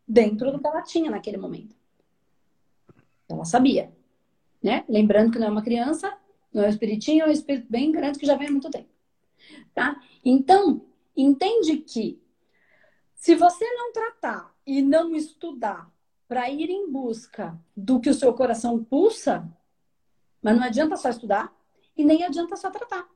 dentro 0.07 0.53
do 0.53 0.61
que 0.61 0.67
ela 0.67 0.83
tinha 0.83 1.11
naquele 1.11 1.37
momento. 1.37 1.75
Ela 3.29 3.45
sabia, 3.45 3.91
né? 4.65 4.83
Lembrando 4.89 5.31
que 5.31 5.39
não 5.39 5.49
é 5.49 5.51
uma 5.51 5.63
criança, 5.63 6.17
não 6.51 6.63
é 6.63 6.67
um 6.67 6.71
espiritinho, 6.71 7.23
é 7.23 7.29
um 7.29 7.31
espírito 7.31 7.67
bem 7.69 7.93
grande 7.93 8.19
que 8.19 8.25
já 8.25 8.35
vem 8.35 8.49
há 8.49 8.51
muito 8.51 8.71
tempo, 8.71 8.89
tá? 9.75 10.01
Então, 10.25 10.87
entende 11.15 11.77
que 11.77 12.19
se 13.15 13.35
você 13.35 13.71
não 13.75 13.93
tratar 13.93 14.55
e 14.67 14.81
não 14.81 15.15
estudar 15.15 15.93
para 16.27 16.49
ir 16.49 16.71
em 16.71 16.91
busca 16.91 17.61
do 17.77 18.01
que 18.01 18.09
o 18.09 18.15
seu 18.15 18.33
coração 18.33 18.83
pulsa, 18.83 19.47
mas 20.43 20.57
não 20.57 20.65
adianta 20.65 20.97
só 20.97 21.11
estudar 21.11 21.55
e 21.95 22.03
nem 22.03 22.25
adianta 22.25 22.57
só 22.57 22.71
tratar. 22.71 23.07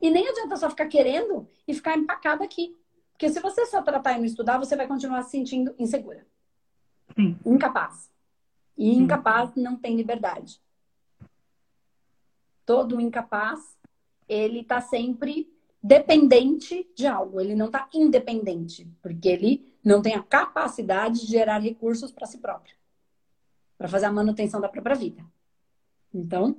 E 0.00 0.10
nem 0.10 0.28
adianta 0.28 0.56
só 0.56 0.68
ficar 0.68 0.88
querendo 0.88 1.48
e 1.66 1.72
ficar 1.72 1.96
empacado 1.96 2.42
aqui. 2.42 2.76
Porque 3.12 3.28
se 3.28 3.38
você 3.38 3.66
só 3.66 3.82
tratar 3.82 4.14
e 4.14 4.18
não 4.18 4.24
estudar, 4.24 4.58
você 4.58 4.74
vai 4.74 4.88
continuar 4.88 5.22
se 5.22 5.30
sentindo 5.30 5.72
insegura. 5.78 6.26
Sim. 7.14 7.38
Incapaz. 7.46 8.10
E 8.76 8.92
incapaz 8.92 9.54
não 9.54 9.76
tem 9.76 9.94
liberdade. 9.94 10.60
Todo 12.64 13.00
incapaz, 13.00 13.76
ele 14.28 14.60
está 14.60 14.80
sempre 14.80 15.52
dependente 15.82 16.88
de 16.94 17.06
algo. 17.06 17.40
Ele 17.40 17.54
não 17.54 17.66
está 17.66 17.88
independente, 17.92 18.88
porque 19.02 19.28
ele 19.28 19.74
não 19.84 20.00
tem 20.00 20.14
a 20.14 20.22
capacidade 20.22 21.20
de 21.20 21.26
gerar 21.26 21.58
recursos 21.58 22.12
para 22.12 22.26
si 22.26 22.38
próprio, 22.38 22.76
para 23.76 23.88
fazer 23.88 24.06
a 24.06 24.12
manutenção 24.12 24.60
da 24.60 24.68
própria 24.68 24.94
vida. 24.94 25.24
Então, 26.14 26.56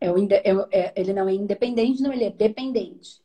é 0.00 0.10
o, 0.10 0.18
é, 0.30 0.42
é, 0.70 0.92
ele 0.96 1.12
não 1.12 1.28
é 1.28 1.34
independente, 1.34 2.02
não, 2.02 2.12
ele 2.12 2.24
é 2.24 2.30
dependente. 2.30 3.22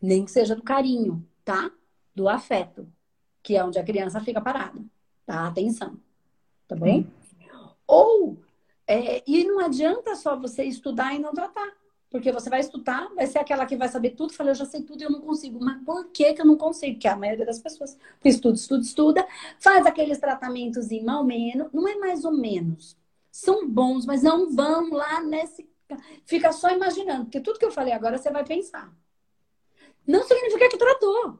Nem 0.00 0.24
que 0.24 0.30
seja 0.30 0.54
do 0.54 0.62
carinho, 0.62 1.26
tá? 1.44 1.70
Do 2.14 2.28
afeto, 2.28 2.88
que 3.42 3.56
é 3.56 3.64
onde 3.64 3.78
a 3.78 3.84
criança 3.84 4.20
fica 4.20 4.40
parada. 4.40 4.80
Tá? 5.26 5.46
Atenção. 5.46 5.98
Tá 6.66 6.74
bom? 6.74 6.86
Sim. 6.86 7.10
Ou, 7.86 8.38
é, 8.88 9.22
e 9.26 9.44
não 9.44 9.60
adianta 9.60 10.16
só 10.16 10.36
você 10.36 10.64
estudar 10.64 11.14
e 11.14 11.18
não 11.18 11.32
tratar. 11.32 11.72
Porque 12.10 12.32
você 12.32 12.48
vai 12.48 12.60
estudar, 12.60 13.06
vai 13.14 13.26
ser 13.26 13.38
aquela 13.38 13.66
que 13.66 13.76
vai 13.76 13.88
saber 13.88 14.10
tudo, 14.10 14.32
fala, 14.32 14.50
eu 14.50 14.54
já 14.54 14.64
sei 14.64 14.80
tudo 14.80 15.02
e 15.02 15.04
eu 15.04 15.10
não 15.10 15.20
consigo. 15.20 15.62
Mas 15.62 15.82
por 15.84 16.06
que, 16.06 16.32
que 16.32 16.40
eu 16.40 16.46
não 16.46 16.56
consigo? 16.56 16.98
Que 16.98 17.06
é 17.06 17.10
a 17.10 17.16
maioria 17.16 17.44
das 17.44 17.58
pessoas. 17.58 17.98
Estuda, 18.24 18.56
estuda, 18.56 18.82
estuda, 18.82 19.28
faz 19.58 19.84
aqueles 19.84 20.18
tratamentos 20.18 20.90
e 20.90 21.02
mal 21.02 21.22
menos. 21.22 21.68
Não 21.70 21.86
é 21.86 21.96
mais 21.96 22.24
ou 22.24 22.32
menos. 22.32 22.96
São 23.30 23.68
bons, 23.68 24.06
mas 24.06 24.22
não 24.22 24.50
vão 24.50 24.90
lá 24.90 25.22
nesse 25.22 25.68
Fica 26.24 26.52
só 26.52 26.70
imaginando, 26.70 27.24
porque 27.24 27.40
tudo 27.40 27.58
que 27.58 27.64
eu 27.64 27.70
falei 27.70 27.92
agora 27.92 28.18
você 28.18 28.30
vai 28.30 28.44
pensar. 28.44 28.92
Não 30.06 30.22
significa 30.24 30.68
que 30.68 30.76
tratou. 30.76 31.38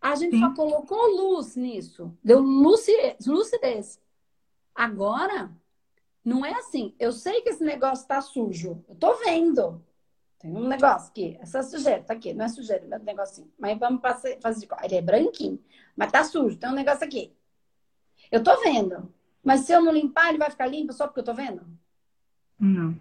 A 0.00 0.14
gente 0.14 0.36
Sim. 0.36 0.40
só 0.40 0.54
colocou 0.54 1.16
luz 1.16 1.56
nisso, 1.56 2.16
deu 2.22 2.40
lucidez. 2.40 4.00
Agora, 4.74 5.50
não 6.24 6.44
é 6.44 6.52
assim. 6.52 6.94
Eu 6.98 7.12
sei 7.12 7.40
que 7.42 7.50
esse 7.50 7.64
negócio 7.64 8.06
tá 8.06 8.20
sujo. 8.20 8.84
Eu 8.88 8.94
tô 8.94 9.14
vendo. 9.16 9.82
Tem 10.38 10.54
um 10.54 10.68
negócio 10.68 11.10
aqui. 11.10 11.36
Essa 11.40 11.62
sujeira 11.62 12.02
tá 12.02 12.14
aqui. 12.14 12.32
Não 12.32 12.44
é 12.44 12.48
sujeira, 12.48 12.86
é 12.90 12.98
um 12.98 13.02
negocinho. 13.02 13.50
Mas 13.58 13.78
vamos 13.78 14.00
fazer 14.00 14.60
de 14.60 14.66
cor. 14.66 14.78
Ele 14.82 14.96
é 14.96 15.02
branquinho. 15.02 15.58
Mas 15.96 16.12
tá 16.12 16.22
sujo. 16.24 16.56
Tem 16.56 16.70
um 16.70 16.74
negócio 16.74 17.04
aqui. 17.04 17.32
Eu 18.30 18.42
tô 18.42 18.60
vendo. 18.62 19.12
Mas 19.42 19.60
se 19.60 19.72
eu 19.72 19.82
não 19.82 19.92
limpar, 19.92 20.28
ele 20.28 20.38
vai 20.38 20.50
ficar 20.50 20.66
limpo 20.66 20.92
só 20.92 21.06
porque 21.06 21.20
eu 21.20 21.24
tô 21.24 21.34
vendo? 21.34 21.62
Não. 22.58 22.98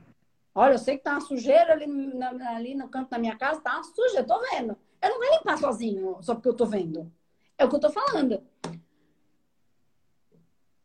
Olha, 0.55 0.73
eu 0.73 0.79
sei 0.79 0.97
que 0.97 1.03
tá 1.03 1.11
uma 1.11 1.21
sujeira 1.21 1.73
ali, 1.73 1.85
na, 1.85 2.55
ali 2.55 2.73
no 2.73 2.89
canto 2.89 3.09
da 3.09 3.19
minha 3.19 3.35
casa, 3.35 3.61
tá 3.61 3.75
uma 3.75 3.83
sujeira, 3.83 4.25
tô 4.25 4.39
vendo. 4.49 4.75
Eu 5.01 5.09
não 5.09 5.19
vou 5.19 5.37
limpar 5.37 5.57
sozinho, 5.57 6.17
só 6.21 6.33
porque 6.33 6.49
eu 6.49 6.55
tô 6.55 6.65
vendo. 6.65 7.11
É 7.57 7.65
o 7.65 7.69
que 7.69 7.75
eu 7.75 7.79
tô 7.79 7.91
falando. 7.91 8.41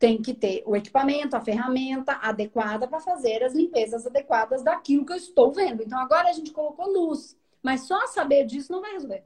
Tem 0.02 0.20
que 0.20 0.34
ter 0.34 0.64
o 0.66 0.74
equipamento, 0.74 1.36
a 1.36 1.40
ferramenta 1.40 2.14
adequada 2.14 2.88
para 2.88 2.98
fazer 2.98 3.44
as 3.44 3.54
limpezas 3.54 4.04
adequadas 4.04 4.60
daquilo 4.60 5.06
que 5.06 5.12
eu 5.12 5.16
estou 5.16 5.52
vendo. 5.52 5.80
Então 5.80 5.96
agora 5.96 6.28
a 6.28 6.32
gente 6.32 6.50
colocou 6.50 6.92
luz, 6.92 7.38
mas 7.62 7.82
só 7.82 8.08
saber 8.08 8.44
disso 8.44 8.72
não 8.72 8.80
vai 8.80 8.94
resolver. 8.94 9.22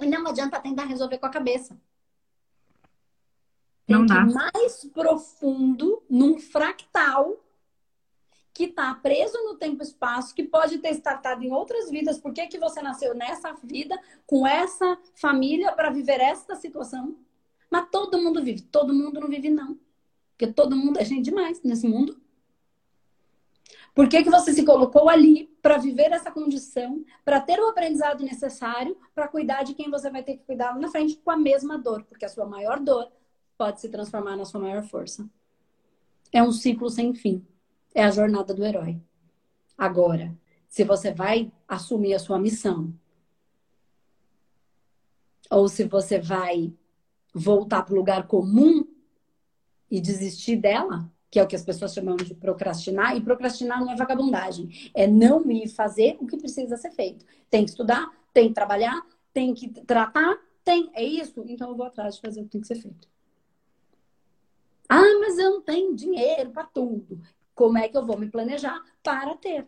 E 0.00 0.06
não 0.06 0.26
adianta 0.26 0.58
tentar 0.58 0.86
resolver 0.86 1.18
com 1.18 1.26
a 1.26 1.30
cabeça. 1.30 1.80
Tem 3.86 3.96
não 3.96 4.04
que 4.04 4.12
ir 4.12 4.34
mais 4.34 4.84
profundo 4.92 6.02
num 6.10 6.36
fractal 6.36 7.36
que 8.52 8.64
está 8.64 8.92
preso 8.96 9.38
no 9.44 9.54
tempo 9.54 9.84
e 9.84 9.86
espaço, 9.86 10.34
que 10.34 10.42
pode 10.42 10.78
ter 10.78 10.90
startado 10.94 11.44
em 11.44 11.52
outras 11.52 11.88
vidas. 11.88 12.18
Por 12.18 12.32
que, 12.32 12.48
que 12.48 12.58
você 12.58 12.82
nasceu 12.82 13.14
nessa 13.14 13.52
vida, 13.62 13.96
com 14.26 14.44
essa 14.44 14.98
família, 15.14 15.70
para 15.70 15.90
viver 15.90 16.20
essa 16.20 16.56
situação? 16.56 17.16
Mas 17.70 17.88
todo 17.88 18.20
mundo 18.20 18.42
vive. 18.42 18.62
Todo 18.62 18.92
mundo 18.92 19.20
não 19.20 19.28
vive, 19.28 19.48
não. 19.48 19.78
Porque 20.42 20.54
todo 20.54 20.74
mundo 20.74 20.98
é 20.98 21.04
gente 21.04 21.26
demais 21.26 21.62
nesse 21.62 21.86
mundo. 21.86 22.20
Por 23.94 24.08
que, 24.08 24.24
que 24.24 24.30
você 24.30 24.52
se 24.52 24.64
colocou 24.64 25.08
ali 25.08 25.46
para 25.62 25.78
viver 25.78 26.10
essa 26.10 26.32
condição, 26.32 27.04
para 27.24 27.40
ter 27.40 27.60
o 27.60 27.68
aprendizado 27.68 28.24
necessário, 28.24 28.96
para 29.14 29.28
cuidar 29.28 29.62
de 29.62 29.72
quem 29.72 29.88
você 29.88 30.10
vai 30.10 30.24
ter 30.24 30.38
que 30.38 30.44
cuidar 30.44 30.76
na 30.80 30.88
frente 30.88 31.14
com 31.14 31.30
a 31.30 31.36
mesma 31.36 31.78
dor? 31.78 32.02
Porque 32.02 32.24
a 32.24 32.28
sua 32.28 32.44
maior 32.44 32.80
dor 32.80 33.08
pode 33.56 33.80
se 33.80 33.88
transformar 33.88 34.36
na 34.36 34.44
sua 34.44 34.60
maior 34.60 34.82
força. 34.82 35.30
É 36.32 36.42
um 36.42 36.50
ciclo 36.50 36.90
sem 36.90 37.14
fim 37.14 37.46
é 37.94 38.02
a 38.02 38.10
jornada 38.10 38.52
do 38.52 38.64
herói. 38.64 39.00
Agora, 39.78 40.36
se 40.66 40.82
você 40.82 41.12
vai 41.12 41.52
assumir 41.68 42.14
a 42.14 42.18
sua 42.18 42.38
missão, 42.40 42.92
ou 45.48 45.68
se 45.68 45.84
você 45.84 46.18
vai 46.18 46.72
voltar 47.32 47.84
para 47.84 47.94
o 47.94 47.96
lugar 47.96 48.26
comum 48.26 48.91
e 49.92 50.00
desistir 50.00 50.56
dela, 50.56 51.06
que 51.30 51.38
é 51.38 51.42
o 51.42 51.46
que 51.46 51.54
as 51.54 51.62
pessoas 51.62 51.92
chamam 51.92 52.16
de 52.16 52.34
procrastinar, 52.34 53.14
e 53.14 53.20
procrastinar 53.20 53.78
não 53.78 53.92
é 53.92 53.94
vagabundagem, 53.94 54.90
é 54.94 55.06
não 55.06 55.48
ir 55.50 55.68
fazer 55.68 56.16
o 56.18 56.26
que 56.26 56.38
precisa 56.38 56.78
ser 56.78 56.92
feito. 56.92 57.26
Tem 57.50 57.62
que 57.62 57.72
estudar, 57.72 58.10
tem 58.32 58.48
que 58.48 58.54
trabalhar, 58.54 59.06
tem 59.34 59.52
que 59.52 59.68
tratar, 59.68 60.34
tem, 60.64 60.90
é 60.94 61.04
isso, 61.04 61.44
então 61.46 61.68
eu 61.68 61.76
vou 61.76 61.84
atrás 61.84 62.14
de 62.14 62.22
fazer 62.22 62.40
o 62.40 62.44
que 62.44 62.50
tem 62.52 62.60
que 62.62 62.66
ser 62.66 62.76
feito. 62.76 63.06
Ah, 64.88 65.18
mas 65.20 65.38
eu 65.38 65.50
não 65.50 65.60
tenho 65.60 65.94
dinheiro 65.94 66.50
para 66.50 66.64
tudo. 66.64 67.20
Como 67.54 67.76
é 67.76 67.86
que 67.86 67.96
eu 67.96 68.06
vou 68.06 68.18
me 68.18 68.30
planejar 68.30 68.82
para 69.02 69.36
ter? 69.36 69.66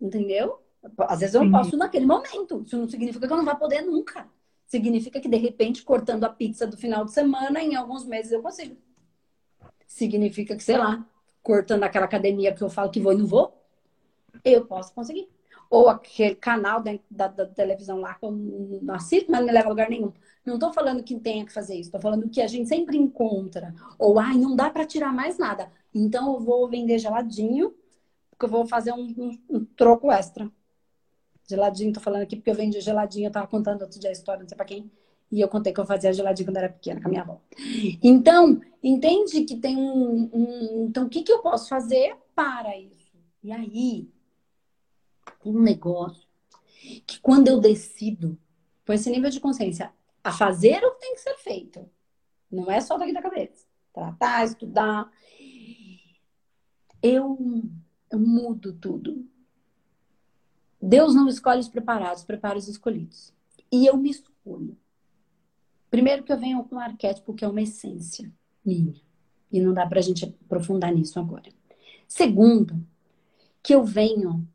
Entendeu? 0.00 0.62
Às 0.98 1.18
vezes 1.18 1.34
eu 1.34 1.42
não 1.42 1.50
posso 1.50 1.76
naquele 1.76 2.06
momento. 2.06 2.62
Isso 2.64 2.78
não 2.78 2.88
significa 2.88 3.26
que 3.26 3.32
eu 3.32 3.36
não 3.36 3.44
vou 3.44 3.56
poder 3.56 3.82
nunca. 3.82 4.28
Significa 4.70 5.20
que, 5.20 5.28
de 5.28 5.36
repente, 5.36 5.82
cortando 5.82 6.22
a 6.22 6.28
pizza 6.28 6.64
do 6.64 6.76
final 6.76 7.04
de 7.04 7.10
semana, 7.10 7.60
em 7.60 7.74
alguns 7.74 8.04
meses 8.06 8.30
eu 8.30 8.40
consigo. 8.40 8.76
Significa 9.84 10.54
que, 10.54 10.62
sei 10.62 10.78
lá, 10.78 11.04
cortando 11.42 11.82
aquela 11.82 12.04
academia 12.04 12.54
que 12.54 12.62
eu 12.62 12.70
falo 12.70 12.88
que 12.88 13.00
vou 13.00 13.12
e 13.12 13.16
não 13.16 13.26
vou, 13.26 13.52
eu 14.44 14.64
posso 14.64 14.94
conseguir. 14.94 15.28
Ou 15.68 15.88
aquele 15.88 16.36
canal 16.36 16.80
da, 16.80 16.92
da, 17.10 17.26
da 17.26 17.46
televisão 17.46 17.98
lá 17.98 18.14
que 18.14 18.24
eu 18.24 18.30
não 18.30 18.94
assisto, 18.94 19.28
mas 19.28 19.40
não 19.40 19.48
me 19.48 19.52
leva 19.52 19.66
a 19.66 19.70
lugar 19.70 19.90
nenhum. 19.90 20.12
Não 20.46 20.54
estou 20.54 20.72
falando 20.72 21.02
que 21.02 21.18
tenha 21.18 21.44
que 21.44 21.52
fazer 21.52 21.74
isso, 21.74 21.88
estou 21.88 22.00
falando 22.00 22.28
que 22.28 22.40
a 22.40 22.46
gente 22.46 22.68
sempre 22.68 22.96
encontra. 22.96 23.74
Ou, 23.98 24.20
ai, 24.20 24.36
não 24.36 24.54
dá 24.54 24.70
para 24.70 24.86
tirar 24.86 25.12
mais 25.12 25.36
nada. 25.36 25.68
Então 25.92 26.34
eu 26.34 26.38
vou 26.38 26.68
vender 26.68 27.00
geladinho, 27.00 27.74
porque 28.30 28.44
eu 28.44 28.48
vou 28.48 28.64
fazer 28.66 28.92
um, 28.92 29.02
um, 29.18 29.38
um 29.50 29.64
troco 29.64 30.12
extra. 30.12 30.48
Geladinho, 31.50 31.92
tô 31.92 31.98
falando 32.00 32.22
aqui 32.22 32.36
porque 32.36 32.50
eu 32.50 32.54
vendi 32.54 32.80
geladinho, 32.80 33.26
eu 33.26 33.32
tava 33.32 33.48
contando 33.48 33.82
outro 33.82 33.98
dia 33.98 34.08
a 34.08 34.12
história, 34.12 34.40
não 34.40 34.48
sei 34.48 34.56
pra 34.56 34.64
quem. 34.64 34.88
E 35.32 35.40
eu 35.40 35.48
contei 35.48 35.72
que 35.72 35.80
eu 35.80 35.86
fazia 35.86 36.12
geladinho 36.12 36.48
quando 36.48 36.58
era 36.58 36.68
pequena 36.68 37.00
com 37.00 37.08
a 37.08 37.10
minha 37.10 37.22
avó. 37.22 37.40
Então, 38.00 38.60
entende 38.82 39.44
que 39.44 39.56
tem 39.56 39.76
um. 39.76 40.30
um 40.32 40.86
então, 40.88 41.06
o 41.06 41.08
que, 41.08 41.22
que 41.22 41.32
eu 41.32 41.40
posso 41.40 41.68
fazer 41.68 42.16
para 42.36 42.76
isso? 42.78 43.16
E 43.42 43.50
aí, 43.50 44.08
um 45.44 45.60
negócio 45.60 46.28
que 47.06 47.18
quando 47.20 47.48
eu 47.48 47.60
decido, 47.60 48.38
com 48.86 48.92
esse 48.92 49.10
nível 49.10 49.30
de 49.30 49.40
consciência, 49.40 49.92
a 50.22 50.32
fazer 50.32 50.84
o 50.84 50.92
que 50.92 51.00
tem 51.00 51.14
que 51.14 51.20
ser 51.20 51.34
feito, 51.38 51.88
não 52.50 52.70
é 52.70 52.80
só 52.80 52.96
daqui 52.96 53.12
da 53.12 53.22
cabeça. 53.22 53.66
Tratar, 53.92 54.44
estudar, 54.44 55.10
eu, 57.02 57.36
eu 58.10 58.18
mudo 58.18 58.72
tudo. 58.72 59.26
Deus 60.80 61.14
não 61.14 61.28
escolhe 61.28 61.60
os 61.60 61.68
preparados, 61.68 62.24
prepara 62.24 62.58
os 62.58 62.68
escolhidos. 62.68 63.32
E 63.70 63.86
eu 63.86 63.96
me 63.96 64.10
escolho. 64.10 64.76
Primeiro 65.90 66.22
que 66.22 66.32
eu 66.32 66.38
venho 66.38 66.62
com 66.64 66.76
um 66.76 66.80
arquétipo 66.80 67.34
que 67.34 67.44
é 67.44 67.48
uma 67.48 67.60
essência 67.60 68.32
minha. 68.64 68.94
E 69.52 69.60
não 69.60 69.74
dá 69.74 69.86
pra 69.86 70.00
gente 70.00 70.24
aprofundar 70.24 70.92
nisso 70.92 71.18
agora. 71.18 71.50
Segundo, 72.06 72.86
que 73.62 73.74
eu 73.74 73.84
venho. 73.84 74.46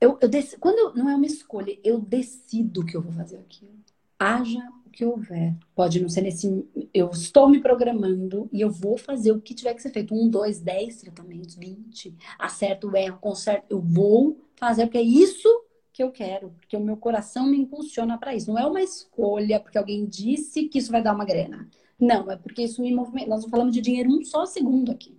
Eu, 0.00 0.18
eu 0.20 0.28
dec... 0.28 0.56
Quando 0.58 0.78
eu... 0.78 0.94
não 0.94 1.08
é 1.10 1.14
uma 1.16 1.26
escolha, 1.26 1.78
eu 1.82 2.00
decido 2.00 2.84
que 2.84 2.96
eu 2.96 3.02
vou 3.02 3.12
fazer 3.12 3.38
aquilo. 3.38 3.76
Haja 4.18 4.60
que 4.92 5.04
houver. 5.04 5.54
Pode 5.74 6.00
não 6.00 6.08
ser 6.08 6.22
nesse. 6.22 6.66
Eu 6.92 7.10
estou 7.10 7.48
me 7.48 7.60
programando 7.60 8.48
e 8.50 8.62
eu 8.62 8.70
vou 8.70 8.96
fazer 8.96 9.32
o 9.32 9.40
que 9.40 9.54
tiver 9.54 9.74
que 9.74 9.82
ser 9.82 9.90
feito. 9.90 10.14
Um, 10.14 10.28
dois, 10.28 10.58
dez 10.58 10.96
tratamentos, 11.02 11.54
vinte. 11.54 12.14
Acerto 12.38 12.88
o 12.88 12.96
erro, 12.96 13.18
conserto. 13.20 13.66
Eu 13.68 13.80
vou 13.80 14.38
fazer, 14.56 14.86
porque 14.86 14.98
é 14.98 15.02
isso 15.02 15.48
que 15.92 16.02
eu 16.02 16.10
quero, 16.10 16.50
porque 16.50 16.76
o 16.76 16.80
meu 16.80 16.96
coração 16.96 17.46
me 17.46 17.58
impulsiona 17.58 18.18
para 18.18 18.34
isso. 18.34 18.50
Não 18.50 18.58
é 18.58 18.66
uma 18.66 18.82
escolha 18.82 19.60
porque 19.60 19.78
alguém 19.78 20.06
disse 20.06 20.64
que 20.64 20.78
isso 20.78 20.90
vai 20.90 21.02
dar 21.02 21.14
uma 21.14 21.24
grana. 21.24 21.68
Não, 21.98 22.30
é 22.30 22.36
porque 22.36 22.62
isso 22.62 22.82
me 22.82 22.94
movimenta. 22.94 23.28
Nós 23.28 23.42
não 23.42 23.50
falamos 23.50 23.74
de 23.74 23.80
dinheiro 23.80 24.10
um 24.10 24.22
só 24.22 24.44
segundo 24.44 24.92
aqui. 24.92 25.16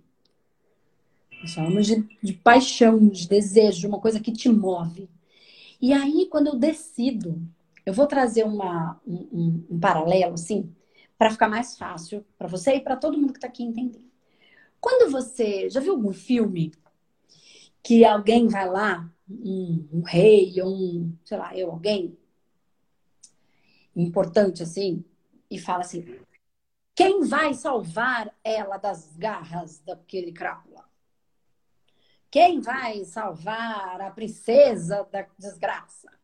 Nós 1.40 1.54
falamos 1.54 1.86
de, 1.86 2.04
de 2.22 2.32
paixão, 2.32 3.08
de 3.08 3.28
desejo, 3.28 3.80
de 3.80 3.86
uma 3.86 4.00
coisa 4.00 4.20
que 4.20 4.32
te 4.32 4.48
move. 4.48 5.08
E 5.80 5.92
aí, 5.92 6.26
quando 6.30 6.48
eu 6.48 6.56
decido, 6.56 7.40
eu 7.88 7.94
vou 7.94 8.06
trazer 8.06 8.44
uma, 8.44 9.00
um, 9.06 9.16
um, 9.32 9.66
um 9.70 9.80
paralelo, 9.80 10.34
assim, 10.34 10.70
para 11.16 11.30
ficar 11.30 11.48
mais 11.48 11.78
fácil 11.78 12.22
para 12.36 12.46
você 12.46 12.74
e 12.74 12.80
para 12.82 12.98
todo 12.98 13.16
mundo 13.16 13.32
que 13.32 13.38
está 13.38 13.48
aqui 13.48 13.62
entender. 13.62 14.04
Quando 14.78 15.10
você 15.10 15.70
já 15.70 15.80
viu 15.80 15.94
algum 15.94 16.12
filme 16.12 16.70
que 17.82 18.04
alguém 18.04 18.46
vai 18.46 18.68
lá 18.68 19.10
um, 19.26 19.88
um 19.90 20.02
rei 20.02 20.60
ou 20.60 20.68
um, 20.68 21.16
sei 21.24 21.38
lá, 21.38 21.56
eu, 21.56 21.70
alguém 21.70 22.14
importante 23.96 24.62
assim, 24.62 25.02
e 25.50 25.58
fala 25.58 25.80
assim: 25.80 26.20
quem 26.94 27.22
vai 27.24 27.54
salvar 27.54 28.30
ela 28.44 28.76
das 28.76 29.16
garras 29.16 29.80
daquele 29.80 30.30
crápula? 30.30 30.84
Quem 32.30 32.60
vai 32.60 33.02
salvar 33.06 33.98
a 34.02 34.10
princesa 34.10 35.08
da 35.10 35.26
desgraça? 35.38 36.17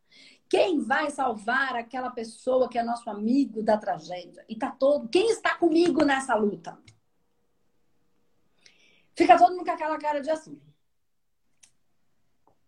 Quem 0.55 0.79
vai 0.79 1.11
salvar 1.11 1.75
aquela 1.75 2.11
pessoa 2.11 2.69
que 2.69 2.79
é 2.79 2.83
nosso 2.85 3.11
amigo 3.11 3.61
da 3.61 3.77
tragédia? 3.77 4.45
E 4.49 4.55
tá 4.55 4.71
todo. 4.71 5.09
Quem 5.09 5.29
está 5.31 5.57
comigo 5.57 6.05
nessa 6.05 6.37
luta? 6.37 6.79
Fica 9.17 9.37
todo 9.37 9.51
mundo 9.51 9.65
com 9.65 9.73
aquela 9.73 9.99
cara 9.99 10.21
de 10.21 10.31
assim. 10.31 10.63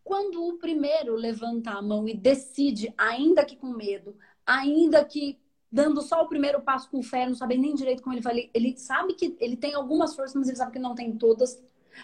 Quando 0.02 0.48
o 0.48 0.58
primeiro 0.58 1.14
levanta 1.14 1.70
a 1.70 1.80
mão 1.80 2.08
e 2.08 2.16
decide, 2.16 2.92
ainda 2.98 3.44
que 3.44 3.54
com 3.54 3.68
medo, 3.68 4.16
ainda 4.44 5.04
que 5.04 5.38
dando 5.70 6.02
só 6.02 6.24
o 6.24 6.28
primeiro 6.28 6.60
passo 6.62 6.90
com 6.90 7.00
fé, 7.04 7.24
não 7.24 7.36
sabe 7.36 7.56
nem 7.56 7.72
direito 7.72 8.02
como 8.02 8.16
ele 8.16 8.20
vai, 8.20 8.50
ele 8.52 8.76
sabe 8.76 9.14
que 9.14 9.36
ele 9.38 9.56
tem 9.56 9.74
algumas 9.74 10.16
forças, 10.16 10.34
mas 10.34 10.48
ele 10.48 10.56
sabe 10.56 10.72
que 10.72 10.80
não 10.80 10.96
tem 10.96 11.16
todas. 11.16 11.62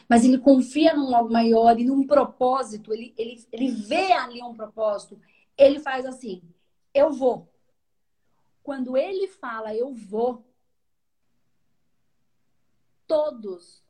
Mas 0.09 0.25
ele 0.25 0.39
confia 0.39 0.95
num 0.95 1.13
algo 1.13 1.33
maior 1.33 1.77
e 1.81 1.85
num 1.85 2.07
propósito, 2.07 2.95
ele, 2.95 3.13
ele, 3.19 3.45
ele 3.51 3.73
vê 3.73 4.13
ali 4.13 4.41
um 4.41 4.55
propósito, 4.55 5.19
ele 5.57 5.81
faz 5.81 6.07
assim: 6.07 6.43
eu 6.95 7.13
vou. 7.13 7.49
Quando 8.63 8.97
ele 8.97 9.27
fala 9.27 9.75
eu 9.75 9.93
vou, 9.93 10.45
todos 13.07 13.83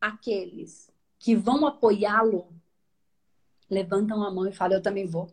aqueles 0.00 0.92
que 1.18 1.34
vão 1.34 1.66
apoiá-lo 1.66 2.52
levantam 3.70 4.22
a 4.22 4.30
mão 4.30 4.46
e 4.46 4.52
falam: 4.52 4.76
Eu 4.76 4.82
também 4.82 5.06
vou, 5.06 5.28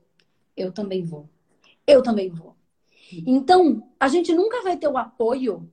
eu 0.56 0.72
também 0.72 1.04
vou, 1.04 1.30
eu 1.86 2.02
também 2.02 2.30
vou. 2.30 2.56
Então, 3.12 3.92
a 4.00 4.08
gente 4.08 4.34
nunca 4.34 4.62
vai 4.62 4.78
ter 4.78 4.88
o 4.88 4.98
apoio. 4.98 5.72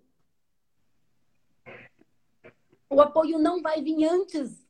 O 2.89 3.01
apoio 3.01 3.39
não 3.39 3.63
vai 3.63 3.81
vir 3.81 4.05
antes 4.05 4.67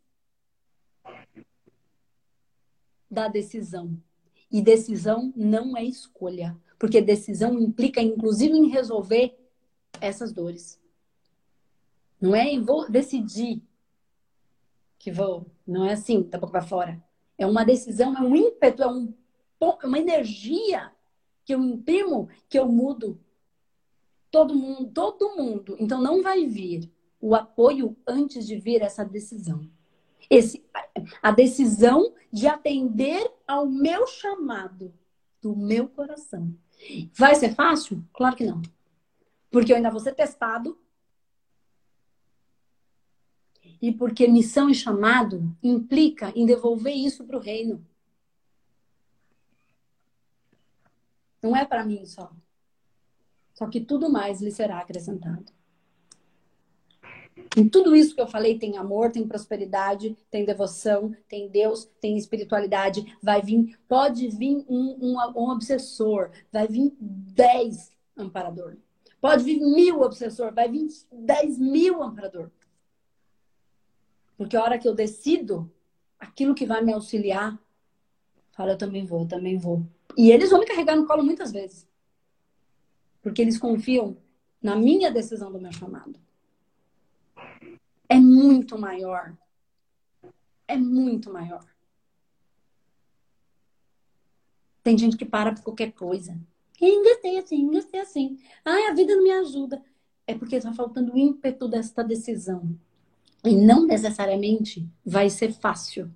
da 3.10 3.26
decisão. 3.28 4.00
E 4.50 4.60
decisão 4.60 5.32
não 5.36 5.76
é 5.76 5.84
escolha, 5.84 6.56
porque 6.78 7.00
decisão 7.00 7.58
implica, 7.58 8.00
inclusive, 8.00 8.56
em 8.56 8.68
resolver 8.68 9.38
essas 10.00 10.32
dores. 10.32 10.80
Não 12.20 12.34
é 12.34 12.58
vou 12.58 12.90
decidir 12.90 13.62
que 14.98 15.10
vou, 15.10 15.46
não 15.66 15.86
é 15.86 15.94
assim, 15.94 16.22
da 16.22 16.38
boca 16.38 16.52
para 16.52 16.62
fora. 16.62 17.02
É 17.38 17.46
uma 17.46 17.64
decisão, 17.64 18.14
é 18.16 18.20
um 18.20 18.36
ímpeto, 18.36 18.82
é 18.82 18.86
um, 18.86 19.14
uma 19.82 19.98
energia 19.98 20.92
que 21.44 21.54
eu 21.54 21.62
imprimo, 21.62 22.28
que 22.48 22.58
eu 22.58 22.68
mudo. 22.68 23.18
Todo 24.30 24.54
mundo, 24.54 24.90
todo 24.92 25.36
mundo. 25.36 25.76
Então 25.80 26.00
não 26.00 26.22
vai 26.22 26.46
vir 26.46 26.92
o 27.18 27.34
apoio 27.34 27.96
antes 28.06 28.46
de 28.46 28.56
vir 28.56 28.82
essa 28.82 29.04
decisão. 29.04 29.68
Esse, 30.30 30.64
a 31.20 31.32
decisão 31.32 32.14
de 32.32 32.46
atender 32.46 33.28
ao 33.46 33.66
meu 33.66 34.06
chamado 34.06 34.94
do 35.42 35.56
meu 35.56 35.88
coração. 35.88 36.54
Vai 37.12 37.34
ser 37.34 37.54
fácil? 37.54 38.02
Claro 38.12 38.36
que 38.36 38.46
não. 38.46 38.62
Porque 39.50 39.72
eu 39.72 39.76
ainda 39.76 39.90
vou 39.90 40.00
ser 40.00 40.14
testado 40.14 40.78
e 43.82 43.92
porque 43.92 44.28
missão 44.28 44.68
e 44.68 44.74
chamado 44.74 45.56
implica 45.62 46.32
em 46.36 46.46
devolver 46.46 46.94
isso 46.94 47.24
para 47.24 47.36
o 47.36 47.40
reino. 47.40 47.84
Não 51.42 51.56
é 51.56 51.64
para 51.64 51.84
mim 51.84 52.04
só. 52.04 52.30
Só 53.54 53.66
que 53.68 53.80
tudo 53.80 54.10
mais 54.10 54.40
lhe 54.40 54.50
será 54.50 54.78
acrescentado. 54.78 55.52
Em 57.56 57.68
tudo 57.68 57.94
isso 57.94 58.14
que 58.14 58.20
eu 58.20 58.26
falei, 58.26 58.58
tem 58.58 58.76
amor, 58.76 59.10
tem 59.10 59.26
prosperidade, 59.26 60.16
tem 60.30 60.44
devoção, 60.44 61.14
tem 61.28 61.48
Deus, 61.48 61.88
tem 62.00 62.16
espiritualidade. 62.16 63.16
Vai 63.22 63.42
vir, 63.42 63.78
pode 63.88 64.28
vir 64.28 64.64
um, 64.68 64.96
um, 65.00 65.16
um 65.36 65.50
obsessor, 65.50 66.30
vai 66.52 66.66
vir 66.66 66.92
dez 67.00 67.90
amparador. 68.16 68.76
Pode 69.20 69.44
vir 69.44 69.60
mil 69.60 70.00
obsessor, 70.00 70.52
vai 70.54 70.68
vir 70.68 70.88
dez 71.12 71.58
mil 71.58 72.02
amparador. 72.02 72.50
Porque 74.36 74.56
a 74.56 74.62
hora 74.62 74.78
que 74.78 74.88
eu 74.88 74.94
decido 74.94 75.70
aquilo 76.18 76.54
que 76.54 76.64
vai 76.64 76.82
me 76.82 76.92
auxiliar, 76.92 77.58
fala, 78.52 78.72
eu 78.72 78.78
também 78.78 79.04
vou, 79.04 79.22
eu 79.22 79.28
também 79.28 79.58
vou. 79.58 79.82
E 80.16 80.30
eles 80.30 80.50
vão 80.50 80.60
me 80.60 80.66
carregar 80.66 80.96
no 80.96 81.06
colo 81.06 81.22
muitas 81.22 81.52
vezes. 81.52 81.86
Porque 83.22 83.42
eles 83.42 83.58
confiam 83.58 84.16
na 84.62 84.76
minha 84.76 85.10
decisão 85.10 85.52
do 85.52 85.60
meu 85.60 85.72
chamado. 85.72 86.18
É 88.10 88.16
muito 88.16 88.76
maior. 88.76 89.36
É 90.66 90.76
muito 90.76 91.32
maior. 91.32 91.64
Tem 94.82 94.98
gente 94.98 95.16
que 95.16 95.24
para 95.24 95.54
por 95.54 95.62
qualquer 95.62 95.92
coisa. 95.92 96.36
Engastei 96.80 97.38
assim, 97.38 97.60
engastei 97.60 98.00
assim. 98.00 98.36
Ai, 98.64 98.88
a 98.88 98.94
vida 98.94 99.14
não 99.14 99.22
me 99.22 99.30
ajuda. 99.30 99.80
É 100.26 100.34
porque 100.34 100.56
está 100.56 100.72
faltando 100.72 101.12
o 101.12 101.18
ímpeto 101.18 101.68
desta 101.68 102.02
decisão. 102.02 102.76
E 103.44 103.54
não 103.54 103.86
necessariamente 103.86 104.84
vai 105.06 105.30
ser 105.30 105.52
fácil. 105.52 106.10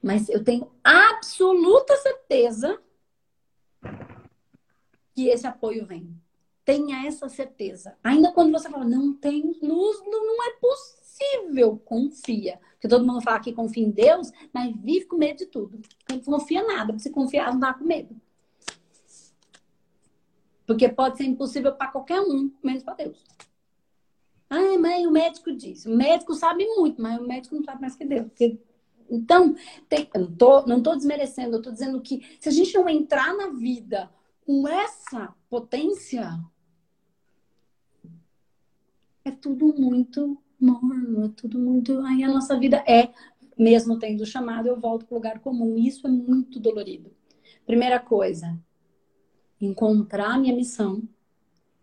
Mas 0.00 0.28
eu 0.28 0.44
tenho 0.44 0.70
absoluta 0.84 1.96
certeza 1.96 2.80
que 5.12 5.26
esse 5.26 5.46
apoio 5.46 5.84
vem. 5.84 6.16
Tenha 6.64 7.04
essa 7.04 7.28
certeza. 7.28 7.96
Ainda 8.04 8.30
quando 8.30 8.52
você 8.52 8.70
fala, 8.70 8.84
não 8.84 9.12
tem 9.12 9.58
luz, 9.60 10.00
não 10.06 10.44
é 10.44 10.50
possível, 10.60 10.95
confia. 11.84 12.60
Porque 12.72 12.88
todo 12.88 13.06
mundo 13.06 13.22
fala 13.22 13.40
que 13.40 13.52
confia 13.52 13.84
em 13.84 13.90
Deus, 13.90 14.30
mas 14.52 14.74
vive 14.76 15.06
com 15.06 15.16
medo 15.16 15.38
de 15.38 15.46
tudo. 15.46 15.80
Não 16.08 16.20
confia 16.20 16.62
nada. 16.62 16.98
Se 16.98 17.10
confiar, 17.10 17.52
não 17.52 17.60
dá 17.60 17.74
com 17.74 17.84
medo. 17.84 18.14
Porque 20.66 20.88
pode 20.88 21.16
ser 21.16 21.24
impossível 21.24 21.72
para 21.72 21.88
qualquer 21.90 22.20
um, 22.20 22.52
menos 22.62 22.82
para 22.82 22.94
Deus. 22.94 23.24
Ai, 24.50 24.78
mãe, 24.78 25.06
o 25.06 25.10
médico 25.10 25.52
disse. 25.52 25.88
O 25.88 25.96
médico 25.96 26.34
sabe 26.34 26.64
muito, 26.76 27.00
mas 27.00 27.18
o 27.18 27.26
médico 27.26 27.54
não 27.54 27.64
sabe 27.64 27.80
mais 27.80 27.96
que 27.96 28.04
Deus. 28.04 28.26
Porque... 28.26 28.58
Então, 29.08 29.54
tem... 29.88 30.08
eu 30.14 30.66
não 30.66 30.82
tô, 30.82 30.94
desmerecendo, 30.96 31.56
eu 31.56 31.62
tô 31.62 31.70
dizendo 31.70 32.00
que 32.00 32.36
se 32.40 32.48
a 32.48 32.52
gente 32.52 32.74
não 32.74 32.88
entrar 32.88 33.34
na 33.34 33.48
vida 33.50 34.10
com 34.44 34.66
essa 34.66 35.34
potência, 35.48 36.38
é 39.24 39.30
tudo 39.30 39.74
muito 39.76 40.40
morno, 40.60 41.24
é 41.24 41.28
tudo 41.28 41.58
muito. 41.58 42.00
Aí 42.00 42.22
a 42.22 42.28
nossa 42.28 42.58
vida 42.58 42.82
é, 42.86 43.12
mesmo 43.58 43.98
tendo 43.98 44.24
chamado, 44.26 44.68
eu 44.68 44.78
volto 44.78 45.06
para 45.06 45.14
o 45.14 45.18
lugar 45.18 45.40
comum. 45.40 45.76
Isso 45.78 46.06
é 46.06 46.10
muito 46.10 46.60
dolorido. 46.60 47.10
Primeira 47.64 47.98
coisa, 47.98 48.58
encontrar 49.60 50.34
a 50.34 50.38
minha 50.38 50.54
missão. 50.54 51.02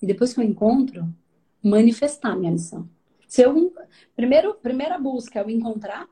E 0.01 0.05
depois 0.05 0.34
que 0.34 0.39
eu 0.39 0.43
encontro, 0.43 1.13
manifestar 1.61 2.36
minha 2.36 2.51
missão. 2.51 2.89
Se 3.28 3.41
eu, 3.41 3.74
primeiro, 4.15 4.53
primeira 4.55 4.99
busca 4.99 5.39
é 5.39 5.45
o 5.45 5.49
encontrar 5.49 6.07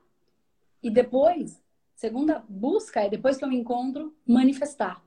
e 0.82 0.89
depois, 0.89 1.62
segunda 1.95 2.43
busca 2.49 3.01
é 3.01 3.09
depois 3.09 3.38
que 3.38 3.45
eu 3.45 3.51
encontro, 3.51 4.16
manifestar. 4.26 5.03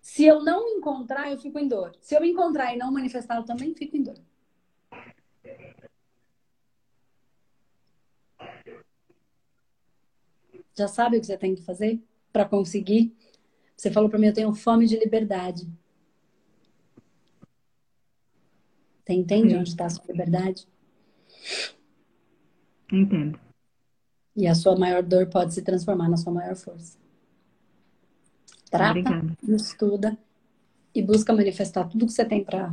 Se 0.00 0.24
eu 0.24 0.44
não 0.44 0.68
encontrar, 0.68 1.32
eu 1.32 1.38
fico 1.38 1.58
em 1.58 1.66
dor. 1.66 1.96
Se 2.00 2.14
eu 2.14 2.24
encontrar 2.24 2.74
e 2.74 2.78
não 2.78 2.92
manifestar, 2.92 3.36
eu 3.36 3.44
também 3.44 3.74
fico 3.74 3.96
em 3.96 4.02
dor. 4.02 4.18
Já 10.74 10.88
sabe 10.88 11.16
o 11.16 11.20
que 11.20 11.26
você 11.26 11.36
tem 11.36 11.54
que 11.54 11.62
fazer 11.62 12.02
para 12.32 12.44
conseguir? 12.44 13.14
Você 13.76 13.90
falou 13.90 14.08
para 14.08 14.18
mim, 14.18 14.26
eu 14.26 14.34
tenho 14.34 14.52
fome 14.54 14.86
de 14.86 14.98
liberdade. 14.98 15.68
Você 19.04 19.12
entende 19.12 19.54
onde 19.54 19.68
está 19.68 19.86
a 19.86 19.90
sua 19.90 20.04
liberdade? 20.08 20.66
Entendo. 22.92 23.38
E 24.36 24.46
a 24.46 24.54
sua 24.54 24.76
maior 24.76 25.02
dor 25.02 25.26
pode 25.28 25.54
se 25.54 25.62
transformar 25.62 26.08
na 26.08 26.16
sua 26.16 26.32
maior 26.32 26.56
força. 26.56 26.98
Trata, 28.70 28.98
Obrigada. 28.98 29.36
estuda 29.42 30.18
e 30.94 31.02
busca 31.02 31.32
manifestar 31.32 31.88
tudo 31.88 32.06
que 32.06 32.12
você 32.12 32.24
tem 32.24 32.42
para 32.42 32.72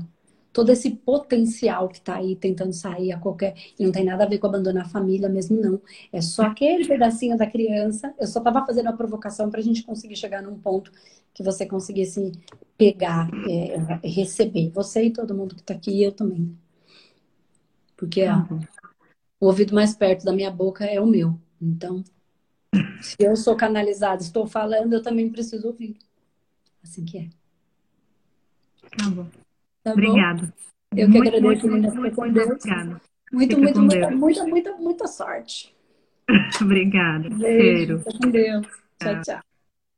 todo 0.53 0.71
esse 0.71 0.91
potencial 0.91 1.87
que 1.87 1.97
está 1.97 2.15
aí 2.15 2.35
tentando 2.35 2.73
sair 2.73 3.11
a 3.11 3.19
qualquer. 3.19 3.55
E 3.79 3.85
não 3.85 3.91
tem 3.91 4.03
nada 4.03 4.23
a 4.23 4.27
ver 4.27 4.37
com 4.37 4.47
abandonar 4.47 4.85
a 4.85 4.89
família 4.89 5.29
mesmo, 5.29 5.59
não. 5.59 5.81
É 6.11 6.21
só 6.21 6.43
aquele 6.43 6.87
pedacinho 6.87 7.37
da 7.37 7.47
criança. 7.47 8.13
Eu 8.19 8.27
só 8.27 8.39
estava 8.39 8.65
fazendo 8.65 8.87
a 8.87 8.93
provocação 8.93 9.49
para 9.49 9.59
a 9.59 9.63
gente 9.63 9.83
conseguir 9.83 10.15
chegar 10.15 10.41
num 10.41 10.59
ponto 10.59 10.91
que 11.33 11.43
você 11.43 11.65
conseguisse 11.65 12.31
pegar, 12.77 13.29
é, 13.49 14.07
receber. 14.07 14.69
Você 14.71 15.05
e 15.05 15.13
todo 15.13 15.35
mundo 15.35 15.55
que 15.55 15.61
está 15.61 15.73
aqui, 15.73 16.03
eu 16.03 16.11
também. 16.11 16.57
Porque 17.95 18.27
ó, 18.27 18.43
Tá 18.43 18.81
o 19.39 19.47
ouvido 19.47 19.73
mais 19.73 19.95
perto 19.95 20.23
da 20.23 20.31
minha 20.31 20.51
boca 20.51 20.85
é 20.85 21.01
o 21.01 21.07
meu. 21.07 21.39
Então, 21.59 22.03
se 23.01 23.15
eu 23.19 23.35
sou 23.35 23.55
canalizada, 23.55 24.21
estou 24.21 24.45
falando, 24.45 24.93
eu 24.93 25.01
também 25.01 25.31
preciso 25.31 25.67
ouvir. 25.67 25.97
Assim 26.83 27.03
que 27.03 27.17
é. 27.17 27.29
Tá 28.97 29.09
bom. 29.09 29.40
Tá 29.83 29.91
Obrigada. 29.93 30.41
bom? 30.41 30.51
Eu 30.95 31.09
que 31.09 31.17
Muito, 31.17 31.27
agradeço, 31.29 31.67
muito, 31.67 31.95
muito, 31.95 32.19
muito 32.19 32.39
obrigada. 32.39 33.01
Muito, 33.31 33.55
Fica 33.55 33.61
muito, 33.61 33.73
com 33.73 33.81
muita, 33.81 34.11
muita, 34.11 34.43
muita, 34.45 34.71
muita 34.77 35.07
sorte. 35.07 35.73
Obrigada. 36.61 37.29
Beijo. 37.29 37.99
Fica 37.99 38.17
com 38.19 38.29
Deus. 38.29 38.67
Tchau, 38.99 39.21
tchau. 39.21 39.50